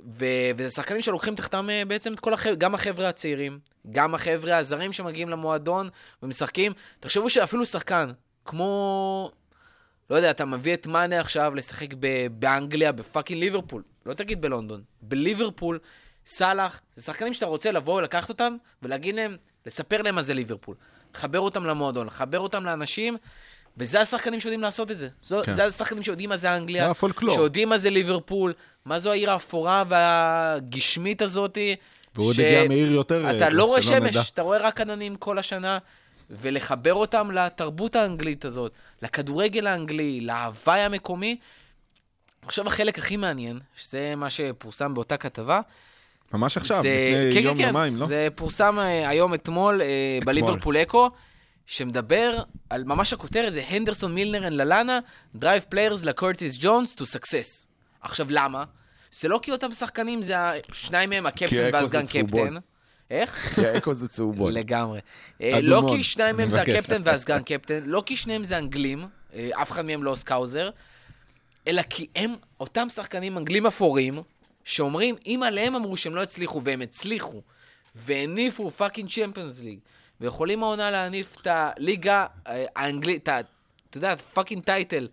[0.05, 3.59] ו- וזה שחקנים שלוקחים תחתם אה, בעצם את כל החבר'ה, גם החבר'ה הצעירים,
[3.91, 5.89] גם החבר'ה הזרים שמגיעים למועדון
[6.23, 6.73] ומשחקים.
[6.99, 8.11] תחשבו שאפילו שחקן,
[8.45, 9.31] כמו,
[10.09, 14.41] לא יודע, אתה מביא את מאנה עכשיו לשחק ב- באנגליה, ב fucking ליברפול, לא תגיד
[14.41, 15.79] בלונדון, בליברפול,
[16.25, 19.35] סאלח, זה שחקנים שאתה רוצה לבוא, לקחת אותם ולהגיד להם,
[19.65, 20.75] לספר להם מה זה ליברפול.
[21.15, 23.17] לחבר אותם למועדון, לחבר אותם לאנשים,
[23.77, 25.07] וזה השחקנים שיודעים לעשות את זה.
[25.21, 25.51] זו, כן.
[25.51, 26.85] זה השחקנים שיודעים מה זה אנגליה.
[27.33, 28.53] שיודעים מה זה ליברפול,
[28.87, 31.75] מה זו העיר האפורה והגשמית הזאתי.
[32.15, 34.11] והוא עוד הגיע מעיר יותר, אתה אה, לא רואה נדע.
[34.11, 35.77] שמש, אתה רואה רק עננים כל השנה,
[36.29, 38.71] ולחבר אותם לתרבות האנגלית הזאת,
[39.01, 41.37] לכדורגל האנגלי, להוואי המקומי.
[42.45, 45.61] עכשיו החלק הכי מעניין, שזה מה שפורסם באותה כתבה,
[46.33, 47.67] ממש עכשיו, זה- לפני כן, יום, כן, כן.
[47.67, 48.05] יומיים, לא?
[48.07, 51.09] זה פורסם אה, היום, אתמול, אה, בליברפול אקו,
[51.65, 54.99] שמדבר על, ממש הכותרת זה הנדרסון מילנר and ללאנה,
[55.35, 57.66] drive players like קורטיס ג'ונס to success.
[58.07, 58.63] עכשיו, למה?
[59.11, 60.35] זה לא כי אותם שחקנים, זה
[60.73, 62.05] שניים מהם הקפטן והסגן.
[62.05, 62.55] קפטן.
[63.11, 63.55] איך?
[63.55, 64.53] כי האקו זה צהובון.
[64.53, 64.99] לגמרי.
[65.41, 66.61] אה, לא כי שניים מהם זה.
[66.61, 70.69] הקפטן והסגן קפטן, לא כי שניהם זה אנגלים, אה, אף אחד מהם לא Scouser,
[71.67, 74.21] אלא כי הם אותם שחקנים אנגלים אפורים,
[74.63, 77.41] שאומרים, אם עליהם אמרו שהם לא הצליחו, והם הצליחו,
[77.95, 79.79] והניפו fucking צ'מפיונס ליג,
[80.21, 85.07] ויכולים העונה להניף את הליגה אה, האנגלית, אתה יודע, fucking title,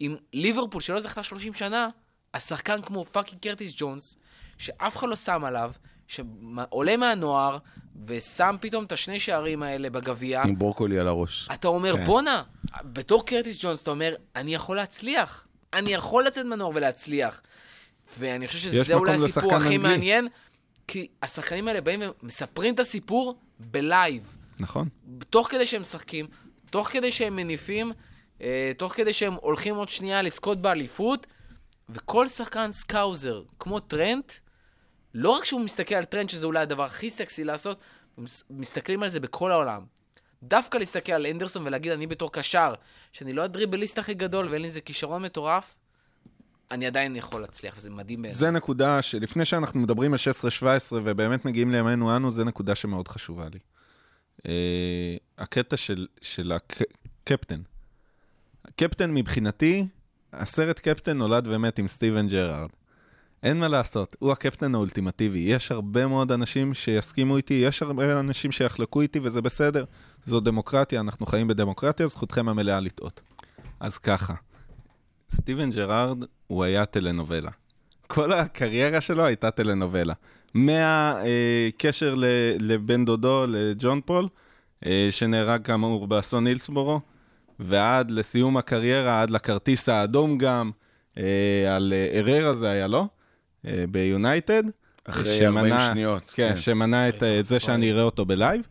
[0.00, 1.88] עם ליברפול שלא זכתה 30 שנה,
[2.34, 4.16] השחקן כמו fucking קרטיס ג'ונס,
[4.58, 5.72] שאף אחד לא שם עליו,
[6.06, 7.58] שעולה מהנוער,
[8.06, 11.48] ושם פתאום את השני שערים האלה בגביע, עם ברוקולי על הראש.
[11.54, 12.04] אתה אומר, כן.
[12.04, 12.42] בואנה,
[12.84, 15.46] בתור קרטיס ג'ונס, אתה אומר, אני יכול להצליח.
[15.72, 17.40] אני יכול לצאת מהנוער ולהצליח.
[18.18, 19.78] ואני חושב שזה אולי הסיפור הכי אנגלי.
[19.78, 20.28] מעניין,
[20.88, 24.36] כי השחקנים האלה באים ומספרים את הסיפור בלייב.
[24.60, 24.88] נכון.
[25.30, 26.26] תוך כדי שהם משחקים,
[26.70, 27.92] תוך כדי שהם מניפים,
[28.40, 31.26] אה, תוך כדי שהם הולכים עוד שנייה לזכות באליפות,
[31.88, 34.32] וכל שחקן Scouser, כמו טרנט,
[35.14, 37.80] לא רק שהוא מסתכל על טרנט, שזה אולי הדבר הכי סקסי לעשות,
[38.50, 39.84] מסתכלים על זה בכל העולם.
[40.42, 42.74] דווקא להסתכל על הנדרסון ולהגיד, אני בתור קשר,
[43.12, 45.74] שאני לא הדריבליסט הכי גדול ואין לי איזה כישרון מטורף,
[46.70, 48.38] אני עדיין יכול להצליח, וזה מדהים בעיניי.
[48.38, 50.18] זה נקודה שלפני שאנחנו מדברים על
[50.62, 53.58] 16-17 ובאמת מגיעים לימינו אנו, זה נקודה שמאוד חשובה לי.
[54.46, 57.60] אה, הקטע של, של הקפטן.
[58.64, 59.86] הקפטן מבחינתי,
[60.36, 62.68] הסרט קפטן נולד ומת עם סטיבן ג'רארד.
[63.42, 65.38] אין מה לעשות, הוא הקפטן האולטימטיבי.
[65.38, 69.84] יש הרבה מאוד אנשים שיסכימו איתי, יש הרבה אנשים שיחלקו איתי, וזה בסדר.
[70.24, 73.20] זו דמוקרטיה, אנחנו חיים בדמוקרטיה, זכותכם המלאה לטעות.
[73.80, 74.34] אז ככה,
[75.30, 77.50] סטיבן ג'רארד הוא היה טלנובלה.
[78.06, 80.14] כל הקריירה שלו הייתה טלנובלה.
[80.54, 82.14] מהקשר
[82.60, 84.28] לבן דודו, לג'ון פול,
[84.86, 87.00] אה, שנהרג כאמור באסון הילסבורו,
[87.60, 90.70] ועד לסיום הקריירה, עד לכרטיס האדום גם,
[91.18, 91.24] אה,
[91.76, 93.04] על הררה זה היה, לא?
[93.66, 94.62] אה, ביונייטד.
[95.08, 96.32] אחרי 40 שניות.
[96.34, 96.56] כן, כן.
[96.56, 98.62] שמנע את אה, את זה שאני אראה אותו בלייב.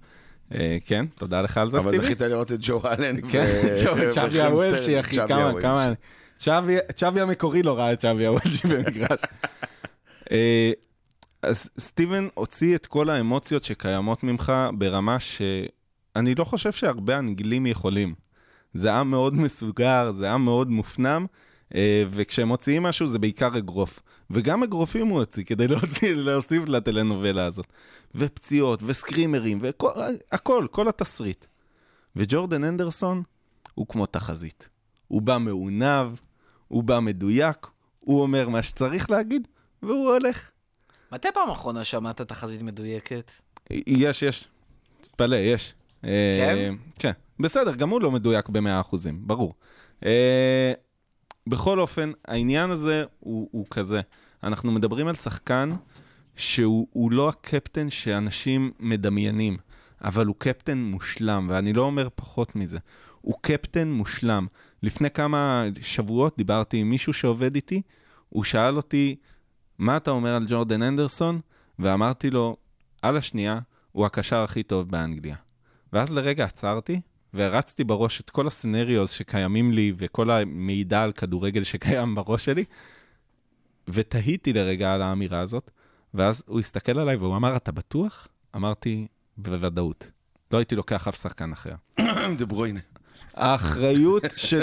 [0.55, 2.03] אה, כן, תודה לך על זה, אבל סטיבי.
[2.05, 3.29] זכית לראות את ג'ו אלן.
[3.29, 3.45] כן,
[4.11, 5.51] צ'אבי הוולשי, אחי, כמה.
[5.61, 5.93] כמה...
[6.95, 9.19] צ'אבי- המקורי לא ראה את צ'אבי הוולשי במגרש.
[10.31, 10.71] אה,
[11.41, 18.24] אז סטיבן הוציא את כל האמוציות שקיימות ממך ברמה שאני לא חושב שהרבה אנגלים יכולים.
[18.76, 21.26] זה עם מאוד מסוגר, זה עם מאוד מופנם,
[21.76, 23.99] אה, וכשהם מוציאים משהו זה בעיקר אגרוף.
[24.30, 27.65] וגם אגרופים הוא הוציא כדי להוציא, להוסיף לטלנובלה הזאת.
[28.15, 31.45] ופציעות, וסקרימרים, והכל, כל התסריט.
[32.15, 33.23] וג'ורדן אנדרסון
[33.73, 34.69] הוא כמו תחזית.
[35.07, 36.15] הוא בא מעונב,
[36.67, 37.67] הוא בא מדויק,
[37.99, 39.47] הוא אומר מה שצריך להגיד,
[39.84, 40.51] והוא הולך.
[41.11, 43.32] מתי פעם אחרונה שמעת תחזית מדויקת?
[43.69, 44.47] יש, יש.
[45.01, 45.73] תתפלא, יש.
[46.01, 46.07] כן?
[46.09, 46.69] אה,
[46.99, 47.11] כן.
[47.39, 49.53] בסדר, גם הוא לא מדויק ב-100%, ברור.
[50.05, 50.73] אה,
[51.47, 54.01] בכל אופן, העניין הזה הוא, הוא כזה.
[54.43, 55.69] אנחנו מדברים על שחקן
[56.36, 59.57] שהוא הוא לא הקפטן שאנשים מדמיינים,
[60.01, 62.77] אבל הוא קפטן מושלם, ואני לא אומר פחות מזה.
[63.21, 64.47] הוא קפטן מושלם.
[64.83, 67.81] לפני כמה שבועות דיברתי עם מישהו שעובד איתי,
[68.29, 69.15] הוא שאל אותי,
[69.77, 71.39] מה אתה אומר על ג'ורדן אנדרסון?
[71.79, 72.57] ואמרתי לו,
[73.01, 73.59] על השנייה,
[73.91, 75.36] הוא הקשר הכי טוב באנגליה.
[75.93, 77.01] ואז לרגע עצרתי,
[77.36, 82.65] והרצתי בראש את כל הסצנריוז שקיימים לי, וכל המידע על כדורגל שקיים בראש שלי,
[83.88, 85.71] ותהיתי לרגע על האמירה הזאת,
[86.13, 88.27] ואז הוא הסתכל עליי והוא אמר, אתה בטוח?
[88.55, 89.07] אמרתי,
[89.38, 90.11] בוודאות.
[90.51, 91.75] לא הייתי לוקח אף שחקן אחר.
[92.38, 92.79] דה ברוינה.
[93.36, 94.59] האחריות של...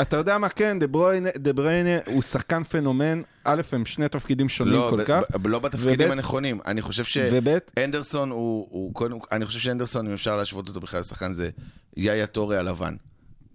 [0.00, 4.48] אתה יודע מה, כן, דה ברוינה, דה ברוינה הוא שחקן פנומן, א', הם שני תפקידים
[4.48, 6.60] שונים לא, כל ב- כך, ב- לא בתפקידים וב'- הנכונים.
[6.66, 11.32] אני חושב שהנדרסון הוא, הוא קודם, אני חושב שהנדרסון, אם אפשר להשוות אותו בכלל לשחקן,
[11.32, 11.50] זה
[11.96, 12.94] יאיה טורי הלבן.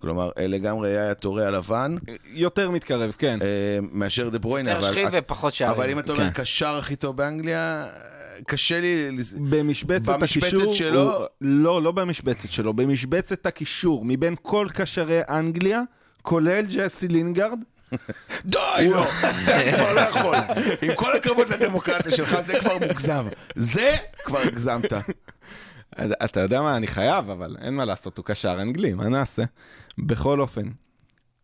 [0.04, 1.96] כלומר, אה, לגמרי יאיה טורי הלבן,
[2.26, 3.40] יותר מתקרב, כן.
[3.42, 3.48] אה,
[3.92, 4.72] מאשר דה ברוינה.
[4.72, 5.76] יותר אבל- שכיב ופחות שערים.
[5.76, 6.30] אבל אם אתה אומר כן.
[6.34, 7.86] קשר הכי טוב באנגליה,
[8.48, 9.10] קשה לי...
[9.50, 10.74] במשבצת במשבצת הקישור...
[10.74, 11.18] שלו?
[11.18, 15.82] הוא- לא, לא במשבצת שלו, במשבצת הקישור, מבין כל קשרי אנגליה,
[16.22, 17.60] כולל ג'סי לינגארד,
[18.46, 18.58] די,
[18.92, 19.06] לא,
[19.46, 20.36] זה אני כבר לא יכול.
[20.82, 23.26] עם כל הכבוד לדמוקרטיה שלך, זה כבר מוגזם.
[23.56, 23.92] זה
[24.24, 24.94] כבר הגזמת.
[26.26, 29.44] אתה יודע מה, אני חייב, אבל אין מה לעשות, הוא קשר אנגלי, מה נעשה?
[29.98, 30.70] בכל אופן,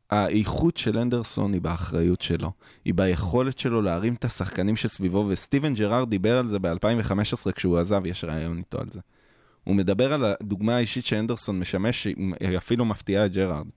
[0.10, 2.52] האיכות של הנדרסון היא באחריות שלו,
[2.86, 8.06] היא ביכולת שלו להרים את השחקנים שסביבו, וסטיבן ג'רארד דיבר על זה ב-2015 כשהוא עזב,
[8.06, 9.00] יש ראיון איתו על זה.
[9.64, 13.68] הוא מדבר על הדוגמה האישית שהנדרסון משמש, שהיא אפילו מפתיעה את ג'רארד.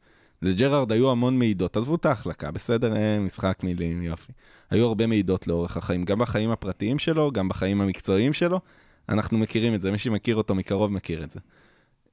[0.43, 4.33] לג'רארד היו המון מעידות, עזבו את ההחלקה, בסדר, אה, משחק מילים, יופי.
[4.71, 8.61] היו הרבה מעידות לאורך החיים, גם בחיים הפרטיים שלו, גם בחיים המקצועיים שלו.
[9.09, 11.41] אנחנו מכירים את זה, מי שמכיר אותו מקרוב מכיר את זה.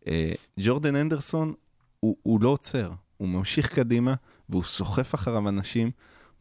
[0.08, 1.54] אה, ג'ורדן אנדרסון,
[2.00, 4.14] הוא, הוא לא עוצר, הוא ממשיך קדימה,
[4.50, 5.92] והוא סוחף אחריו אנשים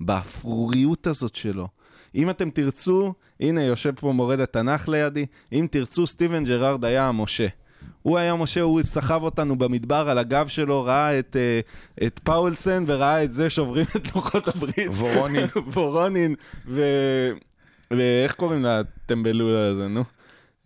[0.01, 1.68] באפרוריות הזאת שלו.
[2.14, 7.46] אם אתם תרצו, הנה יושב פה מורה לתנ"ך לידי, אם תרצו, סטיבן ג'רארד היה המשה.
[8.03, 11.61] הוא היה משה, הוא סחב אותנו במדבר על הגב שלו, ראה את, אה,
[12.07, 14.88] את פאולסן וראה את זה שוברים את לוחות הברית.
[14.88, 15.46] וורונין.
[15.74, 16.34] וורונין,
[16.66, 16.82] ו...
[17.90, 20.05] ואיך קוראים לטמבלול הזה, נו?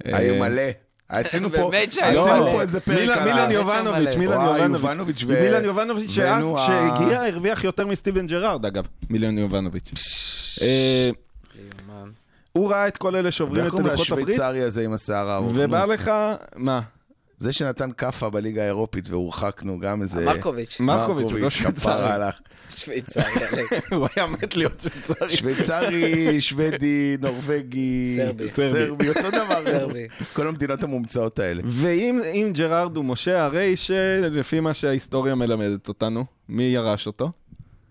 [0.04, 0.62] היו אה, מלא.
[1.08, 3.52] עשינו פה, עשינו איזה פרק מילן- על מילן ה...
[3.52, 4.16] יובנוביץ'.
[4.16, 4.72] מילן יובנוביץ'.
[4.82, 9.90] יובנוביץ' ו- מילן יובנוביץ', שאז כשהגיע הרוויח יותר מסטיבן ג'רארד, אגב, מילן יובנוביץ'.
[10.62, 11.10] אה.
[12.52, 15.52] הוא ראה את כל אלה שעוברים את קוראים לוחות הברית, לשוויצרי הזה עם השיער הארוך?
[15.54, 15.84] ובא?
[15.84, 16.10] לך,
[16.56, 16.80] מה?
[17.42, 20.24] זה שנתן כאפה בליגה האירופית והורחקנו גם איזה...
[20.24, 22.30] מרקוביץ', מרקוביץ', הוא לא שוויצרי.
[22.70, 23.24] שוויצרי.
[23.96, 25.36] הוא היה מת להיות שוויצרי.
[25.36, 28.48] שוויצרי, שוודי, נורבגי, סרבי.
[28.48, 29.64] סרבי, אותו דבר.
[29.64, 30.06] סרבי.
[30.32, 31.62] כל המדינות המומצאות האלה.
[31.64, 37.30] ואם אם ג'רארד הוא משה, הרי שלפי מה שההיסטוריה מלמדת אותנו, מי ירש אותו?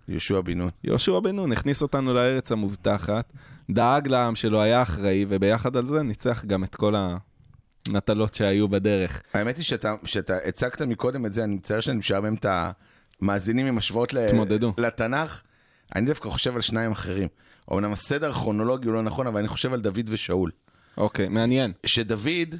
[0.08, 0.70] יהושע בן נון.
[0.84, 3.34] יהושע בן נון הכניס אותנו לארץ המובטחת,
[3.70, 6.96] דאג לעם שלו, היה אחראי, וביחד על זה ניצח גם את כל
[7.90, 9.22] המטלות שהיו בדרך.
[9.34, 12.46] האמת היא שאתה, שאתה הצגת מקודם את זה, אני מצטער שאני משעמם את
[13.22, 14.74] המאזינים עם השוואות תמודדו.
[14.78, 15.42] לתנ"ך.
[15.96, 17.28] אני דווקא חושב על שניים אחרים.
[17.74, 20.52] אמנם הסדר הכרונולוגי הוא לא נכון, אבל אני חושב על דוד ושאול.
[20.98, 21.74] אוקיי, מעניין.
[21.86, 22.56] שדוד,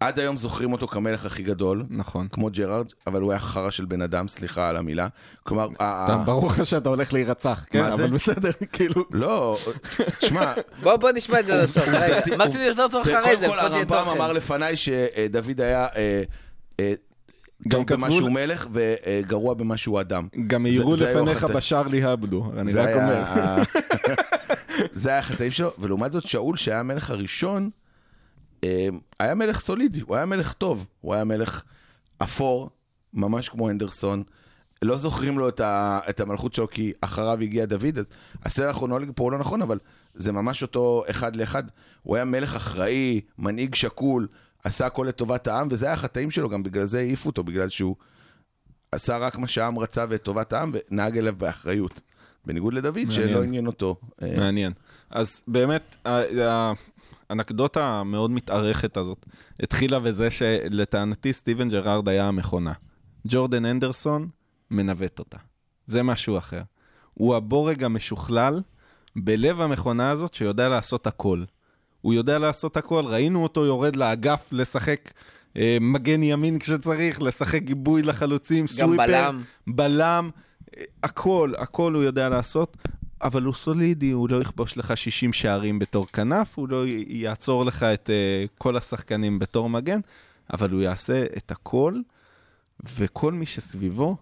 [0.00, 2.28] עד היום זוכרים אותו כמלך הכי גדול, נכון.
[2.32, 5.08] כמו ג'רארד, אבל הוא היה חרא של בן אדם, סליחה על המילה.
[5.42, 5.68] כלומר,
[6.24, 7.84] ברור לך שאתה הולך להירצח, כן?
[7.84, 9.04] אבל בסדר, כאילו...
[9.12, 9.58] לא,
[10.20, 11.84] תשמע, בוא, בוא נשמע את זה עד הסוף.
[11.88, 14.16] רגע, מקסימום יחזור אותו אחרי קודם זה, כל לפחות שיהיה הרמב"ם.
[14.16, 16.22] אמר לפניי שדוד היה אה,
[16.80, 16.92] אה,
[17.68, 20.26] גם טוב במה שהוא מלך וגרוע במה שהוא אדם.
[20.46, 23.22] גם העירו לפניך החטא- בשרלי הבדו, אני רק אומר.
[24.92, 27.87] זה היה החטאים שלו, ולעומת זאת שאול, שהיה המלך הראשון, אה,
[29.20, 31.62] היה מלך סולידי, הוא היה מלך טוב, הוא היה מלך
[32.18, 32.70] אפור,
[33.14, 34.22] ממש כמו הנדרסון.
[34.82, 38.06] לא זוכרים לו את, ה, את המלכות שלו כי אחריו הגיע דוד, אז
[38.44, 39.78] הסדר הכרונולוגי פה הוא לא נכון, אבל
[40.14, 41.62] זה ממש אותו אחד לאחד.
[42.02, 44.28] הוא היה מלך אחראי, מנהיג שקול,
[44.64, 47.96] עשה הכל לטובת העם, וזה היה החטאים שלו, גם בגלל זה העיפו אותו, בגלל שהוא
[48.92, 52.00] עשה רק מה שהעם רצה ואת טובת העם, ונהג אליו באחריות.
[52.46, 53.10] בניגוד לדוד, מעניין.
[53.10, 53.96] שלא עניין אותו.
[54.22, 54.72] אה, מעניין.
[55.10, 55.96] אז באמת,
[57.30, 59.26] האנקדוטה המאוד מתארכת הזאת
[59.62, 62.72] התחילה בזה שלטענתי סטיבן ג'רארד היה המכונה.
[63.26, 64.28] ג'ורדן אנדרסון
[64.70, 65.38] מנווט אותה.
[65.86, 66.62] זה משהו אחר.
[67.14, 68.60] הוא הבורג המשוכלל
[69.16, 71.44] בלב המכונה הזאת שיודע לעשות הכל.
[72.00, 75.12] הוא יודע לעשות הכל, ראינו אותו יורד לאגף לשחק
[75.56, 79.42] אה, מגן ימין כשצריך, לשחק גיבוי לחלוצים, סוויפר, בלם.
[79.66, 80.30] בלם,
[80.76, 82.76] אה, הכל, הכל הוא יודע לעשות,
[83.22, 87.82] אבל הוא סולידי, הוא לא יכבוש לך 60 שערים בתור כנף, הוא לא יעצור לך
[87.82, 90.00] את אה, כל השחקנים בתור מגן,
[90.52, 92.00] אבל הוא יעשה את הכל,
[92.96, 94.16] וכל מי שסביבו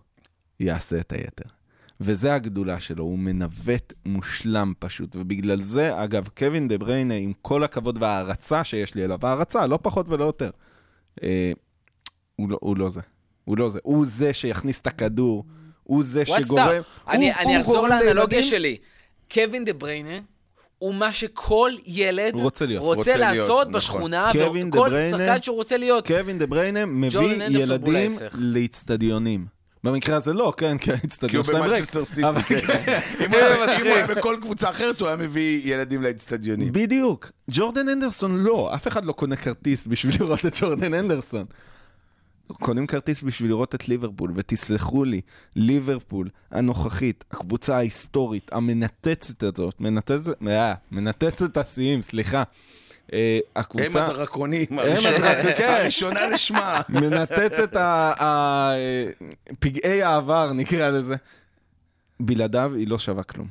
[0.61, 1.49] יעשה את היתר.
[2.01, 7.65] וזה הגדולה שלו, הוא מנווט מושלם פשוט, ובגלל זה, אגב, קווין דה בריינה, עם כל
[7.65, 10.51] הכבוד וההערצה שיש לי אליו, הערצה, לא פחות ולא יותר,
[11.23, 11.53] אה,
[12.37, 13.01] הוא, לא, הוא לא זה.
[13.45, 13.79] הוא לא זה.
[13.83, 15.45] הוא זה שיכניס את הכדור,
[15.87, 16.69] הוא זה וואסטה, שגורם...
[17.09, 18.77] אני, הוא- אני הוא אחזור לאנלוגיה שלי.
[19.33, 20.19] קווין דה בריינה
[20.79, 22.85] הוא מה שכל ילד רוצה להיות.
[22.85, 23.73] רוצה רוצה להיות, לעשות נכון.
[23.73, 26.07] בשכונה, קווין דה וכל בריינה- שחקן שהוא רוצה להיות.
[26.07, 28.21] קווין דה בריינה מביא ילדים הוא.
[28.39, 29.47] לאיצטדיונים.
[29.85, 31.73] במקרה הזה לא, כן, כי כי הוא האיצטדיון שלהם ריק.
[31.73, 32.29] במנצ'סטר סיטי.
[32.29, 32.57] אבל- כן.
[33.25, 36.73] אם הוא היה- אם הוא היה בכל קבוצה אחרת, הוא היה מביא ילדים לאצטדיונים.
[36.73, 37.31] בדיוק.
[37.51, 41.45] ג'ורדן הנדרסון לא, אף אחד לא קונה כרטיס בשביל לראות את ג'ורדן הנדרסון.
[42.53, 45.21] קונים כרטיס בשביל לראות את ליברפול, ותסלחו לי,
[45.57, 52.43] ליברפול הנוכחית, הקבוצה ההיסטורית, המנתצת הזאת, מנתצת, אה, מנתצת השיאים, סליחה.
[53.13, 55.77] אה, הם הקבוצה הדרקונים, הם הראשונה- הדרק- כן.
[55.81, 56.81] הראשונה לשמה.
[56.89, 58.75] מנתצת ה- ה-
[59.61, 61.17] פגעי העבר, נקרא לזה.
[62.21, 63.49] בלעדיו היא לא שווה כלום.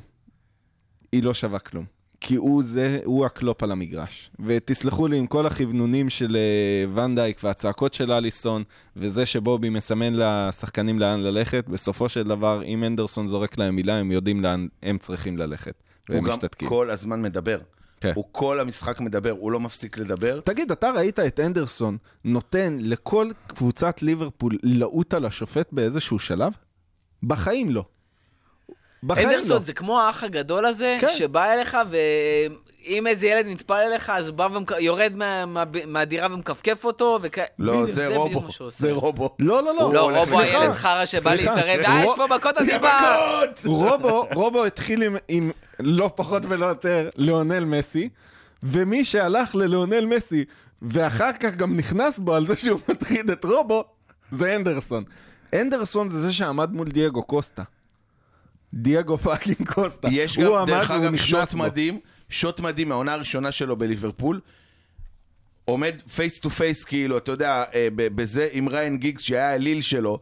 [1.12, 1.84] היא לא שווה כלום.
[2.20, 4.30] כי הוא זה, הוא הקלופ על המגרש.
[4.46, 8.64] ותסלחו לי עם כל הכוונונים של אה, ונדייק והצעקות של אליסון,
[8.96, 14.12] וזה שבובי מסמן לשחקנים לאן ללכת, בסופו של דבר, אם אנדרסון זורק להם מילה, הם
[14.12, 15.74] יודעים לאן הם צריכים ללכת.
[16.08, 16.68] הוא גם משתתקים.
[16.68, 17.58] כל הזמן מדבר.
[18.00, 18.12] כן.
[18.14, 20.40] הוא כל המשחק מדבר, הוא לא מפסיק לדבר.
[20.40, 26.52] תגיד, אתה ראית את אנדרסון נותן לכל קבוצת ליברפול לעוט על השופט באיזשהו שלב?
[27.22, 27.84] בחיים לא.
[29.04, 29.34] בחיים לא.
[29.34, 31.08] אנדרסון זה כמו האח הגדול הזה, כן.
[31.08, 37.18] שבא אליך, ואם איזה ילד נטפל אליך, אז בא ויורד מה, מה, מהדירה ומכפכף אותו,
[37.22, 37.38] וכ...
[37.58, 38.70] לא, זה בדיוק רובו.
[38.70, 39.36] זה רובו.
[39.38, 39.94] לא, לא, לא.
[39.94, 40.60] לא, רובו סליחה.
[40.60, 41.54] הילד חרא שבא סליחה.
[41.54, 42.54] להתערב, אה, יש פה מכות.
[42.60, 43.60] מכות!
[43.64, 48.08] רובו, רובו התחיל עם, עם לא פחות ולא יותר ליאונל מסי,
[48.62, 50.44] ומי שהלך לליאונל מסי,
[50.82, 53.84] ואחר כך גם נכנס בו על זה שהוא מטריד את רובו,
[54.32, 55.04] זה הנדרסון.
[55.54, 57.62] הנדרסון זה זה שעמד מול דייגו קוסטה.
[58.74, 60.08] דייגו fucking קוסטה.
[60.12, 61.58] יש גם, עמד דרך אגב, shot בו.
[61.58, 61.98] מדהים,
[62.28, 64.40] shot מדהים מהעונה הראשונה שלו בליברפול.
[65.64, 70.18] עומד face to face, כאילו, אתה יודע, אה, בזה עם ריאן גיגס, שהיה האליל שלו,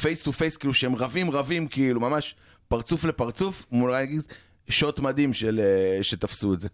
[0.00, 2.34] face to face, כאילו, שהם רבים רבים, כאילו, ממש
[2.68, 4.24] פרצוף לפרצוף, מול ריאן גיגס,
[4.68, 6.68] shot מדהים של, אה, שתפסו את זה.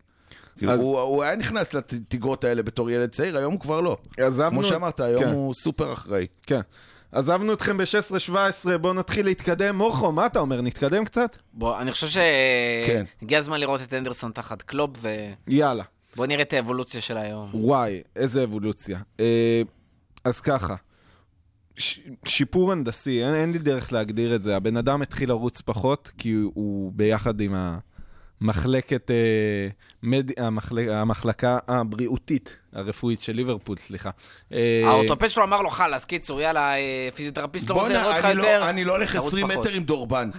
[0.58, 3.96] כאילו, אז- הוא, הוא היה נכנס לתגרות האלה בתור ילד צעיר, היום הוא כבר לא.
[4.18, 5.28] עזבנו- כמו שאמרת, היום כן.
[5.30, 6.26] הוא סופר אחראי.
[6.46, 6.60] כן.
[7.16, 8.34] עזבנו אתכם ב-16-17,
[8.80, 9.76] בואו נתחיל להתקדם.
[9.76, 10.60] מורכו, מה אתה אומר?
[10.60, 11.36] נתקדם קצת?
[11.52, 12.06] בוא, אני חושב
[12.86, 13.04] כן.
[13.20, 15.10] שהגיע הזמן לראות את אנדרסון תחת קלופ, ובוא
[15.48, 15.84] יאללה.
[16.18, 17.50] נראה את האבולוציה של היום.
[17.54, 18.98] וואי, איזה אבולוציה.
[19.20, 19.62] אה,
[20.24, 20.74] אז ככה,
[21.76, 24.56] ש- שיפור הנדסי, אין, אין לי דרך להגדיר את זה.
[24.56, 27.54] הבן אדם התחיל לרוץ פחות, כי הוא, הוא ביחד עם
[28.40, 29.16] המחלקת, אה,
[30.02, 30.30] מד...
[30.40, 30.78] המחל...
[30.90, 34.10] המחלקה הבריאותית, הרפואית של ליברפול, סליחה.
[34.52, 38.34] אה, האורתופד שלו אמר לו, חלאס, קיצור, יאללה, אה, פיזיותרפיסט לא רוצה לראות אותך אני
[38.34, 38.60] יותר.
[38.60, 39.66] לא- אני לא הולך תרוץ 20 פחות.
[39.66, 40.30] מטר עם דורבן.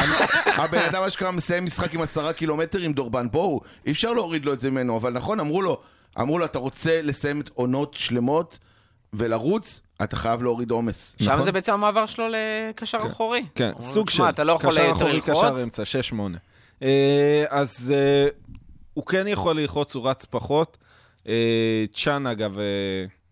[0.62, 3.26] הבן אדם אשכרה מסיים משחק עם 10 קילומטר עם דורבן.
[3.30, 5.80] בואו, אי אפשר להוריד לו את זה ממנו, אבל נכון, אמרו לו,
[6.20, 8.58] אמרו לו, אתה רוצה לסיים את עונות שלמות
[9.12, 11.16] ולרוץ, אתה חייב להוריד עומס.
[11.22, 11.44] שם נכון.
[11.44, 12.24] זה בעצם המעבר שלו
[12.70, 13.44] לקשר אחורי.
[13.54, 14.14] כן, אומרים לו, סוג של...
[14.14, 15.20] "תשמע, אתה לא יכול קשר יותר אחורי.
[15.20, 15.82] קשר אמצע,
[16.12, 16.14] 6-8.
[16.82, 18.28] אה, אז אה,
[18.94, 20.76] הוא כן יכול ללחוץ, הוא רץ פחות.
[21.28, 22.56] אה, צ'אן, אגב,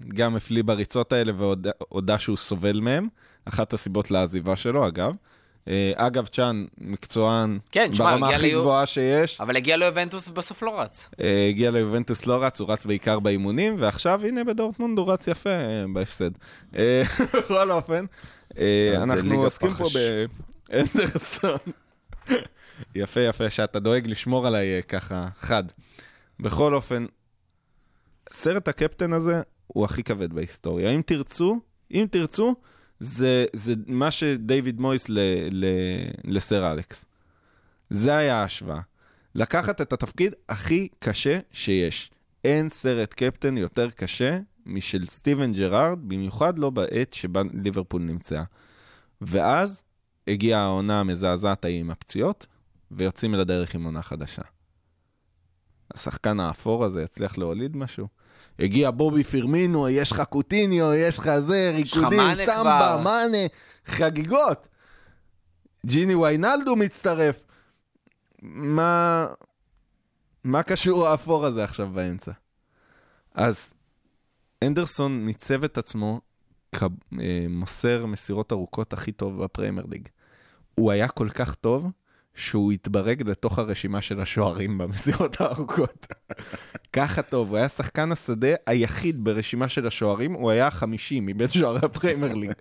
[0.09, 3.09] גם הפליא בריצות האלה והודה שהוא סובל מהם.
[3.45, 5.13] אחת הסיבות לעזיבה שלו, אגב.
[5.97, 9.41] אגב, צ'אן, מקצוען כן, ברמה הכי ליו- גבוהה שיש.
[9.41, 11.11] אבל הגיע לו יובנטוס ובסוף לא רץ.
[11.49, 15.51] הגיע ליובנטוס, לא רץ, הוא רץ בעיקר באימונים, ועכשיו הנה בדורטמונד הוא רץ יפה
[15.93, 16.31] בהפסד.
[17.35, 18.05] בכל אופן,
[18.97, 19.85] אנחנו עוסקים פה.
[20.69, 21.59] באנדרסון.
[22.95, 25.65] יפה, יפה, שאתה דואג לשמור עליי אה, ככה חד.
[26.41, 27.07] בכל אופן,
[28.33, 30.91] סרט הקפטן הזה הוא הכי כבד בהיסטוריה.
[30.91, 31.61] אם תרצו,
[31.91, 32.55] אם תרצו,
[33.01, 35.19] זה, זה מה שדייוויד מויס ל,
[35.51, 35.67] ל,
[36.25, 37.05] לסר אלכס.
[37.91, 38.81] זה היה ההשוואה.
[39.35, 42.11] לקחת את התפקיד הכי קשה שיש.
[42.45, 48.43] אין סרט קפטן יותר קשה משל סטיבן ג'רארד, במיוחד לא בעת שבה ליברפול נמצאה.
[49.21, 49.83] ואז
[50.29, 52.47] הגיעה העונה המזעזעת ההיא עם הפציעות,
[52.91, 54.43] ויוצאים לדרך עם עונה חדשה.
[55.95, 58.09] השחקן האפור הזה יצליח להוליד משהו?
[58.59, 63.01] הגיע בובי פירמינו, יש לך קוטיניו, יש לך זה, ריקודים, סמבה.
[63.05, 63.47] מאנה,
[63.85, 64.69] חגיגות.
[65.87, 67.43] ג'יני ויינלדו מצטרף.
[68.43, 69.27] מה...
[70.45, 72.33] מה קשור האפור הזה עכשיו באמצע?
[73.35, 73.75] אז
[74.65, 76.21] אנדרסון מיצב את עצמו
[76.73, 80.09] כמוסר מסירות ארוכות הכי טוב בפריימר ליג.
[80.75, 81.87] הוא היה כל כך טוב,
[82.35, 86.07] שהוא התברג לתוך הרשימה של השוערים במסירות הארוכות.
[86.93, 91.81] ככה טוב, הוא היה שחקן השדה היחיד ברשימה של השוערים, הוא היה החמישי מבין שוערי
[91.83, 92.53] הפריימר ליג.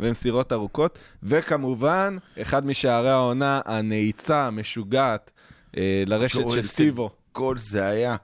[0.00, 5.30] במסירות ארוכות, וכמובן, אחד משערי העונה, הנעיצה המשוגעת
[5.76, 7.10] אה, לרשת של סיבו.
[7.34, 8.16] גול זה היה.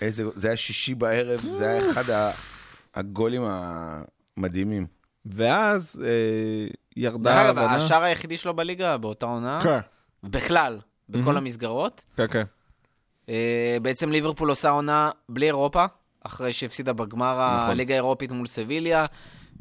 [0.00, 2.32] איזה, זה היה שישי בערב, זה היה אחד
[2.94, 4.97] הגולים המדהימים.
[5.34, 7.58] ואז אה, ירדה דרך אגב.
[7.58, 9.78] השער היחידי שלו בליגה באותה עונה, כן,
[10.22, 12.04] בכלל, בכל המסגרות.
[12.16, 12.44] כן, כן.
[13.28, 15.84] אה, בעצם ליברפול עושה עונה בלי אירופה,
[16.24, 17.70] אחרי שהפסידה בגמר נכון.
[17.70, 19.04] הליגה האירופית מול סביליה,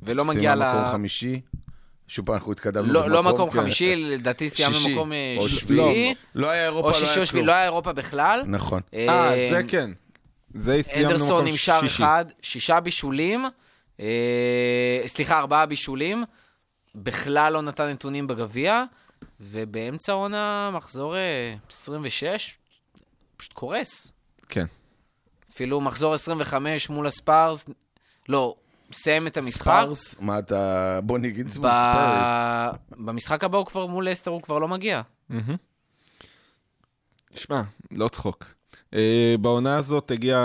[0.02, 0.60] ולא מגיע ל...
[0.60, 1.42] סיימה מקום חמישי.
[2.08, 3.60] שוב פעם, אנחנו התקדמנו לא, לא מקום כן.
[3.62, 7.26] חמישי, לדעתי סיימנו שישי, במקום אה, שביעי, לא היה אירופה, או לא שישי היה או
[7.26, 7.46] שביעי.
[7.46, 8.44] לא היה אירופה בכלל.
[8.46, 8.82] נכון.
[8.94, 9.92] אה, זה כן.
[10.54, 12.04] זה סיימנו הנדרסון מקום עם שער שישי.
[12.04, 13.46] אחד, שישה בישולים,
[14.00, 16.24] אה, סליחה, ארבעה בישולים,
[16.96, 18.84] בכלל לא נתן נתונים בגביע,
[19.40, 22.58] ובאמצע העונה, מחזור אה, 26,
[23.38, 24.14] פשוט קורס.
[24.50, 24.66] כן.
[25.52, 27.66] אפילו מחזור 25 מול הספרס,
[28.30, 28.56] לא,
[28.90, 29.62] מסיים את המשחק.
[29.62, 30.16] ספרס?
[30.20, 31.00] מה אתה...
[31.04, 31.76] בוני גינסבורג ב...
[31.76, 32.78] ספרס.
[32.92, 35.02] במשחק הבא הוא כבר מול לסטר, הוא כבר לא מגיע.
[37.36, 38.46] שמע, לא צחוק.
[38.94, 40.40] אה, בעונה הזאת הגיע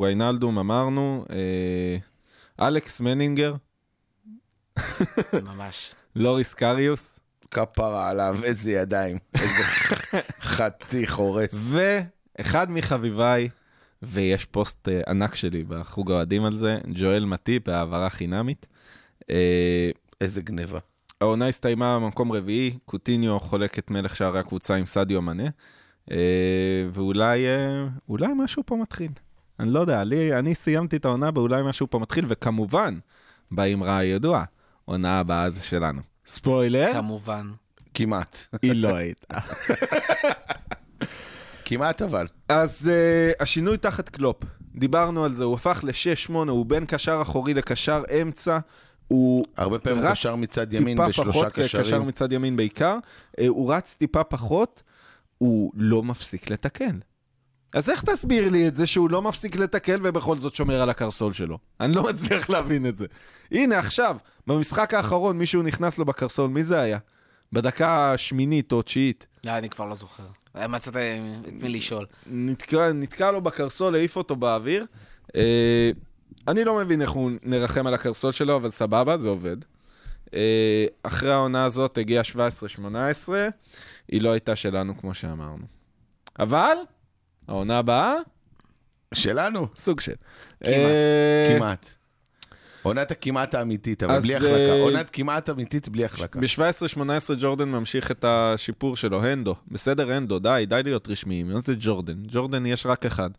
[0.00, 1.96] ריינלדום, אמרנו, אה,
[2.60, 3.54] אלכס מנינגר,
[5.32, 5.94] ממש.
[6.16, 9.18] לוריס קריוס, כפרה עליו, איזה ידיים.
[9.34, 9.62] איזה
[10.40, 11.74] חתיך הורס.
[12.38, 13.48] ואחד מחביביי,
[14.02, 18.66] ויש פוסט אה, ענק שלי בחוג האוהדים על זה, ג'ואל מטיפ בהעברה חינמית.
[19.30, 19.90] אה,
[20.20, 20.78] איזה גניבה.
[21.20, 25.48] העונה הסתיימה במקום רביעי, קוטיניו חולק את מלך שערי הקבוצה עם סדיו מנה,
[26.10, 26.16] אה,
[26.92, 27.44] ואולי
[28.08, 29.10] אולי משהו פה מתחיל.
[29.60, 32.98] אני לא יודע, לי, אני סיימתי את העונה באולי משהו פה מתחיל, וכמובן,
[33.50, 34.44] באמרה הידועה,
[34.84, 36.00] עונה הבאה זה שלנו.
[36.26, 37.50] ספוילר, כמובן.
[37.94, 38.38] כמעט.
[38.62, 39.34] היא לא הייתה.
[41.64, 42.26] כמעט אבל.
[42.48, 44.42] אז uh, השינוי תחת קלופ,
[44.74, 48.58] דיברנו על זה, הוא הפך ל-6-8, הוא בין קשר אחורי לקשר אמצע,
[49.08, 52.06] הוא הרבה פעמים רץ קשר מצד ימין טיפה בשלושה פחות, קשר קשרים.
[52.06, 52.98] מצד ימין בעיקר,
[53.38, 54.82] אה, הוא רץ טיפה פחות,
[55.38, 56.98] הוא לא מפסיק לתקן.
[57.76, 61.32] אז איך תסביר לי את זה שהוא לא מפסיק לתקל ובכל זאת שומר על הקרסול
[61.32, 61.58] שלו?
[61.80, 63.06] אני לא מצליח להבין את זה.
[63.50, 64.16] הנה עכשיו,
[64.46, 66.98] במשחק האחרון מישהו נכנס לו בקרסול, מי זה היה?
[67.52, 69.26] בדקה השמינית או תשיעית.
[69.46, 70.22] אה, אני כבר לא זוכר.
[70.56, 70.96] אה, מצאת
[71.48, 72.06] את מי לשאול.
[72.26, 74.86] נתקע, נתקע לו בקרסול, העיף אותו באוויר.
[75.36, 75.90] אה,
[76.48, 79.56] אני לא מבין איך הוא נרחם על הקרסול שלו, אבל סבבה, זה עובד.
[80.34, 83.28] אה, אחרי העונה הזאת הגיעה 17-18,
[84.08, 85.64] היא לא הייתה שלנו, כמו שאמרנו.
[86.38, 86.76] אבל,
[87.48, 88.14] העונה הבאה,
[89.14, 90.12] שלנו, סוג של.
[90.64, 90.74] כמעט.
[90.74, 91.94] אה, כמעט.
[92.82, 94.72] עונת הכמעט האמיתית, אבל בלי אה, החלקה.
[94.82, 96.40] עונת כמעט אמיתית בלי החלקה.
[96.40, 97.00] ב-17-18
[97.38, 99.54] ג'ורדן ממשיך את השיפור שלו, הנדו.
[99.68, 101.48] בסדר, הנדו, די, די להיות רשמיים.
[101.48, 102.16] מה זה ג'ורדן?
[102.28, 103.30] ג'ורדן יש רק אחד.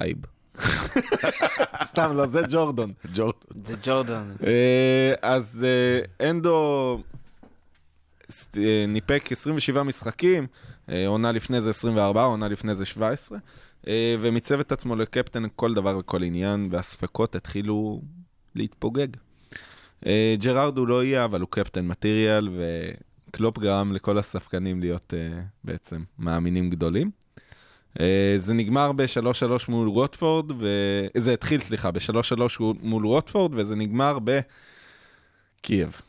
[0.00, 0.16] אייב.
[1.90, 2.92] סתם, לא, זה ג'ורדון.
[3.14, 3.34] ג'ורד.
[3.64, 4.30] זה ג'ורדן.
[4.46, 6.28] אה, אז אה,
[8.88, 10.46] ניפק 27 משחקים,
[10.88, 13.38] אה, עונה לפני זה 24, עונה לפני זה 17.
[13.88, 18.00] אה, ומיצב את עצמו לקפטן כל דבר וכל עניין, והספקות התחילו
[18.54, 19.08] להתפוגג.
[20.06, 22.48] אה, ג'רארד הוא לא יהיה, אבל הוא קפטן מטריאל,
[23.28, 27.10] וקלופ גרם לכל הספקנים להיות אה, בעצם מאמינים גדולים.
[28.00, 30.66] אה, זה נגמר ב-3-3 מול ווטפורד, ו...
[31.16, 34.18] זה התחיל, סליחה, ב-3-3 מול ווטפורד, וזה נגמר
[35.62, 36.00] בקייב.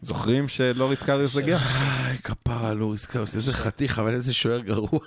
[0.00, 1.56] זוכרים שלוריס קריוס הגיע?
[1.56, 5.00] איי, כפרה, לוריס קריוס, איזה חתיך, אבל איזה שוער גרוע.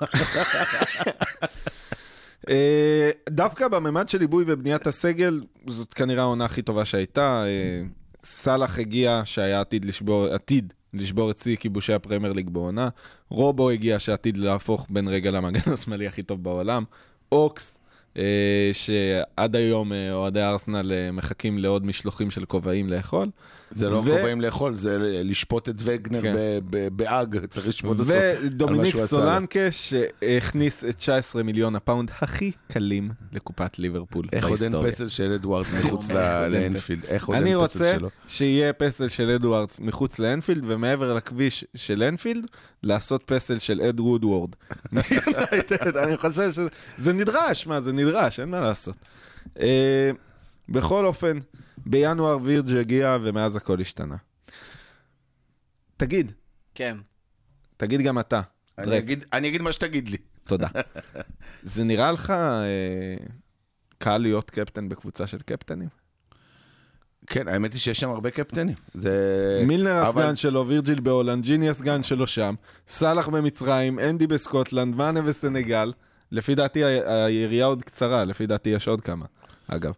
[2.49, 7.43] אה, דווקא בממד של עיבוי ובניית הסגל, זאת כנראה העונה הכי טובה שהייתה.
[7.45, 7.81] אה,
[8.23, 12.89] סאלח הגיע שהיה עתיד לשבור, עתיד לשבור את שיא כיבושי הפרמייר ליג בעונה.
[13.29, 16.83] רובו הגיע שעתיד להפוך בין רגע למגן השמאלי הכי טוב בעולם.
[17.31, 17.79] אוקס,
[18.17, 23.29] אה, שעד היום אה, אוהדי ארסנל מחכים לעוד משלוחים של כובעים לאכול.
[23.71, 26.33] זה לא ו- כובעים לאכול, זה לשפוט את וגנר כן.
[26.95, 28.11] באג, צריך לשפוט אותו.
[28.43, 28.97] ודומיניק.
[28.97, 34.73] סולנקה, שהכניס את 19 מיליון הפאונד הכי קלים לקופת ליברפול איך עוד אין.
[34.87, 37.05] פסל של אדוארדס מחוץ ל- איך עוד אין לאנפילד?
[37.05, 38.09] עוד אין אני פסל רוצה שלו?
[38.27, 42.45] שיהיה פסל של אדוארדס מחוץ לאנפילד, ומעבר לכביש של אנפילד,
[42.83, 44.49] לעשות פסל של אד וודוורד.
[46.03, 48.95] אני חושב שזה נדרש, מה, זה נדרש, אין מה לעשות.
[49.59, 50.11] אה,
[50.69, 51.39] בכל אופן,
[51.85, 54.15] בינואר וירג' הגיע, ומאז הכל השתנה.
[55.97, 56.31] תגיד,
[56.75, 56.97] כן.
[57.77, 58.41] תגיד גם אתה.
[58.77, 60.17] אני אגיד- אני אגיד מה שתגיד לי.
[60.43, 60.67] תודה.
[61.63, 63.15] זה נראה לך אה,
[63.97, 65.89] קל להיות קפטן בקבוצה של קפטנים?
[67.27, 68.75] כן, האמת היא שיש שם הרבה קפטנים.
[68.93, 69.63] זה...
[69.67, 72.55] מילנר אבל- הסגן שלו, וירג'יל בהולנד, ג'יני הסגן שלו שם,
[72.87, 75.93] סאלח במצרים, אנדי בסקוטלנד, מאנה בסנגל.
[76.31, 79.25] לפי דעתי היריעה עוד קצרה, לפי דעתי יש עוד כמה,
[79.67, 79.93] אגב.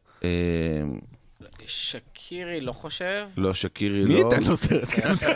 [1.63, 3.27] אה, שקירי, לא חושב.
[3.37, 4.29] לא, שקירי מי לא.
[4.31, 5.31] ייתן לו סרט כזה?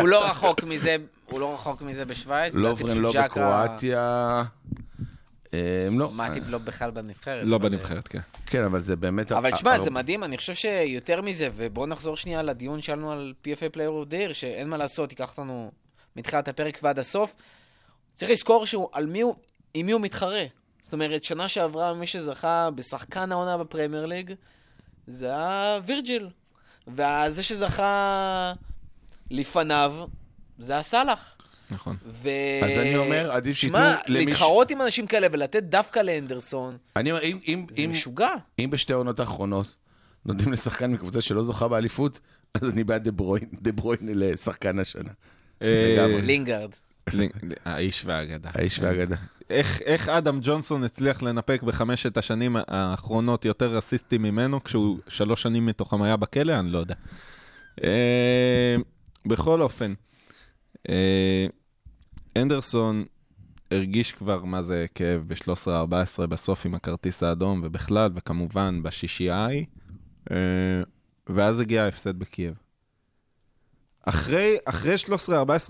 [0.00, 0.96] הוא לא רחוק מזה,
[1.26, 2.54] הוא לא רחוק מזה בשוויץ.
[2.54, 4.42] לוברן לא ג'קה- בקרואטיה.
[5.54, 6.10] אה, לא.
[6.12, 7.42] מאטיב לא בכלל בנבחרת.
[7.46, 8.18] לא בנבחרת, כן.
[8.46, 9.32] כן, אבל זה באמת...
[9.32, 13.12] אבל הר- תשמע, הר- זה מדהים, אני חושב שיותר מזה, ובואו נחזור שנייה לדיון שלנו
[13.12, 15.70] על PFA Player of the Year, שאין מה לעשות, ייקח אותנו
[16.16, 17.34] מתחילת הפרק ועד הסוף.
[18.14, 19.34] צריך לזכור שהוא, על מי הוא,
[19.74, 20.44] עם מי הוא מתחרה.
[20.82, 24.32] זאת אומרת, שנה שעברה מי שזכה בשחקן העונה בפרמייר ליג,
[25.06, 26.28] זה היה וירג'יל.
[26.88, 28.52] וזה שזכה
[29.30, 29.94] לפניו,
[30.58, 31.36] זה היה סאלח.
[31.70, 31.96] נכון.
[32.06, 32.28] ו...
[32.64, 36.76] אז אני אומר, עדיף שייתנו שמע, למי ש- להתחרות עם אנשים כאלה ולתת דווקא לאנדרסון,
[36.96, 38.28] אני אומר, אם- אם- זה אם- משוגע.
[38.58, 39.76] אם בשתי העונות האחרונות
[40.26, 42.20] נותנים לשחקן מקבוצה שלא זוכה באליפות,
[42.54, 45.10] אז אני בעד דה ברוין, דה ברוין לשחקן השנה.
[45.62, 46.22] אה, לגמרי.
[46.22, 46.70] לינגארד.
[47.64, 48.50] האיש והאגדה.
[48.54, 49.16] האיש והאגדה.
[49.50, 55.66] איך, איך אדם ג'ונסון הצליח לנפק בחמשת השנים האחרונות יותר אסיסטים ממנו, כשהוא שלוש שנים
[55.66, 56.58] מתוכם היה בכלא?
[56.58, 56.94] אני לא יודע.
[57.84, 58.76] אה,
[59.26, 59.94] בכל אופן,
[60.88, 61.46] אה,
[62.36, 63.04] אנדרסון
[63.70, 69.64] הרגיש כבר מה זה כאב ב-13-14 בסוף עם הכרטיס האדום, ובכלל, וכמובן בשישייה ההיא,
[70.30, 70.36] אה,
[71.26, 72.61] ואז הגיע ההפסד בקייב.
[74.02, 74.94] אחרי, אחרי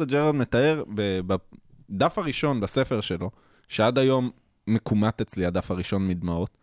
[0.00, 0.84] 13-14 ג'רארד מתאר
[1.26, 3.30] בדף הראשון בספר שלו,
[3.68, 4.30] שעד היום
[4.66, 6.56] מקומט אצלי הדף הראשון מדמעות,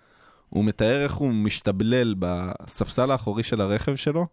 [0.49, 4.28] הוא מתאר איך הוא משתבלל בספסל האחורי של הרכב שלו,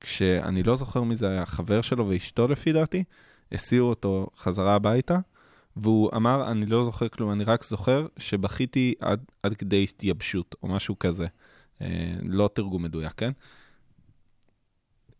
[0.00, 3.04] כשאני לא זוכר מי זה היה, חבר שלו ואשתו לפי דעתי,
[3.52, 5.18] הסיעו אותו חזרה הביתה,
[5.76, 10.68] והוא אמר, אני לא זוכר כלום, אני רק זוכר שבכיתי עד, עד כדי התייבשות, או
[10.68, 11.26] משהו כזה.
[11.82, 13.30] אה, לא תרגום מדויק, כן?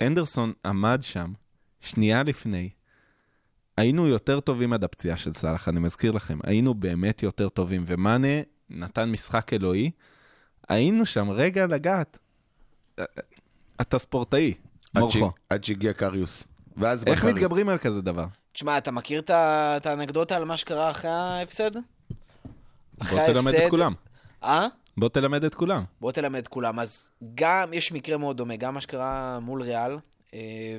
[0.01, 1.33] אנדרסון עמד שם,
[1.81, 2.70] שנייה לפני,
[3.76, 8.43] היינו יותר טובים עד הפציעה של סאלח, אני מזכיר לכם, היינו באמת יותר טובים, ומאנה
[8.70, 9.91] נתן משחק אלוהי,
[10.68, 12.18] היינו שם רגע לגעת.
[13.81, 14.55] אתה ספורטאי,
[14.95, 15.31] מורכו.
[15.51, 16.49] עד שהגיע קריוס.
[16.76, 17.37] ואז איך בקריוס.
[17.37, 18.26] מתגברים על כזה דבר?
[18.53, 21.70] תשמע, אתה מכיר את האנקדוטה על מה שקרה אחרי ההפסד?
[22.99, 23.95] בוא תלמד את כולם.
[24.43, 24.66] אה?
[24.97, 25.85] בוא תלמד את כולם.
[26.01, 26.79] בוא תלמד את כולם.
[26.79, 29.99] אז גם, יש מקרה מאוד דומה, גם מה שקרה מול ריאל,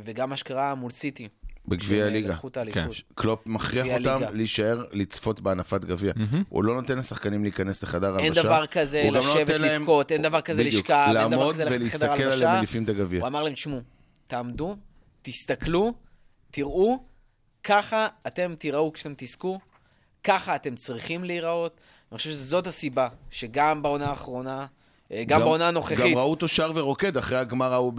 [0.03, 1.27] וגם מה שקרה מול סיטי.
[1.67, 2.35] בגביע שהם הליגה.
[2.71, 2.87] כן.
[3.15, 4.21] קלופ מכריח אותם.
[4.33, 6.13] להישאר, לצפות בהנפת גביע.
[6.49, 8.25] הוא לא נותן לשחקנים להיכנס לחדר הלבשה.
[8.25, 11.65] אין דבר כזה לא לשבת להם- לבכות, אין דבר כזה לשכב, אין דבר לעמוד כזה
[11.65, 12.35] ללכת לחדר ולהסתכל הלבשה.
[12.37, 13.19] עליהם מניפים את הגביע.
[13.19, 13.79] הוא אמר להם, תשמעו,
[14.27, 14.75] תעמדו,
[15.21, 15.93] תסתכלו,
[16.51, 17.03] תראו,
[17.63, 19.59] ככה אתם תיראו כשאתם תזכו,
[20.23, 21.79] ככה אתם צריכים להיראות.
[22.11, 24.65] אני חושב שזאת הסיבה שגם בעונה האחרונה,
[25.11, 27.93] אה, גם בעונה הנוכחית, גם ראו אותו שר ורוקד אחרי הגמר ההוא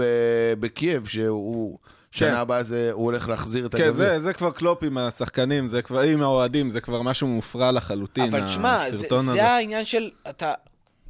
[0.61, 1.79] בקייב, שהוא...
[2.13, 2.37] שנה כן.
[2.37, 3.93] הבאה זה- הוא הולך להחזיר את כן, הגביע.
[3.93, 8.25] זה, זה כבר קלופ עם השחקנים, זה כבר עם האוהדים, זה כבר משהו מופרע לחלוטין,
[8.35, 9.45] אבל תשמע, זה, הסרטון זה הזה.
[9.49, 10.53] העניין של, אתה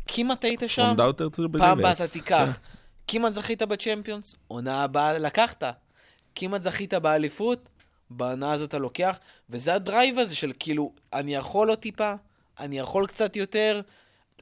[0.06, 0.94] כמעט היית שם,
[1.58, 1.92] פעם הבאה.
[1.92, 2.58] אתה תיקח.
[3.08, 5.62] כמעט זכית בצ'מפיונס, עונה הבאה לקחת.
[6.34, 7.68] כמעט זכית באליפות,
[8.10, 9.18] בעונה הזאת אתה לוקח,
[9.50, 12.12] וזה הדרייב הזה של כאילו, אני יכול עוד טיפה,
[12.60, 13.80] אני יכול קצת יותר,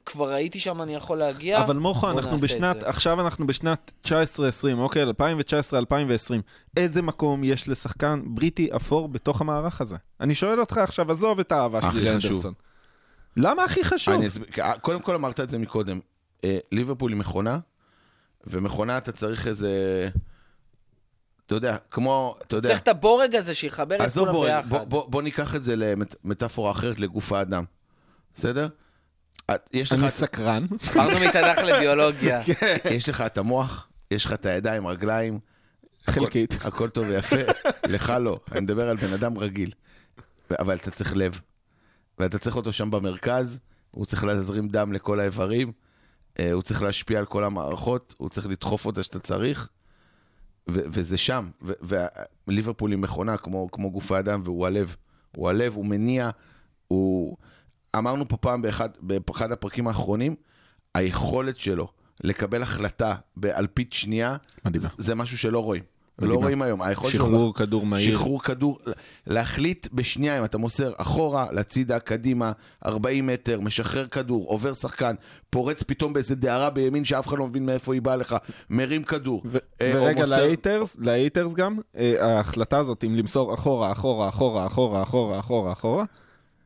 [0.09, 1.61] כבר הייתי שם, אני יכול להגיע.
[1.61, 2.83] אבל מוחו, בוא אנחנו בשנת.
[2.83, 4.09] עכשיו אנחנו בשנת 19-20,
[4.77, 5.03] אוקיי?
[5.09, 5.13] 2019-2020.
[6.77, 9.95] איזה מקום יש לשחקן בריטי אפור בתוך המערך הזה?
[10.19, 12.01] אני שואל אותך עכשיו, עזוב את האהבה שלי.
[12.01, 12.53] לאנדרסון.
[13.37, 14.13] למה הכי חשוב?
[14.13, 15.99] אני אסביר, אה, קודם כל אמרת את זה מקודם.
[16.43, 17.59] אה, ליברפול היא מכונה,
[18.47, 19.69] ומכונה אתה צריך איזה...
[21.45, 24.69] אתה יודע, כמו, אתה יודע, צריך את הבורג הזה שיחבר את עזוב כולם ביחד.
[24.69, 27.63] בוא, בוא, בוא ניקח את זה למטאפורה אחרת לגוף האדם,
[28.35, 28.67] בסדר?
[29.73, 30.63] יש לך, אני סקרן.
[30.89, 32.43] עברנו מתנ"ך לביולוגיה.
[32.45, 32.75] כן.
[32.91, 35.39] יש לך את המוח, יש לך את הידיים, רגליים,
[36.05, 36.53] חלקית.
[36.63, 37.35] הכל, טוב ויפה,
[37.93, 39.71] לך לא, אני מדבר על בן אדם רגיל.
[40.59, 41.39] אבל אתה צריך לב,
[42.19, 43.59] ואתה צריך אותו שם במרכז,
[43.91, 45.71] הוא צריך להזרים דם לכל האיברים,
[46.39, 49.69] אה, הוא צריך להשפיע על כל המערכות, הוא צריך לדחוף אותה שאתה צריך,
[50.69, 51.49] ו- וזה שם.
[52.47, 54.95] וליברפול היא מכונה כמו, כמו גוף האדם, והוא הלב.
[55.35, 56.29] הוא הלב, הוא מניע,
[56.87, 57.37] הוא...
[57.97, 60.35] אמרנו פה פעם באחד, באחד הפרקים האחרונים,
[60.95, 61.87] היכולת שלו
[62.23, 64.35] לקבל החלטה באלפית שנייה,
[64.65, 64.87] מדהימה.
[64.97, 65.83] זה- משהו שלא רואים.
[66.19, 66.33] מדהימה.
[66.33, 66.81] לא רואים היום.
[67.09, 68.15] שחרור כדור מהיר.
[68.17, 68.79] שחרור כדור,
[69.27, 72.51] להחליט בשנייה אם אתה מוסר אחורה, לצידה, קדימה,
[72.85, 75.15] 40 מטר, משחרר כדור, עובר שחקן,
[75.49, 78.35] פורץ פתאום באיזה דהרה בימין שאף אחד לא מבין מאיפה היא באה לך,
[78.69, 79.41] מרים כדור.
[79.45, 83.91] ו- אה, ורגע, מוסר- ל haters, ל haters גם, אה, ההחלטה הזאת אם למסור אחורה,
[83.91, 86.03] אחורה, אחורה, אחורה, אחורה, אחורה, אחורה,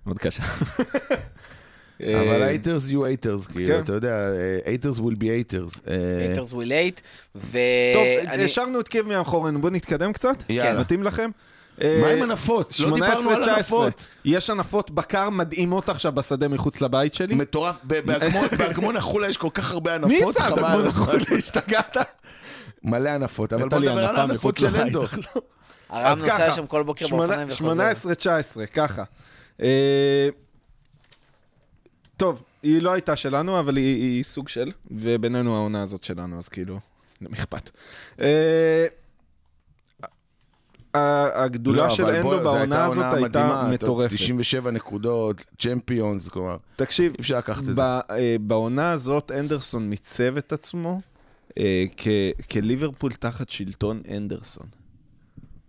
[0.06, 0.44] מאוד קשה.
[2.02, 3.80] אבל אה, haters יהיו haters, כאילו, כן.
[3.84, 4.20] אתה יודע,
[4.66, 5.80] haters will be haters.
[5.88, 5.96] אה,
[6.28, 7.02] haters will hate.
[7.34, 8.44] טוב, ואני...
[8.44, 10.44] השארנו את קייב מאחורינו, בואו נתקדם קצת.
[10.50, 10.80] יאללה.
[10.80, 11.30] מתאים לכם?
[11.78, 12.80] מה אה, עם הנפות?
[12.80, 13.50] לא דיברנו על 18-19.
[13.50, 14.08] הנפות.
[14.26, 17.36] יש הנפות בקר מדהימות עכשיו בשדה מחוץ לבית שלי.
[17.36, 21.04] מטורף, באגמון- החולה יש כל כך הרבה מי הנפות, שם את חבל על הגמון הזמן.
[21.04, 21.24] החולה?
[21.38, 21.98] השתגעת?
[22.84, 24.76] מלא הנפות, אבל בוא נדבר על מחוץ של.
[24.76, 25.04] אנדו.
[25.90, 27.92] הרב אז נוסע שם כל בוקר באופניים וחוזר.
[28.64, 29.04] 18-19, ככה.
[29.62, 30.30] אה,
[32.18, 36.48] טוב, היא לא הייתה שלנו, אבל היא, היא סוג של, ובינינו העונה הזאת שלנו, אז
[36.48, 36.80] כאילו,
[37.22, 37.70] למי אכפת.
[38.22, 38.86] אה,
[41.44, 44.14] הגדולה לא, של אנדו בעונה הזאת הייתה מטורפת.
[44.14, 47.82] 97 נקודות, צ'מפיונס, כלומר, תקשיב, אי אפשר לקחת את זה.
[47.82, 51.02] אה, בעונה הזאת אנדרסון מיצב את עצמו
[52.52, 54.68] כליברפול תחת שלטון אנדרסון.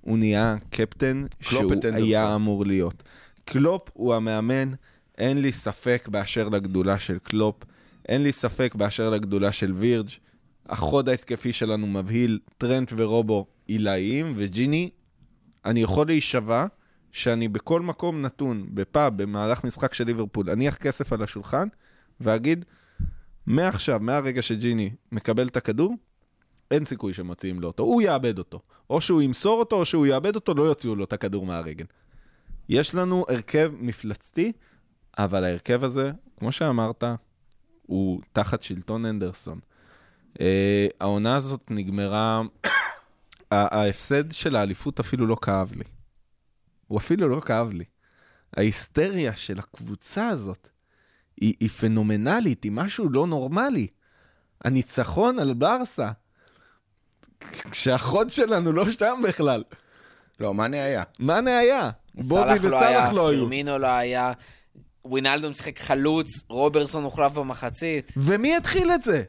[0.01, 1.73] הוא נהיה קפטן שהוא.
[1.95, 3.03] היה אמור להיות.
[3.45, 4.73] קלופ הוא המאמן,
[5.19, 7.65] אין לי ספק באשר לגדולה של קלופ,
[8.09, 10.09] אין לי ספק באשר לגדולה של וירג'.
[10.67, 14.91] החוד ההתקפי שלנו מבהיל, טרנט ורובו עילאיים, וג'יני,
[15.65, 16.67] אני יכול להישבע
[17.13, 21.69] שאני בכל מקום נתון, בפאב, במהלך משחק של ליברפול, אניח כסף על השולחן
[22.21, 22.65] ואגיד,
[23.47, 25.95] מעכשיו, מהרגע שג'יני מקבל את הכדור,
[26.71, 27.83] אין סיכוי שמוציאים לו אותו.
[27.83, 28.61] הוא יאבד אותו.
[28.91, 31.85] או שהוא ימסור אותו, או שהוא יאבד אותו, לא יוציאו לו את הכדור מהרגל.
[32.69, 34.53] יש לנו הרכב מפלצתי,
[35.19, 37.05] אבל ההרכב הזה, כמו שאמרת,
[37.83, 39.61] הוא תחת שלטון אנדרסון.
[40.35, 40.37] Uh,
[41.01, 42.43] העונה הזאת נגמרה,
[43.51, 45.85] ההפסד של האליפות אפילו לא כאב לי.
[46.87, 47.85] הוא אפילו לא כאב לי.
[48.57, 50.69] ההיסטריה של הקבוצה הזאת
[51.41, 53.87] היא, היא פנומנלית, היא משהו לא נורמלי.
[54.65, 56.11] הניצחון על ברסה,
[57.71, 59.63] כשהחוד שלנו לא שם בכלל.
[60.41, 61.03] לא, מאנה היה.
[61.19, 61.91] מאנה היה?
[62.15, 63.41] בובי סאלח לא היה, וסאלח לא היו.
[63.41, 64.33] פרמינו לא היה,
[65.05, 68.13] ווינלדו משחק חלוץ, רוברסון הוחלף במחצית.
[68.17, 69.23] ומי התחיל את זה?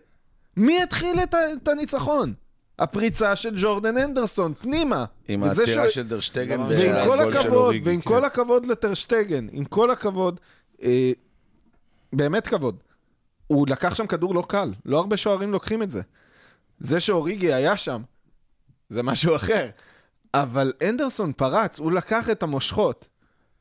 [0.58, 2.34] מי התחיל את, ה- את הניצחון?
[2.80, 5.06] הפריצה של ג'ורדן אנדרסון, פנימה.
[5.28, 7.90] עם העצירה ש- של דרשטגן ועם ועם כל והגול של הכבוד, אוריגי.
[7.90, 8.08] ועם כן.
[8.10, 10.40] כל הכבוד לטרשטגן, עם כל הכבוד,
[10.84, 11.12] אה,
[12.14, 12.76] באמת כבוד.
[13.48, 16.02] הוא לקח שם כדור לא קל, לא הרבה שוערים לוקחים את זה.
[16.80, 18.02] זה שאוריגי היה שם,
[18.90, 19.70] זה משהו אחר.
[20.44, 23.08] אבל אנדרסון פרץ, הוא לקח את המושכות,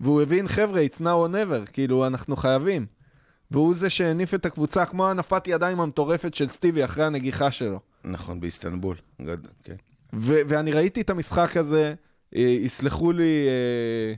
[0.00, 2.86] והוא הבין, חבר'ה, it's now or never, כאילו, אנחנו חייבים.
[3.50, 7.80] והוא זה שהניף את הקבוצה, כמו הנפת ידיים המטורפת של סטיבי אחרי הנגיחה שלו.
[8.04, 8.96] נכון, באיסטנבול.
[9.22, 9.74] גד- כן.
[10.14, 11.94] ו- ואני ראיתי את המשחק הזה,
[12.36, 14.14] אה, יסלחו לי אה,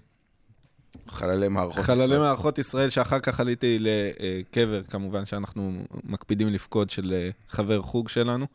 [1.09, 2.19] חללי מערכות חללי ישראל.
[2.19, 8.47] מערכות ישראל, שאחר כך עליתי לקבר, כמובן שאנחנו מקפידים לפקוד של אה, חבר חוג שלנו.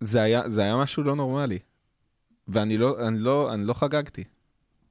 [0.00, 1.58] זה היה, זה היה משהו לא נורמלי.
[2.48, 4.24] ואני לא, אני לא, אני לא חגגתי,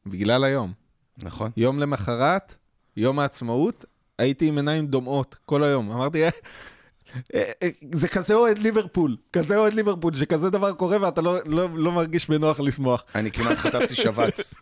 [0.06, 0.74] בגלל היום.
[1.18, 1.52] נכון.
[1.58, 2.56] יום למחרת,
[2.98, 3.86] יום העצמאות,
[4.18, 5.92] הייתי עם עיניים דומעות כל היום.
[5.92, 6.30] אמרתי, "אה,
[7.36, 11.70] אה, אה, זה כזה אוהד ליברפול, כזה אוהד ליברפול, שכזה דבר קורה ואתה לא, לא,
[11.78, 13.04] לא מרגיש בנוח לשמוח.
[13.16, 14.54] אני כמעט חטפתי שבץ.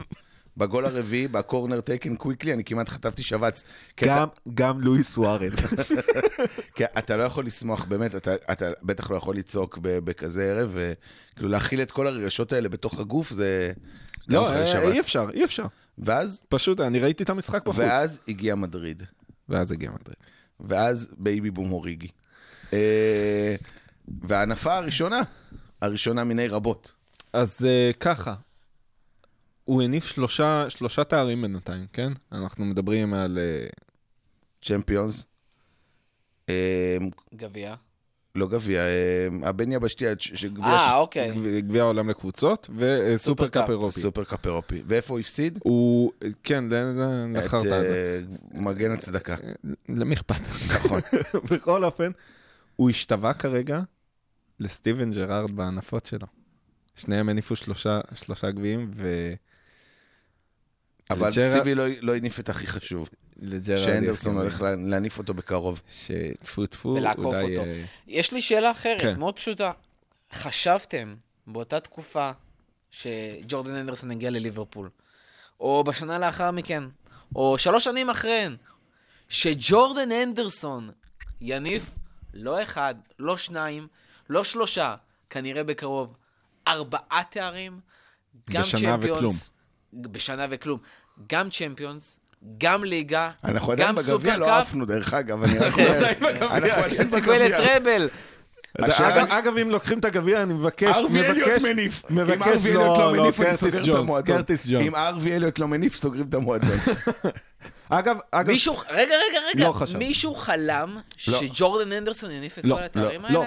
[0.58, 3.64] בגול הרביעי, בקורנר טייקן קוויקלי, אני כמעט חטפתי שבץ.
[3.98, 5.54] כי אתה- גם, גם לואיס סוארץ.
[6.76, 11.50] כי אתה לא יכול לשמוח, באמת, אתה, אתה בטח לא יכול לצעוק בכזה ערב, וכאילו
[11.50, 13.72] להכיל את כל הרגשות האלה בתוך הגוף, זה...
[14.30, 14.92] גם לא, אה.
[14.92, 15.66] אי אפשר, אי אפשר.
[15.98, 17.80] ואז, פשוט, אני ראיתי את המשחק בחוץ.
[17.80, 19.04] ואז הגיע מדריד.
[19.50, 20.18] ואז הגיע מדריד.
[20.60, 22.08] ואז בייבי בום אוריגי.
[22.74, 23.56] אה,
[24.24, 25.22] וההנפה הראשונה,
[25.82, 26.94] הראשונה מיני רבות.
[27.34, 28.34] אז אה, ככה,
[29.66, 32.12] הוא הניף שלושה, שלושה תארים בינתיים, כן?
[32.32, 33.38] אנחנו מדברים על...
[33.42, 33.68] אה,
[34.62, 35.26] צ'מפיונס.
[36.50, 36.98] אה,
[37.36, 37.76] גביע.
[38.36, 41.32] לא גביע, אה, הבין יבשתי, אה, אוקיי.
[41.62, 43.70] גביע- העולם לקבוצות, וסופר קאפ.
[43.70, 44.00] אירופי.
[44.02, 44.82] סופר קאפ אירופי.
[44.88, 45.60] ואיפה הוא הפסיד?
[45.64, 46.12] הוא,
[46.44, 47.34] כן, ל- ל-
[47.82, 48.24] את זה.
[48.54, 49.36] מגן הצדקה.
[49.90, 50.42] למי אכפת?
[50.76, 51.02] נכון.
[51.52, 52.12] בכל אופן,
[52.76, 53.80] הוא השתווה כרגע
[54.60, 56.28] לסטיבן ג'רארד בהנפות שלו.
[56.96, 58.92] שניהם הניפו שלושה, שלושה גביעים,
[61.10, 63.10] אבל לג'רה- סטיבי לא- לא הניף את הכי חשוב.
[63.38, 63.82] ולג'רארד...
[63.86, 65.82] שאנדרסון הולך לה- להניף אותו בקרוב.
[65.90, 67.58] שטפו טפו, ולעקוף אולי...
[67.58, 67.68] אותו.
[67.70, 69.20] אה, יש לי שאלה אחרת, כן.
[69.20, 69.72] מאוד פשוטה.
[70.34, 71.16] חשבתם
[71.48, 72.32] באותה תקופה
[72.92, 74.90] שג'ורדן אנדרסון הגיע לליברפול,
[75.60, 76.84] או בשנה לאחר מכן,
[77.36, 78.56] או שלוש שנים אחריהן,
[79.30, 80.90] שג'ורדן אנדרסון
[81.42, 81.84] יניף
[82.34, 83.88] לא אחד, לא שניים,
[84.30, 84.96] לא שלושה,
[85.30, 86.18] כנראה בקרוב,
[86.68, 87.80] ארבעה תארים,
[88.50, 89.52] גם בשנה צ'מפיונס,
[90.02, 90.80] בשנה וכלום.
[91.30, 92.20] גם צ'מפיונס,
[92.58, 96.10] גם ליגה, אנחנו עדיין גם בגביע לא עפנו, דרך אגב, אני רק אומר.
[96.10, 97.50] אנחנו עדיין בגביע.
[97.50, 98.10] לטראבל.
[98.80, 102.04] השאלה- אגב, אגב, אם לוקחים את הגביע, אני מבקש, מבקש, מניף.
[102.12, 104.38] אם מבקש, ארווי אליוט לא, לא לא, מניף, אני קרטיס סוגר את ג'ונס, המועדון.
[104.38, 104.86] קרטיס ג'ונס.
[104.88, 106.70] אם ארווי אליוט לא מניף, סוגרים את המועדון.
[107.90, 109.98] אגב, אגב, מישהו, רגע, רגע, רגע, לא חשב.
[109.98, 113.40] מישהו חלם שג'ורדן אנדרסון יניף את לא, כל התארים לא, האלה?
[113.40, 113.46] לא,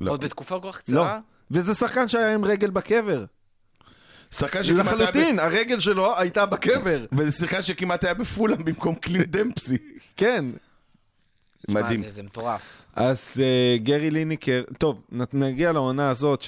[0.00, 0.10] לא.
[0.10, 0.80] עוד בתקופה כל כך לא.
[0.80, 1.20] קצרה?
[1.50, 3.24] וזה שחקן שהיה עם רגל בקבר.
[4.30, 7.06] שחקן שכמעט היה לחלוטין, הרגל שלו הייתה בקבר.
[7.12, 9.78] וזה שחקן שכמעט היה בפולאם במקום קלין דמפסי.
[10.16, 10.44] כן.
[11.68, 12.02] מדהים.
[12.02, 12.82] זה, זה מטורף.
[12.94, 16.46] אז אה, גרי ליניקר, טוב, נגיע לעונה הזאת, 19-20.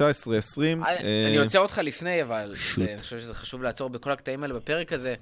[0.60, 2.55] אני אה, אני עוצר אותך לפני, אבל.
[2.78, 5.14] אני חושב שזה חשוב לעצור בכל הקטעים האלה בפרק הזה.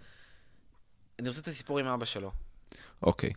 [1.19, 2.31] אני רוצה את הסיפור עם אבא שלו.
[3.03, 3.31] אוקיי,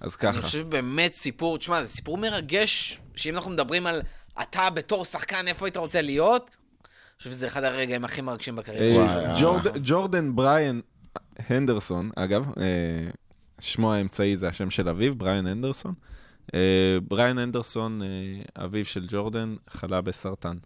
[0.00, 0.42] אז אני ככה.
[0.42, 4.02] חושב באמת סיפור, תשמע, זה סיפור מרגש, שאם אנחנו מדברים על
[4.42, 6.63] אתה בתור שחקן, איפה היית רוצה להיות, אני
[7.18, 9.22] חושב שזה אחד הרגעים הכי מרגשים בקריירה אה, שלו.
[9.22, 10.80] וואי, ג'ורד- ג'ורדן בריאן
[11.48, 13.10] הנדרסון, אגב, אה,
[13.60, 15.94] שמו האמצעי זה השם של אביו, בריאן הנדרסון.
[16.54, 16.60] אה,
[17.08, 18.08] בריאן הנדרסון, אה,
[18.64, 20.56] אביו של ג'ורדן, חלה בסרטן.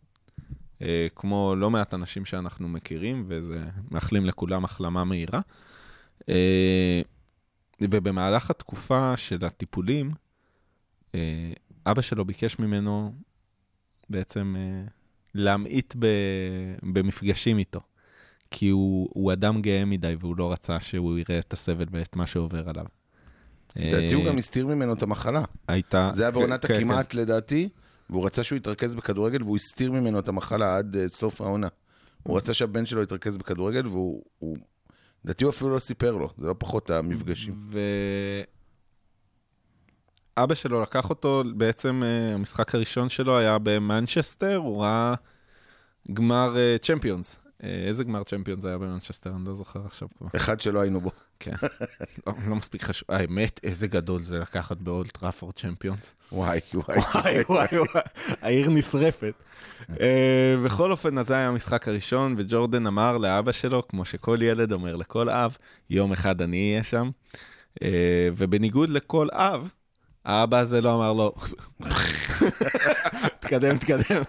[0.82, 3.60] אה, כמו לא מעט אנשים שאנחנו מכירים, וזה
[3.90, 5.40] מאחלים לכולם החלמה מהירה.
[6.28, 7.00] אה,
[7.80, 10.10] ובמהלך התקופה של הטיפולים,
[11.14, 11.52] אה,
[11.86, 13.12] אבא שלו ביקש ממנו
[14.10, 14.84] בעצם אה,
[15.34, 16.06] להמעיט ב,
[16.82, 17.80] במפגשים איתו.
[18.50, 22.26] כי הוא, הוא אדם גאה מדי והוא לא רצה שהוא יראה את הסבל ואת מה
[22.26, 22.84] שעובר עליו.
[23.76, 25.42] לדעתי הוא אה, גם הסתיר ממנו את המחלה.
[25.68, 26.10] הייתה...
[26.12, 27.68] זה היה בעונת כן, כן, הכמעט לדעתי,
[28.10, 31.68] והוא רצה שהוא יתרכז בכדורגל, והוא הסתיר ממנו את המחלה עד אה, סוף העונה.
[32.22, 34.22] הוא רצה שהבן שלו יתרכז בכדורגל, והוא...
[34.38, 34.56] הוא-
[35.24, 37.54] לדעתי הוא אפילו לא סיפר לו, זה לא פחות המפגשים.
[40.42, 45.14] אבא שלו לקח אותו, בעצם אה, המשחק הראשון שלו היה במנצ'סטר, הוא ראה
[46.12, 47.38] גמר צ'מפיונס.
[47.62, 49.30] איזה גמר צ'מפיונס היה במנצ'סטר?
[49.30, 50.28] אני לא זוכר עכשיו כבר.
[50.36, 51.10] אחד שלא היינו בו.
[51.40, 51.54] כן,
[52.26, 53.08] לא, לא מספיק חשוב.
[53.08, 56.14] האמת, איזה גדול זה לקחת באולד טראפורד צ'מפיונס.
[56.32, 56.98] וואי, וואי.
[56.98, 58.02] וואי, וואי, וואי,
[58.42, 59.34] העיר נשרפת.
[60.00, 64.72] אה, בכל אופן, אז זה היה המשחק הראשון, וג'ורדן אמר לאבא שלו, כמו שכל ילד
[64.72, 65.56] אומר לכל אב,
[65.90, 67.10] יום אחד אני אהיה שם.
[67.82, 69.70] אה, ובניגוד לכל אב,
[70.28, 71.34] האבא הזה לא אמר לו,
[73.40, 74.22] תקדם, תקדם,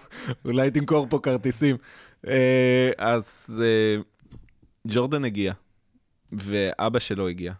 [0.44, 1.76] אולי תמכור פה כרטיסים.
[2.26, 4.02] אה, אז אה,
[4.88, 5.52] ג'ורדן הגיע,
[6.32, 7.52] ואבא שלו הגיע.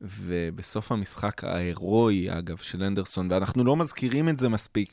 [0.00, 4.92] ובסוף המשחק ההירואי, אגב, של הנדרסון, ואנחנו לא מזכירים את זה מספיק,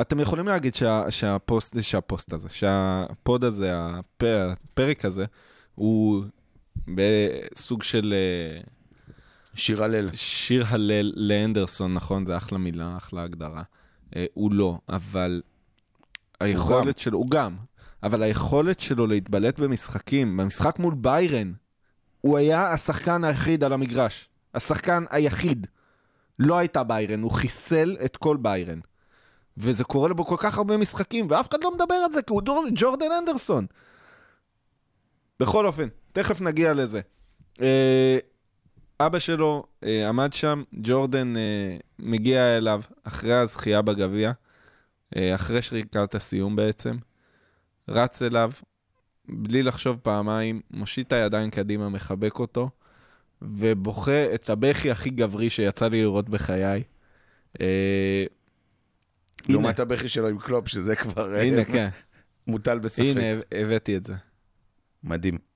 [0.00, 5.24] אתם יכולים להגיד שה, שהפוסט, שהפוסט הזה, שהפוד הזה, הפ, הפרק הזה,
[5.74, 6.24] הוא
[6.88, 8.60] בסוג של אה,
[9.54, 10.10] שיר הלל.
[10.14, 12.26] שיר הלל לאנדרסון, נכון?
[12.26, 13.62] זה אחלה מילה, אחלה הגדרה.
[14.16, 15.42] אה, הוא לא, אבל
[16.40, 17.56] היכולת שלו, הוא גם,
[18.02, 21.52] אבל היכולת שלו להתבלט במשחקים, במשחק מול ביירן,
[22.20, 24.28] הוא היה השחקן היחיד על המגרש.
[24.54, 25.66] השחקן היחיד.
[26.38, 28.80] לא הייתה ביירן, הוא חיסל את כל ביירן.
[29.56, 32.42] וזה קורה לו בכל כך הרבה משחקים, ואף אחד לא מדבר על זה, כי הוא
[32.42, 33.66] דור, ג'ורדן אנדרסון.
[35.40, 37.00] בכל אופן, תכף נגיע לזה.
[37.60, 38.18] אה,
[39.06, 44.32] אבא שלו אה, עמד שם, ג'ורדן אה, מגיע אליו אחרי הזכייה בגביע,
[45.16, 46.96] אה, אחרי שריקת הסיום בעצם,
[47.88, 48.52] רץ אליו,
[49.28, 52.70] בלי לחשוב פעמיים, מושיט את הידיים קדימה, מחבק אותו,
[53.42, 56.82] ובוכה את הבכי הכי גברי שיצא לי לראות בחיי.
[57.60, 58.24] אה,
[59.48, 61.88] לעומת הבכי שלו עם קלופ, שזה כבר אה, הנה, כן,
[62.46, 63.04] מוטל בספק.
[63.06, 64.14] הנה, הבאתי את זה.
[65.04, 65.51] מדהים.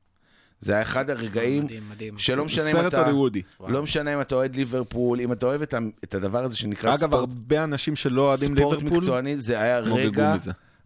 [0.61, 2.19] זה היה אחד הרגעים מדהים, מדהים.
[2.19, 3.01] שלא משנה אם סרט אתה...
[3.01, 3.43] הוליוודי.
[3.69, 5.63] לא משנה אם אתה אוהד ליברפול, אם אתה אוהב
[6.05, 9.79] את הדבר הזה שנקרא אגב, ספורט, הרבה אנשים שלא אוהדים ספורט ליברפול, מקצועני, זה היה
[9.79, 10.35] רגע.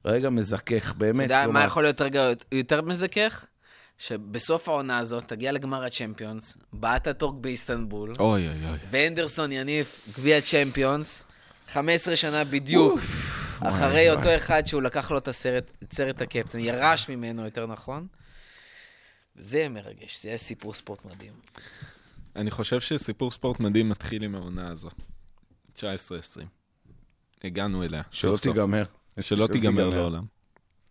[0.04, 1.22] רגע מזכך, אתה באמת.
[1.22, 3.44] יודע כלומר, מה יכול להיות רגע יותר מזכך?
[3.98, 8.78] שבסוף העונה הזאת תגיע לגמר הצ'מפיונס, בעט הטורק באיסטנבול, אוי אוי אוי.
[8.90, 11.24] ואנדרסון יניף גביע צ'מפיונס,
[11.68, 13.00] 15 שנה בדיוק,
[13.60, 14.10] אחרי וואי.
[14.10, 18.06] אותו אחד שהוא לקח לו את הסרט, את סרט הקפטן, ירש ממנו יותר נכון.
[19.40, 21.32] זה יהיה מרגש, זה יהיה סיפור ספורט מדהים.
[22.36, 24.94] אני חושב שסיפור ספורט מדהים מתחיל עם העונה הזאת.
[25.76, 25.80] 19-20.
[27.44, 28.02] הגענו אליה.
[28.10, 28.36] שלא.
[28.42, 28.84] תיגמר.
[29.14, 30.00] שלא שלא תיגמר תיגמר.
[30.00, 30.24] לעולם.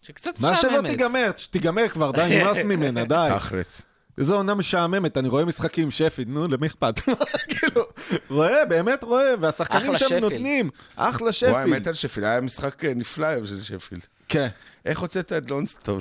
[0.02, 0.92] שקצת מה שלא משעממת.
[0.92, 3.30] תיגמר, שתיגמר כבר, די, נמאס ממנה, די.
[3.36, 3.82] תכלס.
[4.18, 7.00] איזו עונה משעממת, אני רואה משחקים עם שפילד, נו, למי אכפת?
[7.58, 7.86] כאילו,
[8.30, 10.18] רואה, באמת רואה, והשחקנים שם.
[10.18, 10.70] נותנים.
[10.96, 11.68] אחלה וואי, שפילד.
[11.68, 14.06] מת על שפילד, היה משחק אה, נפלא היום של שפילד.
[14.30, 14.48] כן.
[14.86, 15.52] איך הוצאת את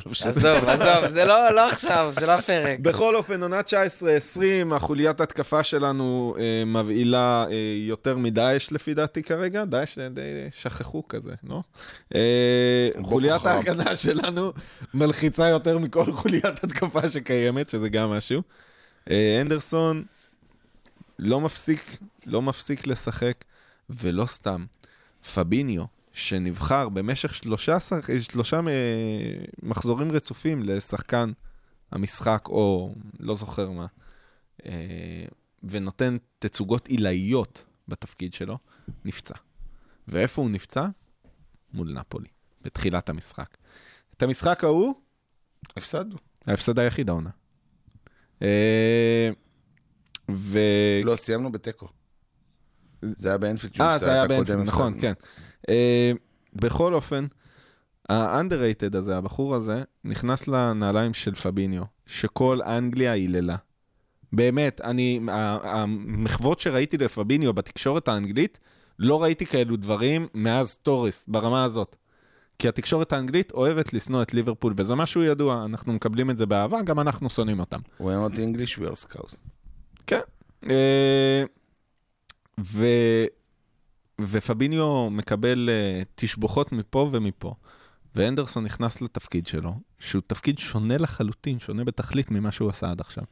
[0.06, 0.30] משנה.
[0.30, 2.78] עזוב, עזוב, זה לא לא עכשיו, זה לא הפרק.
[2.78, 7.54] בכל אופן, עונה 19-20, החוליית התקפה שלנו אה, מבהילה אה,
[7.88, 9.64] יותר מדאעש לפי דעתי כרגע.
[9.64, 11.62] דאעש אה, די שכחו כזה, לא?
[12.14, 13.46] אה, חוליית.
[13.46, 14.52] ההגנה שלנו
[14.94, 18.42] מלחיצה יותר מכל חוליית התקפה שקיימת, שזה גם משהו.
[19.10, 20.04] אה, אנדרסון
[21.18, 23.44] לא מפסיק, לא מפסיק לשחק,
[23.90, 24.64] ולא סתם.
[25.34, 25.84] פביניו,
[26.18, 27.78] שנבחר במשך שלושה,
[28.20, 31.32] שלושה אה, מחזורים רצופים לשחקן
[31.92, 33.86] המשחק, או לא זוכר מה,
[34.66, 35.24] אה,
[35.62, 38.58] ונותן תצוגות עילאיות בתפקיד שלו,
[39.04, 39.34] נפצע.
[40.08, 40.86] ואיפה הוא נפצע?
[41.72, 42.28] מול נפולי,
[42.62, 43.56] בתחילת המשחק.
[44.16, 44.94] את המשחק ההוא,
[45.76, 46.16] הפסדנו.
[46.46, 47.30] ההפסד היחיד העונה.
[48.42, 49.30] אה,
[50.30, 50.58] ו...
[51.04, 51.88] לא, סיימנו בתיקו.
[53.02, 55.00] זה היה באנפילד שהוא אה, הפסד, זה היה את הקודם באנפילד, נכון.
[55.00, 55.12] כן.
[55.68, 56.12] אה,
[56.54, 57.26] בכל אופן,
[58.08, 63.56] ה-underrated הזה, הבחור הזה, נכנס לנעליים של פביניו, שכל אנגליה היללה.
[64.32, 65.20] באמת, אני,
[65.62, 68.58] המחוות שראיתי לפביניו בתקשורת האנגלית,
[68.98, 71.96] לא ראיתי כאלו דברים מאז טורס, ברמה הזאת.
[72.58, 76.82] כי התקשורת האנגלית אוהבת לשנוא את ליברפול, וזה משהו ידוע, אנחנו מקבלים את זה באהבה,
[76.82, 77.78] גם אנחנו שונאים אותם.
[78.00, 79.36] We are not English, we are scouts.
[80.06, 80.20] כן.
[80.70, 81.44] אה,
[82.60, 82.86] ו...
[84.20, 87.54] ופביניו מקבל אה, תשבוכות מפה ומפה,
[88.14, 93.24] ואנדרסון נכנס לתפקיד שלו, שהוא תפקיד שונה לחלוטין, שונה בתכלית ממה שהוא עשה עד עכשיו.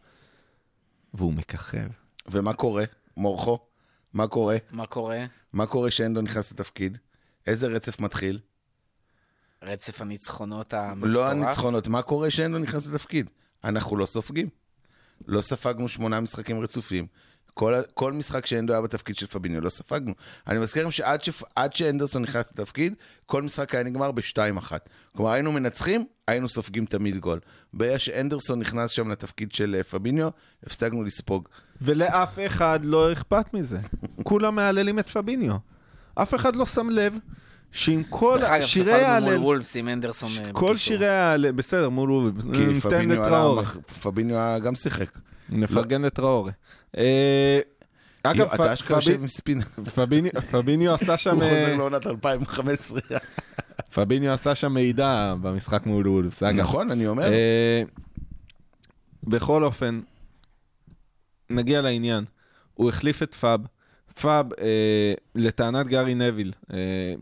[1.14, 1.88] והוא מככב.
[2.28, 2.84] ומה קורה?
[3.16, 3.58] מורכו?
[4.12, 4.56] מה קורה?
[4.70, 5.24] מה קורה?
[5.52, 6.98] מה קורה שאנדו נכנס לתפקיד?
[7.46, 8.40] איזה רצף מתחיל?
[9.62, 11.12] רצף הניצחונות המטורף.
[11.12, 13.30] לא הניצחונות, מה קורה שאנדו נכנס לתפקיד?
[13.64, 14.48] אנחנו לא סופגים.
[15.26, 17.06] לא ספגנו שמונה משחקים רצופים.
[17.56, 20.12] כל, כל משחק שאנדו היה בתפקיד של פביניו, לא ספגנו.
[20.46, 21.20] אני מזכיר לכם שעד
[21.56, 22.94] עד שאנדרסון נכנס לתפקיד,
[23.26, 24.72] כל משחק היה נגמר ב-2-1.
[25.16, 27.40] כלומר, היינו מנצחים, היינו סופגים תמיד גול.
[27.74, 30.28] ברגע שאנדרסון נכנס שם לתפקיד של אה, פביניו,
[30.66, 31.48] הפסקנו לספוג.
[31.80, 33.78] ולאף אחד לא אכפת מזה.
[34.28, 35.56] כולם מהללים את פביניו.
[36.14, 37.18] אף אחד לא שם לב
[37.72, 39.38] שעם כל דרך אגב, שירי ספגנו מול ההלל...
[39.38, 40.30] וולפס עם אנדרסון.
[40.44, 40.76] אה, כל.
[40.76, 41.52] שירי ההלל...
[41.52, 42.44] בסדר, מול וולפס.
[42.52, 42.80] כי
[44.02, 45.08] פביניו, היה גם שיחק.
[45.48, 46.52] נפרגן לטראורי.
[46.96, 47.60] אה,
[48.22, 49.60] אגב, אתה אשכרה יושב עם ספין.
[50.50, 51.34] פביניו- עשה שם...
[51.34, 53.00] הוא אה, חוזר לעונת 2015.
[53.94, 56.42] פביניו עשה שם מידע במשחק מול וולפס.
[56.42, 57.32] נכון, אני אומר.
[57.32, 57.82] אה,
[59.24, 60.00] בכל אופן,
[61.50, 62.24] נגיע לעניין.
[62.74, 63.60] הוא החליף את פאב.
[64.20, 66.76] פאב, אה, לטענת גארי נביל, אה,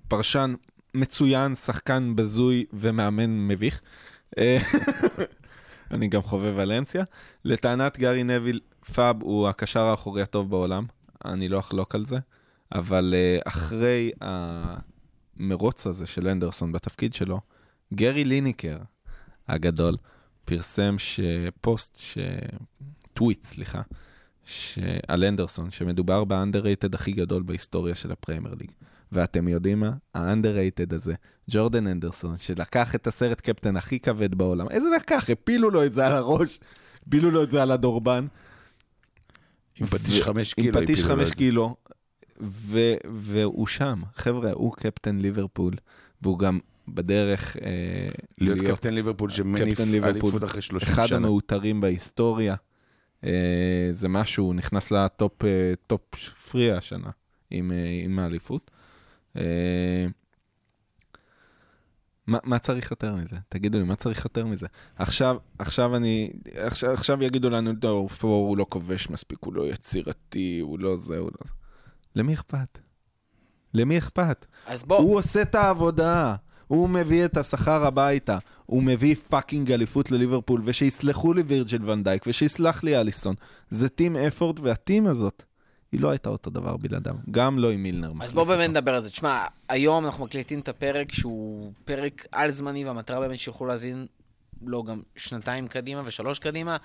[0.08, 0.54] פרשן
[0.94, 3.80] מצוין, שחקן בזוי ומאמן מביך.
[4.38, 4.58] אה,
[5.90, 7.04] אני גם חובב ולנסיה.
[7.44, 8.60] לטענת גארי נביל,
[8.92, 10.86] פאב הוא הקשר האחורי הטוב בעולם,
[11.24, 12.18] אני לא אחלוק על זה,
[12.74, 17.40] אבל אה, אחרי המרוץ הזה של הנדרסון בתפקיד שלו,
[17.94, 18.78] גרי ליניקר
[19.48, 19.96] הגדול
[20.44, 22.18] פרסם שפוסט, ש...
[23.14, 23.82] טוויט, סליחה,
[24.44, 24.78] ש...
[25.08, 28.70] על הנדרסון, שמדובר ב underrated הכי גדול בהיסטוריה של הפרמייר ליג.
[29.12, 29.92] ואתם יודעים מה?
[30.14, 31.14] ה underrated הזה,
[31.50, 35.30] ג'ורדן הנדרסון, שלקח את הסרט קפטן הכי כבד בעולם, איזה לקח?
[35.30, 36.60] הפילו לו את זה על הראש,
[37.06, 38.26] הפילו לו את זה על הדורבן.
[39.80, 40.82] עם פטיש חמש עם קילו.
[40.82, 41.30] פטיש הפילו לו חמש.
[41.34, 41.76] קילו,
[42.40, 44.02] ו- והוא שם.
[44.14, 45.74] חבר'ה, הוא קפטן ליברפול,
[46.22, 51.16] והוא גם בדרך אה, להיות קפטן ליברפול שמניף אליפות אחרי 30 אחד שנה.
[51.16, 52.54] המעוטרים בהיסטוריה.
[53.24, 55.96] אה, זה משהו, נכנס לטופ אה,
[56.50, 57.10] פרי השנה
[57.50, 58.70] עם, אה, עם האליפות.
[59.36, 59.42] אה,
[62.26, 63.36] מה, מה צריך יותר מזה?
[63.48, 64.66] תגידו לי, מה צריך יותר מזה?
[64.96, 69.68] עכשיו, עכשיו אני, עכשיו, עכשיו יגידו לנו, טוב, פור הוא לא כובש מספיק, הוא לא
[69.68, 71.52] יצירתי, הוא לא זה, הוא לא זה.
[72.16, 72.78] למי אכפת?
[73.74, 74.46] למי אכפת?
[74.66, 76.36] אז בוא, הוא עושה את העבודה.
[76.66, 82.84] הוא מביא את השכר הביתה, הוא מביא fucking אליפות לליברפול, ושיסלחו לי וירג'ל ונדייק, ושיסלח
[82.84, 83.34] לי אליסון.
[83.70, 85.44] זה team effort, וה team הזאת,
[85.94, 87.14] היא לא הייתה אותו דבר בלעדיו.
[87.30, 88.08] גם לא עם מילנר.
[88.20, 88.70] אז בואו באמת.
[88.70, 89.10] נדבר על זה.
[89.10, 94.06] תשמע, היום אנחנו מקליטים את הפרק שהוא פרק על זמני, והמטרה באמת שיוכלו להזין
[94.62, 96.76] לו גם שנתיים קדימה ושלוש קדימה.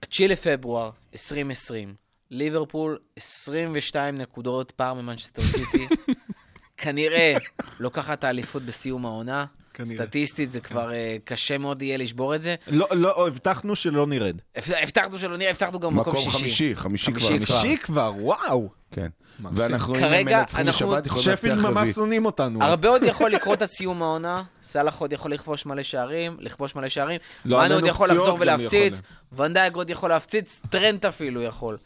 [0.00, 1.94] 9 לפברואר 2020,
[2.30, 5.86] ליברפול 22 נקודות פער ממנצ'סטר סיטי.
[6.76, 7.34] כנראה
[7.78, 9.46] לוקחת האליפות בסיום העונה.
[9.84, 10.04] כנראה.
[10.04, 12.54] סטטיסטית זה כבר אה, קשה מאוד יהיה לשבור את זה.
[12.66, 14.36] לא, לא, הבטחנו שלא נרד.
[14.56, 16.38] הבט- הבטחנו שלא נראה, הבטחנו גם מקום מקום שישי.
[16.38, 17.06] חמישי, חמישי.
[17.10, 17.56] חמישי כבר.
[17.60, 18.68] חמישי כבר, וואו.
[18.90, 19.08] כן.
[19.52, 21.92] ואנחנו, אם הם מנצחים אנחנו- בשבת, יכולים להבטיח שפילד ממש רביעי.
[21.92, 22.62] שונאים אותנו.
[22.62, 26.88] הרבה עוד יכול לקרות עד סיום העונה, סאלח עוד יכול לכבוש מלא שערים, לכבוש מלא
[26.88, 29.00] שערים, לא מאנה עלינו עוד יכול לחזור ולהפציץ,
[29.32, 29.44] יכול.
[29.46, 31.76] ונדייק עוד יכול להפציץ, טרנט אפילו יכול.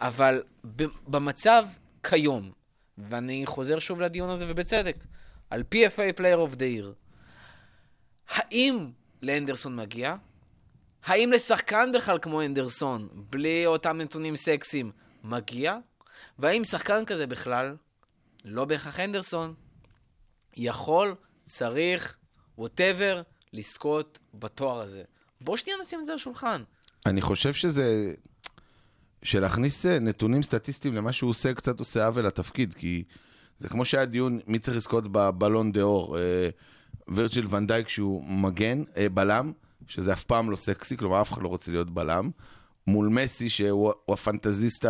[0.00, 0.42] אבל
[1.08, 1.64] במצב
[2.02, 2.50] כיום,
[2.98, 4.96] ואני חוזר שוב לדיון הזה, ובצדק,
[5.50, 6.92] על PFA Player of the Year,
[8.28, 8.90] האם
[9.22, 10.14] לאנדרסון מגיע?
[11.04, 14.92] האם לשחקן בכלל כמו אנדרסון, בלי אותם נתונים סקסיים,
[15.24, 15.76] מגיע?
[16.38, 17.76] והאם שחקן כזה בכלל,
[18.44, 19.54] לא בהכרח אנדרסון,
[20.56, 21.14] יכול,
[21.44, 22.16] צריך,
[22.58, 23.22] ווטאבר,
[23.52, 25.02] לזכות בתואר הזה?
[25.40, 26.62] בואו שנייה נשים את זה על השולחן.
[27.06, 28.14] אני חושב שזה...
[29.22, 33.04] שלהכניס אה, נתונים סטטיסטיים למה שהוא עושה, קצת עושה עוול לתפקיד, כי
[33.60, 36.18] זה כמו שהיה דיון מי צריך לזכות בבלון דה אור.
[36.18, 36.48] אה,
[37.08, 39.52] וירג'יל ונדייק שהוא מגן, אה, בלם,
[39.86, 42.30] שזה אף פעם לא סקסי, כלומר אף אחד לא רוצה להיות בלם,
[42.86, 44.86] מול מסי שהוא הוא הפנטזיסט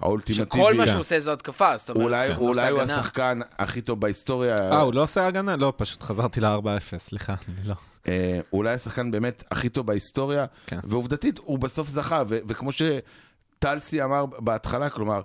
[0.00, 0.62] האולטימטיבי.
[0.62, 2.94] שכל מה שהוא עושה זו התקפה, זאת אומרת, אולי, לא אולי עושה הוא הגנה.
[2.98, 4.72] השחקן הכי טוב בהיסטוריה.
[4.72, 5.56] אה, הוא לא עושה הגנה?
[5.56, 7.74] לא, פשוט חזרתי ל-4-0, סליחה, אני לא.
[8.08, 10.78] אה, אולי השחקן באמת הכי טוב בהיסטוריה, כן.
[10.84, 15.20] ועובדתית, הוא בסוף זכה, ו- וכמו שטלסי אמר בהתחלה, כלומר,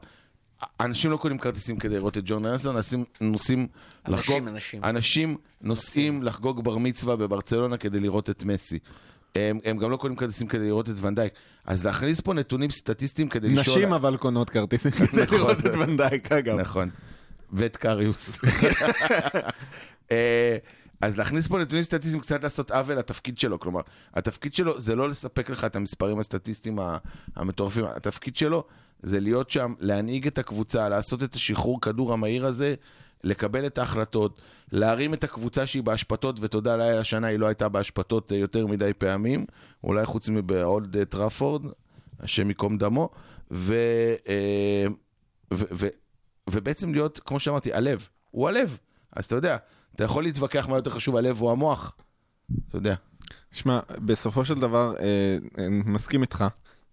[0.79, 3.67] אנשים לא קונים כרטיסים כדי לראות את ג'ון אנסון, אנשים נוסעים
[4.07, 4.47] לחגוג...
[4.47, 4.83] אנשים.
[4.83, 8.79] אנשים נוסעים לחגוג בר מצווה בברצלונה כדי לראות את מסי.
[9.35, 11.33] הם, הם גם לא קונים כרטיסים כדי לראות את ונדייק.
[11.65, 13.77] אז להכניס פה נתונים סטטיסטיים כדי לשאול...
[13.77, 16.59] נשים אבל קונות כרטיסים כדי לראות את ונדייק, אגב.
[16.59, 16.89] נכון.
[17.53, 18.39] ואת קריוס.
[21.01, 23.59] אז להכניס פה נתונים סטטיסטיים קצת לעשות עוול לתפקיד שלו.
[23.59, 23.81] כלומר,
[24.13, 26.79] התפקיד שלו זה לא לספק לך את המספרים הסטטיסטיים
[27.35, 27.85] המטורפים.
[27.85, 28.63] התפקיד שלו
[29.03, 32.75] זה להיות שם, להנהיג את הקבוצה, לעשות את השחרור כדור המהיר הזה,
[33.23, 34.41] לקבל את ההחלטות,
[34.71, 38.91] להרים את הקבוצה שהיא בהשפתות, ותודה לאל, השנה היא לא הייתה בהשפתות אה, יותר מדי
[38.97, 39.45] פעמים,
[39.83, 41.65] אולי חוץ מבאולד אה, טראפורד,
[42.19, 43.09] השם ייקום דמו,
[43.51, 43.75] ו...
[44.27, 44.85] אה,
[45.53, 45.87] ו- ו-
[46.49, 48.07] ובעצם להיות, כמו שאמרתי, הלב.
[48.31, 48.77] הוא הלב.
[49.15, 49.57] אז אתה יודע,
[49.97, 51.95] אתה יכול להתווכח מה יותר חשוב, הלב או המוח.
[52.69, 52.95] אתה יודע.
[53.51, 56.45] שמע, בסופו של דבר, אה, אני מסכים איתך,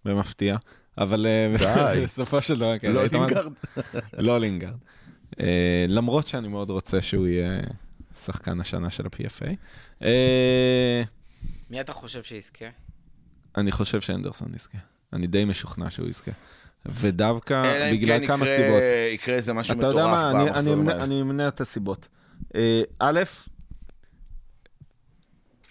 [0.05, 0.57] במפתיע,
[0.99, 2.01] אבל אה, די.
[2.05, 3.53] בסופו של דבר, כן, לא לינגארד.
[4.19, 4.75] לא לינגארד.
[5.41, 5.47] אה,
[5.89, 7.61] למרות שאני מאוד רוצה שהוא יהיה
[8.19, 9.49] שחקן השנה של ה-PFA.
[10.03, 11.03] אה,
[11.71, 12.65] מי אתה חושב שיזכה?
[13.57, 14.79] אני חושב שאנדרסון יזכה.
[15.13, 16.31] אני די משוכנע שהוא יזכה.
[16.87, 18.81] ודווקא אלא אם בגלל כן כמה יקרה- סיבות.
[19.15, 21.05] יקרה איזה משהו אתה יודע מה, מטורף במחזורים אמנה- האלה.
[21.05, 22.09] אני אמנה את הסיבות.
[22.55, 23.21] אה, א',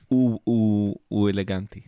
[0.08, 1.82] הוא- הוא הוא אלגנטי.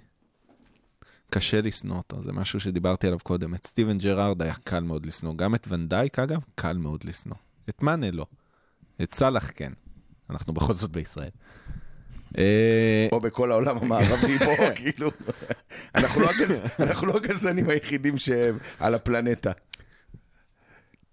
[1.29, 3.55] קשה לשנוא אותו, זה משהו שדיברתי עליו קודם.
[3.55, 5.35] את סטיבן ג'רארד היה קל מאוד לשנוא.
[5.35, 7.35] גם את ונדייק, אגב, קל מאוד לשנוא.
[7.69, 8.25] את מאנה לא.
[9.03, 9.73] את סאלח כן.
[10.29, 11.29] אנחנו בכל זאת בישראל.
[12.37, 15.11] אה, או בכל העולם המערבי פה, כאילו.
[15.95, 16.29] לא
[16.79, 19.51] אנחנו לא הגזענים היחידים שהם על הפלנטה.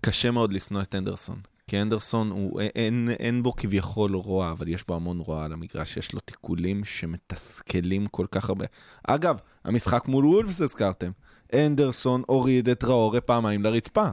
[0.01, 1.41] קשה מאוד לשנוא את אנדרסון.
[1.73, 5.97] כי אנדרסון, הוא, אין, אין בו כביכול רוע, אבל יש בו המון רוע על המגרש.
[5.97, 8.65] יש לו תיקולים שמתסכלים כל כך הרבה.
[9.07, 11.11] אגב, המשחק מול וולפס הזכרתם.
[11.55, 14.09] אנדרסון הוריד את טראורה פעמיים לרצפה.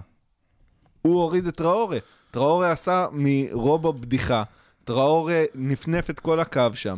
[1.02, 1.98] הוא הוריד את טראורה.
[2.32, 4.44] טראורה עשה מרובו בדיחה.
[4.84, 6.98] טראורה נפנף את כל הקו שם.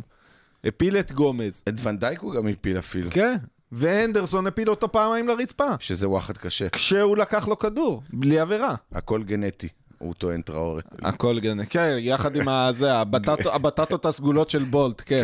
[0.63, 1.61] הפיל את גומז.
[1.69, 3.11] את ונדייק הוא גם הפיל אפילו.
[3.11, 3.37] כן.
[3.71, 5.69] ואנדרסון הפיל אותו פעמיים לרצפה.
[5.79, 6.69] שזה וואחד קשה.
[6.69, 8.75] כשהוא לקח לו כדור, בלי עבירה.
[8.91, 9.67] הכל גנטי,
[10.01, 10.81] הוא טוען טראורי.
[11.01, 15.23] הכל גנטי, כן, יחד עם הזה, הבטטו- הבטטות הסגולות של בולט, כן.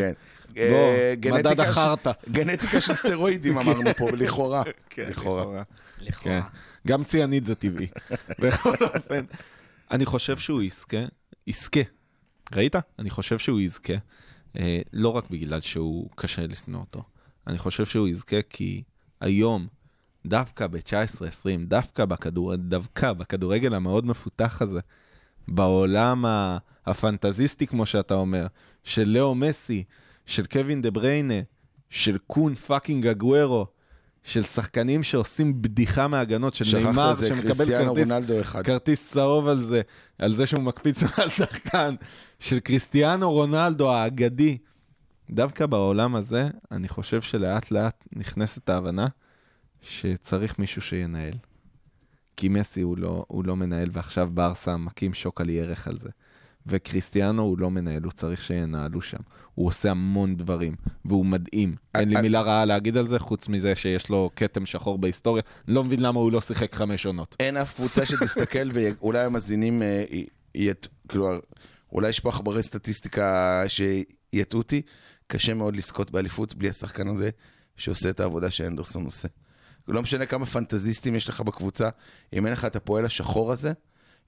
[0.54, 0.70] כן.
[0.72, 2.12] בוא, אה, מדד החרטא.
[2.32, 4.64] גנטיקה של סטרואידים אמרנו פה, לכאורה.
[4.90, 5.64] כן, לכאורה.
[5.64, 6.06] כן.
[6.06, 6.42] לכאורה.
[6.88, 7.88] גם ציאנית זה טבעי.
[8.40, 9.26] בכל אופן,
[9.92, 10.98] אני חושב שהוא יזכה,
[11.48, 11.80] יזכה.
[12.56, 12.76] ראית?
[13.00, 13.94] אני חושב שהוא יזכה,
[14.60, 17.04] אה, לא רק בגלל שהוא קשה לשנוא אותו.
[17.48, 18.84] אני חושב שהוא יזכה כי
[19.22, 19.68] היום,
[20.28, 24.80] דווקא ב-19-20, דווקא, בכדור, דווקא בכדורגל המאוד מפותח הזה,
[25.48, 26.26] בעולם
[26.86, 28.48] הפנטזיסטי, כמו שאתה אומר,
[28.84, 29.84] של לאו מסי,
[30.26, 31.42] של קווין דה בריינה,
[31.90, 33.66] של קון fucking אגוורו,
[34.24, 38.12] של שחקנים שעושים בדיחה מהגנות, של ניימאר שמקבל כרטיס.
[38.64, 39.82] כרטיס צהוב על זה,
[40.20, 41.96] על זה שהוא מקפיץ על שחקן,
[42.40, 44.58] של קריסטיאנו רונלדו האגדי.
[45.30, 49.08] דווקא בעולם הזה, אני חושב שלאט לאט נכנסת ההבנה
[49.82, 51.34] שצריך מישהו שינהל.
[52.38, 56.10] כי מסי הוא לא, הוא לא מנהל, ועכשיו ברסה מכים שוק על ירך על זה.
[56.68, 59.18] וקריסטיאנו הוא לא מנהל, הוא צריך שינהלו שם.
[59.56, 60.76] הוא עושה המון דברים,
[61.06, 61.76] והוא מדהים.
[61.96, 65.44] אין לי אה, מילה רעה להגיד על זה, חוץ מזה שיש לו כתם שחור בהיסטוריה.
[65.68, 67.36] לא מבין למה הוא לא שיחק חמש עונות.
[67.40, 70.72] אין אף קבוצה שתסתכל ואולי המאזינים, אה,
[71.08, 71.40] כלומר,
[71.92, 74.82] אולי יש פה עכברי סטטיסטיקה שיטעו אותי,
[75.28, 77.30] קשה מאוד לזכות באליפות בלי השחקן הזה
[77.78, 79.28] שעושה את העבודה שאנדרסון עושה.
[79.88, 81.90] לא משנה כמה פנטזיסטים יש לך בקבוצה,
[82.34, 83.74] אם אין לך את הפועל השחור הזה,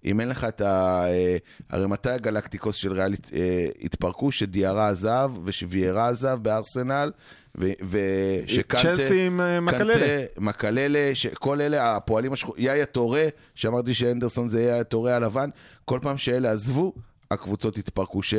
[0.06, 1.04] אם אין לך את ה...
[1.08, 1.38] אה,
[1.70, 4.32] הרי מתי הגלקטיקוס של ריאל אה, התפרקו?
[4.32, 7.12] שדיארה עזב ושוויירה עזב בארסנל,
[7.56, 8.84] ושקנטה...
[8.84, 10.26] צ'לסי עם אה, מקללה.
[10.38, 15.50] מקללה, כל אלה, הפועלים השחורים, יאיה טורה, שאמרתי שאנדרסון זה יאיה טורה הלבן,
[15.86, 16.94] כל פעם שאלה עזבו,
[17.32, 18.34] הקבוצות התפרקו, ש...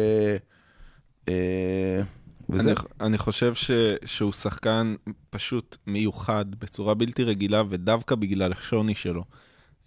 [2.53, 2.71] אה, וזה...
[2.71, 3.71] אני, אני חושב ש,
[4.05, 4.95] שהוא שחקן
[5.31, 9.25] פשוט מיוחד בצורה בלתי רגילה, ודווקא בגלל השוני שלו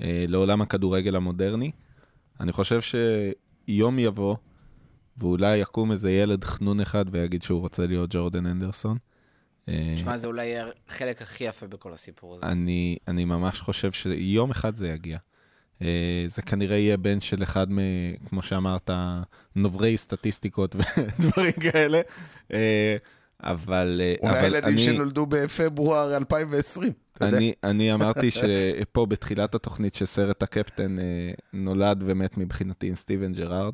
[0.01, 1.71] אה, לעולם הכדורגל המודרני.
[2.39, 4.35] אני חושב שיום יבוא,
[5.17, 8.97] ואולי יקום איזה ילד חנון אחד ויגיד שהוא רוצה להיות ג'ורדן אנדרסון.
[9.69, 12.45] אה, תשמע, זה אולי יהיה החלק הכי יפה בכל הסיפור הזה.
[12.45, 15.17] אני, אני ממש חושב שיום אחד זה יגיע.
[15.83, 15.89] אה,
[16.27, 17.77] זה כנראה יהיה בן של אחד מ...
[18.29, 18.89] כמו שאמרת,
[19.55, 20.75] נוברי סטטיסטיקות
[21.19, 22.01] ודברים כאלה.
[22.53, 22.97] אה,
[23.39, 24.01] אבל...
[24.03, 27.37] אה, אולי אבל הילדים אני- שנולדו בפברואר 2020, אתה יודע.
[27.37, 30.97] אני, אני אמרתי שפה בתחילת התוכנית שסרט הקפטן
[31.53, 33.73] נולד ומת מבחינתי עם סטיבן ג'רארד,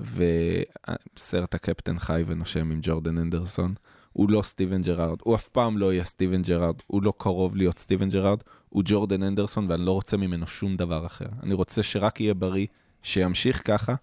[0.00, 3.74] וסרט הקפטן חי ונושם עם ג'ורדן הנדרסון.
[4.12, 7.78] הוא לא סטיבן ג'רארד, הוא אף פעם לא יהיה סטיבן ג'רארד, הוא לא קרוב להיות
[7.78, 8.38] סטיבן ג'רארד,
[8.76, 11.26] הוא ג'ורדן הנדרסון ואני לא רוצה ממנו שום דבר אחר.
[11.42, 12.66] אני רוצה שרק יהיה בריא,
[13.02, 13.94] שימשיך ככה,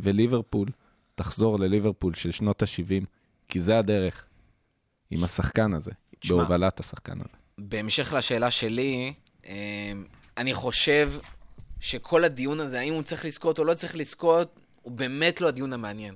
[0.00, 0.68] וליברפול
[1.14, 3.04] תחזור לליברפול של שנות ה-70,
[3.48, 4.26] כי זה הדרך,
[5.10, 5.90] עם השחקן הזה,
[6.20, 7.36] תשמע, בהובלת השחקן הזה.
[7.58, 9.14] בהמשך לשאלה שלי,
[9.46, 9.92] אה,
[10.36, 11.12] אני חושב
[11.80, 15.72] שכל הדיון הזה, האם הוא צריך לזכות או לא צריך לזכות, הוא באמת לא הדיון
[15.72, 16.14] המעניין.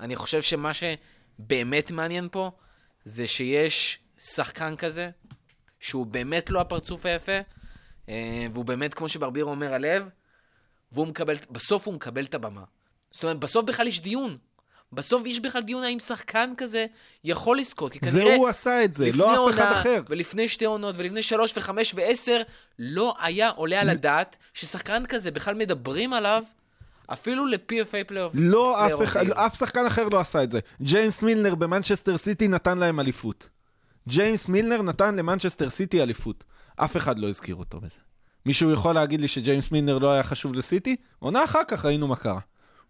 [0.00, 2.50] אני חושב שמה שבאמת מעניין פה,
[3.04, 5.10] זה שיש שחקן כזה,
[5.84, 7.38] שהוא באמת לא הפרצוף היפה,
[8.08, 10.08] אה, והוא באמת, כמו שברביר אומר, הלב,
[10.92, 12.62] והוא מקבל, בסוף הוא מקבל את הבמה.
[13.10, 14.36] זאת אומרת, בסוף בכלל יש דיון.
[14.92, 16.86] בסוף יש בכלל דיון האם שחקן כזה
[17.24, 17.92] יכול לזכות.
[17.92, 18.36] כי זה כנראה...
[18.36, 20.02] הוא עשה את זה, לא אף אחד אחר.
[20.08, 22.42] ולפני שתי עונות, ולפני שלוש וחמש ועשר,
[22.78, 26.42] לא היה עולה על הדעת ששחקן כזה, בכלל מדברים עליו,
[27.06, 28.32] אפילו ל-PFA פלייאוף.
[28.36, 29.16] לא, אף.
[29.32, 30.60] אף שחקן אחר לא עשה את זה.
[30.82, 33.48] ג'יימס מילנר במנצ'סטר סיטי נתן להם אליפות.
[34.08, 36.44] ג'יימס מילנר נתן למנצ'סטר סיטי אליפות.
[36.76, 37.98] אף אחד לא הזכיר אותו בזה.
[38.46, 40.96] מישהו יכול להגיד לי שג'יימס מילנר לא היה חשוב לסיטי?
[41.18, 42.40] עונה אחר כך ראינו מה קרה.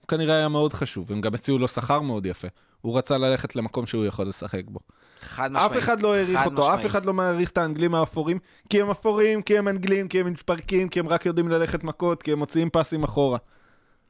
[0.01, 2.49] הוא כנראה היה מאוד חשוב, הם גם הציעו לו שכר מאוד יפה.
[2.81, 4.81] הוא רצה ללכת למקום שהוא יכול לשחק בו.
[5.23, 5.73] חד משמעית.
[5.73, 6.87] אף אחד לא העריך אותו, אף משמעית.
[6.87, 8.39] אחד לא מעריך את האנגלים האפורים,
[8.69, 12.23] כי הם אפורים, כי הם אנגלים, כי הם מתפרקים, כי הם רק יודעים ללכת מכות,
[12.23, 13.39] כי הם מוציאים פסים אחורה.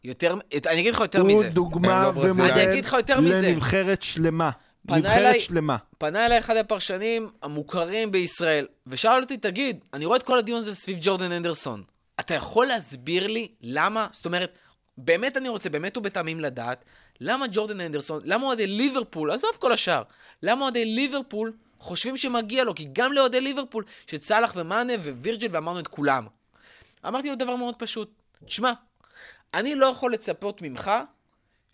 [0.04, 0.34] יותר,
[0.66, 1.48] אני אגיד לך יותר הוא מזה.
[1.48, 2.80] דוגמה הם לא ומודל.
[3.20, 4.50] לנבחרת שלמה.
[4.88, 5.76] נבחרת אליי- שלמה.
[5.98, 10.74] פנה אליי אחד הפרשנים המוכרים בישראל, ושאל אותי, תגיד, אני רואה את כל הדיון הזה
[10.74, 11.82] סביב ג'ורדן אנדרסון.
[12.20, 14.06] אתה יכול להסביר לי למה?
[14.12, 14.58] זאת אומרת,
[14.98, 16.84] באמת אני רוצה, באמת ובתמים לדעת,
[17.20, 20.02] למה ג'ורדן אנדרסון, למה אוהדי ליברפול, עזוב כל השאר,
[20.42, 22.74] למה אוהדי ליברפול חושבים שמגיע לו?
[22.74, 26.26] כי גם לאוהדי ליברפול, שצלח ומאנה ווירג'ל ואמרנו את כולם.
[27.06, 28.10] אמרתי לו דבר מאוד פשוט,
[28.44, 28.72] תשמע,
[29.54, 30.90] אני לא יכול לצפות ממך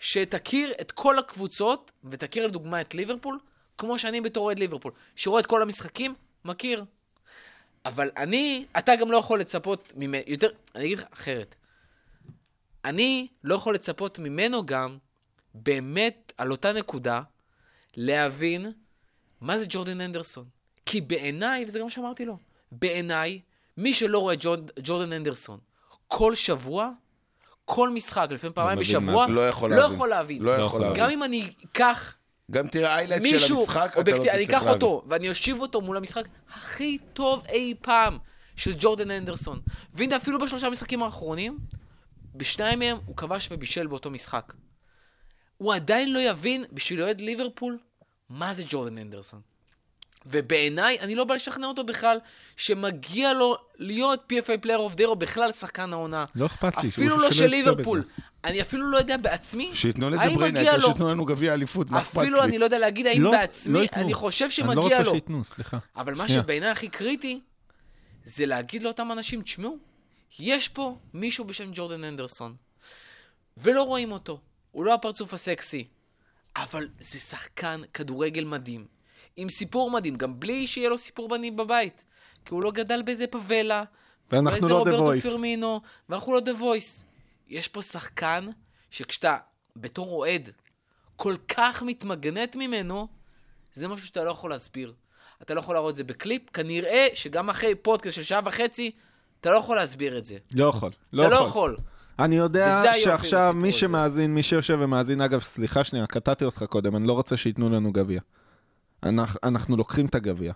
[0.01, 3.39] שתכיר את כל הקבוצות, ותכיר לדוגמה את ליברפול,
[3.79, 6.15] כמו שאני בתור אוהד ליברפול, שרואה את כל המשחקים,
[6.45, 6.85] מכיר.
[7.85, 11.55] אבל אני, אתה גם לא יכול לצפות ממנו, יותר, אני אגיד לך אחרת.
[12.85, 14.99] אני לא יכול לצפות ממנו גם,
[15.55, 17.23] באמת, על אותה נקודה,
[17.97, 18.73] להבין
[19.41, 20.45] מה זה ג'ורדן אנדרסון.
[20.87, 22.39] כי בעיניי, וזה גם מה שאמרתי לו,
[22.73, 23.41] בעיניי,
[23.77, 25.59] מי שלא רואה ג'ורד, ג'ורדן אנדרסון
[26.09, 26.91] כל שבוע,
[27.75, 29.33] כל משחק, לפעמים פעמיים בשבוע, זה.
[29.33, 29.95] לא יכול לא להבין.
[29.95, 30.43] יכול להבין.
[30.43, 31.03] לא לא יכול להבין.
[31.03, 32.17] גם אם אני אקח
[32.51, 34.83] גם תראה highlight של מישהו, המשחק, אתה לא אובייקטיב, אני תצטרך אקח להבין.
[34.83, 36.25] אותו, ואני אושיב אותו מול המשחק
[36.55, 38.19] הכי טוב אי פעם
[38.57, 39.61] של ג'ורדן הנדרסון.
[39.95, 41.59] והנה, אפילו בשלושה המשחקים האחרונים,
[42.35, 44.53] בשניים מהם הוא כבש ובישל באותו משחק.
[45.57, 47.79] הוא עדיין לא יבין, בשביל אוהד ליברפול,
[48.29, 49.41] מה זה ג'ורדן הנדרסון.
[50.27, 52.19] ובעיניי, אני לא בא לשכנע אותו בכלל
[52.57, 56.25] שמגיע לו להיות PFA Player of the Year או בכלל שחקן העונה.
[56.35, 58.03] לא אכפת לי, אפילו לא של ליברפול.
[58.45, 60.83] אני אפילו לא יודע בעצמי, שייתנו מגיע העיקר לו.
[60.83, 62.21] שייתנו לנו גביע אליפות, מה אכפת לי?
[62.23, 63.85] אפילו אני לא יודע להגיד האם לא- בעצמי, לא.
[63.93, 65.11] אני חושב אני לא שמגיע רוצה לו.
[65.11, 65.79] שייתנו, סליחה.
[65.97, 66.43] אבל מה שנייה.
[66.43, 67.41] שבעיניי הכי קריטי,
[68.25, 69.79] זה להגיד לאותם אנשים, תשמעו,
[70.39, 72.55] יש פה מישהו בשם ג'ורדן אנדרסון,
[73.57, 74.41] ולא רואים אותו.
[74.73, 75.87] הוא לא הפרצוף הסקסי,
[76.57, 78.87] אבל זה שחקן כדורגל מדהים,
[79.41, 82.05] עם סיפור מדהים, גם בלי שיהיה לו סיפור בנים בבית.
[82.45, 83.85] כי הוא לא גדל באיזה פאבלה,
[84.33, 85.21] ואנחנו לא רוברטו Voice.
[85.21, 87.05] פירמינו, ואנחנו לא The Voice.
[87.49, 88.47] יש פה שחקן
[88.91, 89.37] שכשאתה,
[89.77, 90.51] בתור אוהד,
[91.17, 93.09] כל כך מתמגנט ממנו,
[93.73, 94.93] זה משהו שאתה לא יכול להסביר.
[95.43, 98.91] אתה לא יכול להראות את זה בקליפ, כנראה שגם אחרי פודקאסט של שעה וחצי,
[99.41, 100.39] אתה לא יכול להסביר את זה.
[100.55, 100.91] לא יכול.
[101.15, 101.77] אתה לא יכול.
[102.19, 103.73] אני יודע וזה היופי שעכשיו מי.
[103.73, 107.93] שמאזין, מי שיושב ומאזין, אגב, סליחה שנייה, קטעתי אותך קודם, אני לא רוצה שייתנו לנו
[107.93, 108.21] גביע.
[109.03, 110.53] אנחנו, אנחנו לוקחים את הגביע.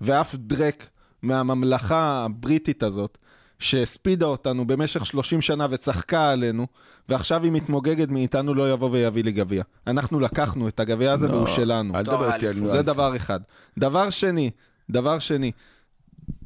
[0.00, 0.86] ואף דרק
[1.22, 3.18] מהממלכה הבריטית הזאת,
[3.58, 6.66] שהספידה אותנו במשך 30 שנה וצחקה עלינו,
[7.08, 9.62] ועכשיו היא מתמוגגת מאיתנו, לא יבוא ויביא לי גביע.
[9.86, 11.94] אנחנו לקחנו את הגביע הזה לא, והוא שלנו.
[11.94, 12.52] אל תדבר איתי על.
[12.52, 12.84] זה ניואנס.
[12.84, 13.40] דבר אחד.
[13.78, 14.50] דבר שני,
[14.90, 15.52] דבר שני,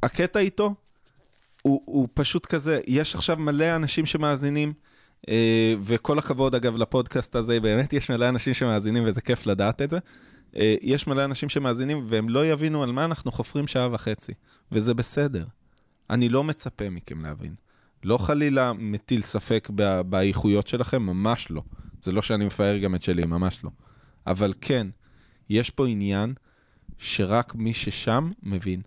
[0.02, 0.74] הקטע איתו,
[1.62, 4.72] הוא, הוא פשוט כזה, יש עכשיו מלא אנשים שמאזינים,
[5.28, 9.90] אה, וכל הכבוד אגב לפודקאסט הזה, באמת יש מלא אנשים שמאזינים וזה כיף לדעת את
[9.90, 9.98] זה.
[10.56, 14.32] אה, יש מלא אנשים שמאזינים והם לא יבינו על מה אנחנו חופרים שעה וחצי,
[14.72, 15.44] וזה בסדר.
[16.10, 17.54] אני לא מצפה מכם להבין.
[18.04, 21.62] לא חלילה מטיל ספק ב- באיכויות שלכם, ממש לא.
[22.02, 23.70] זה לא שאני מפאר גם את שלי, ממש לא.
[24.26, 24.86] אבל כן,
[25.50, 26.34] יש פה עניין
[26.98, 28.82] שרק מי ששם מבין.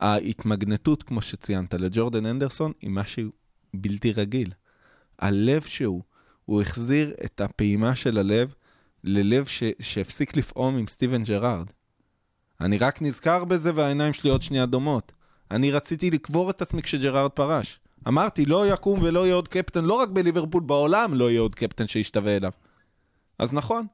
[0.00, 3.30] ההתמגנטות, כמו שציינת, לג'ורדן אנדרסון היא משהו
[3.74, 4.52] בלתי רגיל.
[5.18, 6.02] הלב שהוא,
[6.44, 8.54] הוא החזיר את הפעימה של הלב
[9.04, 9.62] ללב ש...
[9.80, 11.66] שהפסיק לפעום עם סטיבן ג'רארד.
[12.60, 15.12] אני רק נזכר בזה והעיניים שלי עוד שנייה דומעות.
[15.50, 17.80] אני רציתי לקבור את עצמי כשג'רארד פרש.
[18.08, 21.86] אמרתי, לא יקום ולא יהיה עוד קפטן, לא רק בליברפול, בעולם לא יהיה עוד קפטן
[21.86, 22.50] שישתווה אליו.
[23.38, 23.86] אז נכון,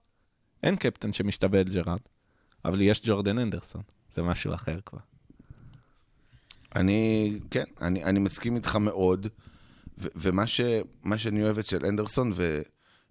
[0.62, 1.98] אין קפטן שמשתווה אל ג'רארד,
[2.64, 3.82] אבל יש ג'ורדן הנדרסון,
[4.14, 4.98] זה משהו אחר כבר.
[6.76, 9.26] אני, כן, אני, אני מסכים איתך מאוד,
[9.98, 10.60] ו- ומה ש,
[11.16, 12.32] שאני אוהב אצל אנדרסון,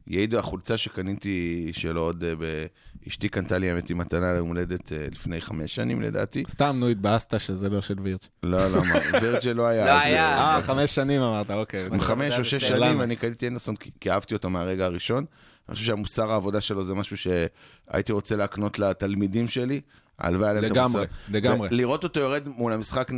[0.10, 2.66] ויעידו החולצה שקניתי שלו עוד, אה, ב-
[3.08, 6.44] אשתי קנתה לי האמת היא מתנה ליום הולדת אה, לפני חמש שנים לדעתי.
[6.50, 8.28] סתם, נו, התבאסת שזה לא של וירץ'.
[8.44, 8.82] לא, לא,
[9.22, 9.86] ורג'ל לא היה.
[9.86, 10.38] לא היה.
[10.38, 11.86] אה, אה, חמש שנים אמרת, אוקיי.
[11.86, 12.64] עם חמש או שש.
[12.64, 13.02] שנים?
[13.02, 15.26] אני קניתי אנדרסון כי כי אהבתי אותו מהרגע הראשון.
[15.70, 19.82] אני חושב שהמוסר העבודה שלו זה משהו שהייתי רוצה להקנות לתלמידים שלי.
[20.20, 21.14] הלוואי עליהם את לגמרי, המוסר.
[21.32, 21.70] לגמרי.
[21.72, 23.12] לראות אותו יורד מול המשחק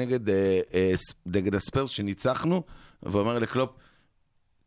[1.25, 2.63] נגד הספיירס שניצחנו,
[3.03, 3.69] ואומר לקלופ,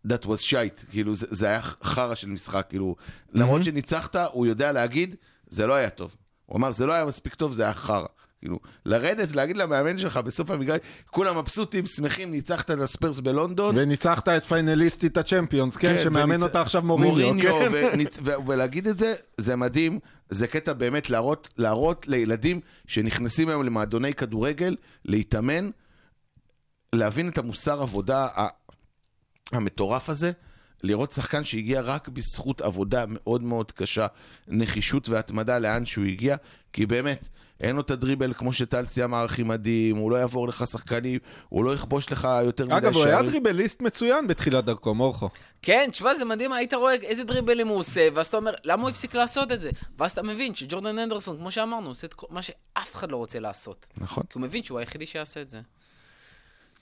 [0.09, 2.97] that was shite, כאילו זה, זה היה חרא של משחק, כאילו,
[3.33, 5.17] למרות שניצחת, הוא יודע להגיד,
[5.49, 6.15] זה לא היה טוב.
[6.47, 8.07] הוא אמר, זה לא היה מספיק טוב, זה היה חרא.
[8.41, 14.29] כאילו, לרדת, להגיד למאמן שלך בסוף המגרש, כולם מבסוטים, שמחים, ניצחת את הספיירס בלונדון, וניצחת
[14.29, 17.73] את פיינליסטית הצ'מפיונס, כן, שמאמן וניצ- אותה עכשיו מוריניו, כן.
[17.73, 19.99] וניצ- ו- ולהגיד את זה, זה מדהים.
[20.31, 25.71] זה קטע באמת להראות, להראות לילדים שנכנסים היום למועדוני כדורגל, להתאמן,
[26.93, 28.29] להבין את המוסר עבודה
[29.53, 30.33] המטורף הזה,
[30.83, 34.07] לראות שחקן שהגיע רק בזכות עבודה מאוד מאוד קשה,
[34.49, 36.37] נחישות והתמדה לאן שהוא הגיע,
[36.73, 37.29] כי באמת,
[37.61, 41.19] אין לו את הדריבל כמו שטלסי אמר הכי מדהים, הוא לא יעבור לך שחקנים,
[41.49, 43.31] הוא לא יכבוש לך יותר מדי אגב, הוא היה שערים.
[43.31, 45.29] דריבליסט מצוין בתחילת דרכו, מורכו.
[45.63, 48.91] כן, תשמע, זה מדהים, היית רואה איזה דריבלים הוא עושה, ואז אתה אומר, למה הוא
[48.91, 49.71] הפסיק לעשות את זה?
[49.99, 53.87] ואז אתה מבין שג'ורדן אנדרסון, כמו שאמרנו, עושה את מה שאף אחד לא רוצה לעשות.
[53.97, 54.23] נכון.
[54.23, 55.61] כי הוא מבין שהוא היחידי שיעשה את זה.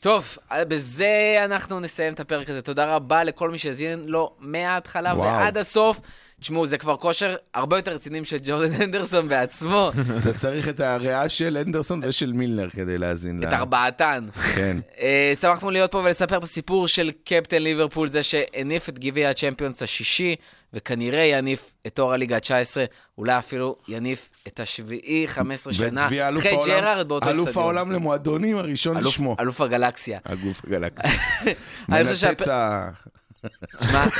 [0.03, 0.39] טוב,
[0.69, 2.63] בזה אנחנו נסיים את הפרק הזה.
[2.63, 5.29] תודה רבה לכל מי שהזין לו מההתחלה וואו.
[5.29, 6.01] ועד הסוף.
[6.41, 11.29] תשמעו, זה כבר כושר הרבה יותר רציני של ג'ורדן אנדרסון בעצמו, זה צריך את הריאה
[11.29, 13.59] של אנדרסון ושל מילנר כדי להאזין את לה.
[13.59, 14.29] ארבעתן.
[14.55, 14.77] כן.
[15.01, 19.83] אה, שמחנו להיות פה ולספר את הסיפור של קפטן ליברפול, זה שהניף את גביע הצ'מפיונס
[19.83, 20.37] השישי,
[20.75, 22.77] וכנראה יניף את תואר הליגה ה-19,
[23.19, 27.65] אולי אפילו יניף את השביעי, 15 שנה, אלוף אחרי ג'רארד באותו אלוף אצטדיון.
[27.65, 29.37] העולם למועדונים הראשון אלוף- לשמו.
[29.41, 30.19] אלוף הגלקסיה.
[30.25, 31.09] הגוף הגלקסי.
[31.93, 32.89] אני חושב שהפ- מנתץ ה...
[33.83, 34.05] שמע,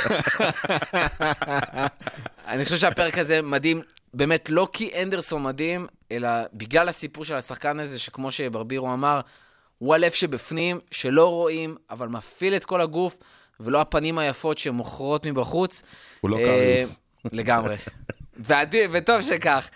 [2.47, 3.81] אני חושב שהפרק הזה מדהים,
[4.13, 9.21] באמת לא כי אנדרסון מדהים, אלא בגלל הסיפור של השחקן הזה, שכמו שברבירו אמר,
[9.77, 13.17] הוא הלב שבפנים, שלא רואים, אבל מפעיל את כל הגוף,
[13.59, 15.81] ולא הפנים היפות שמוכרות מבחוץ.
[16.21, 16.99] הוא לא אה, קריוס.
[17.31, 17.75] לגמרי.
[18.39, 19.69] ועדי- וטוב שכך.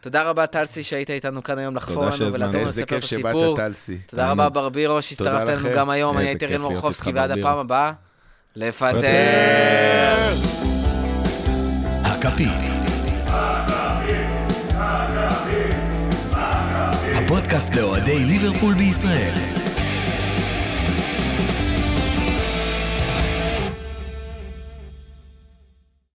[0.00, 2.32] תודה רבה, טלסי, שהיית איתנו כאן היום לחפור תודה לנו.
[2.32, 3.56] ולעזור לנו לספר את כיף שבאת, הסיפור.
[3.56, 3.98] טלסי.
[4.06, 5.48] תודה רבה, ברבירו, שהצטרפת.
[5.48, 6.18] אלינו גם היום.
[6.18, 7.30] אני הייתי להיות מורחובסקי, ועד.
[7.30, 7.92] הפעם הבאה,
[8.56, 8.98] לפטר.
[12.04, 12.72] הכפית.
[17.14, 19.34] הפודקאסט לאוהדי ליברפול בישראל.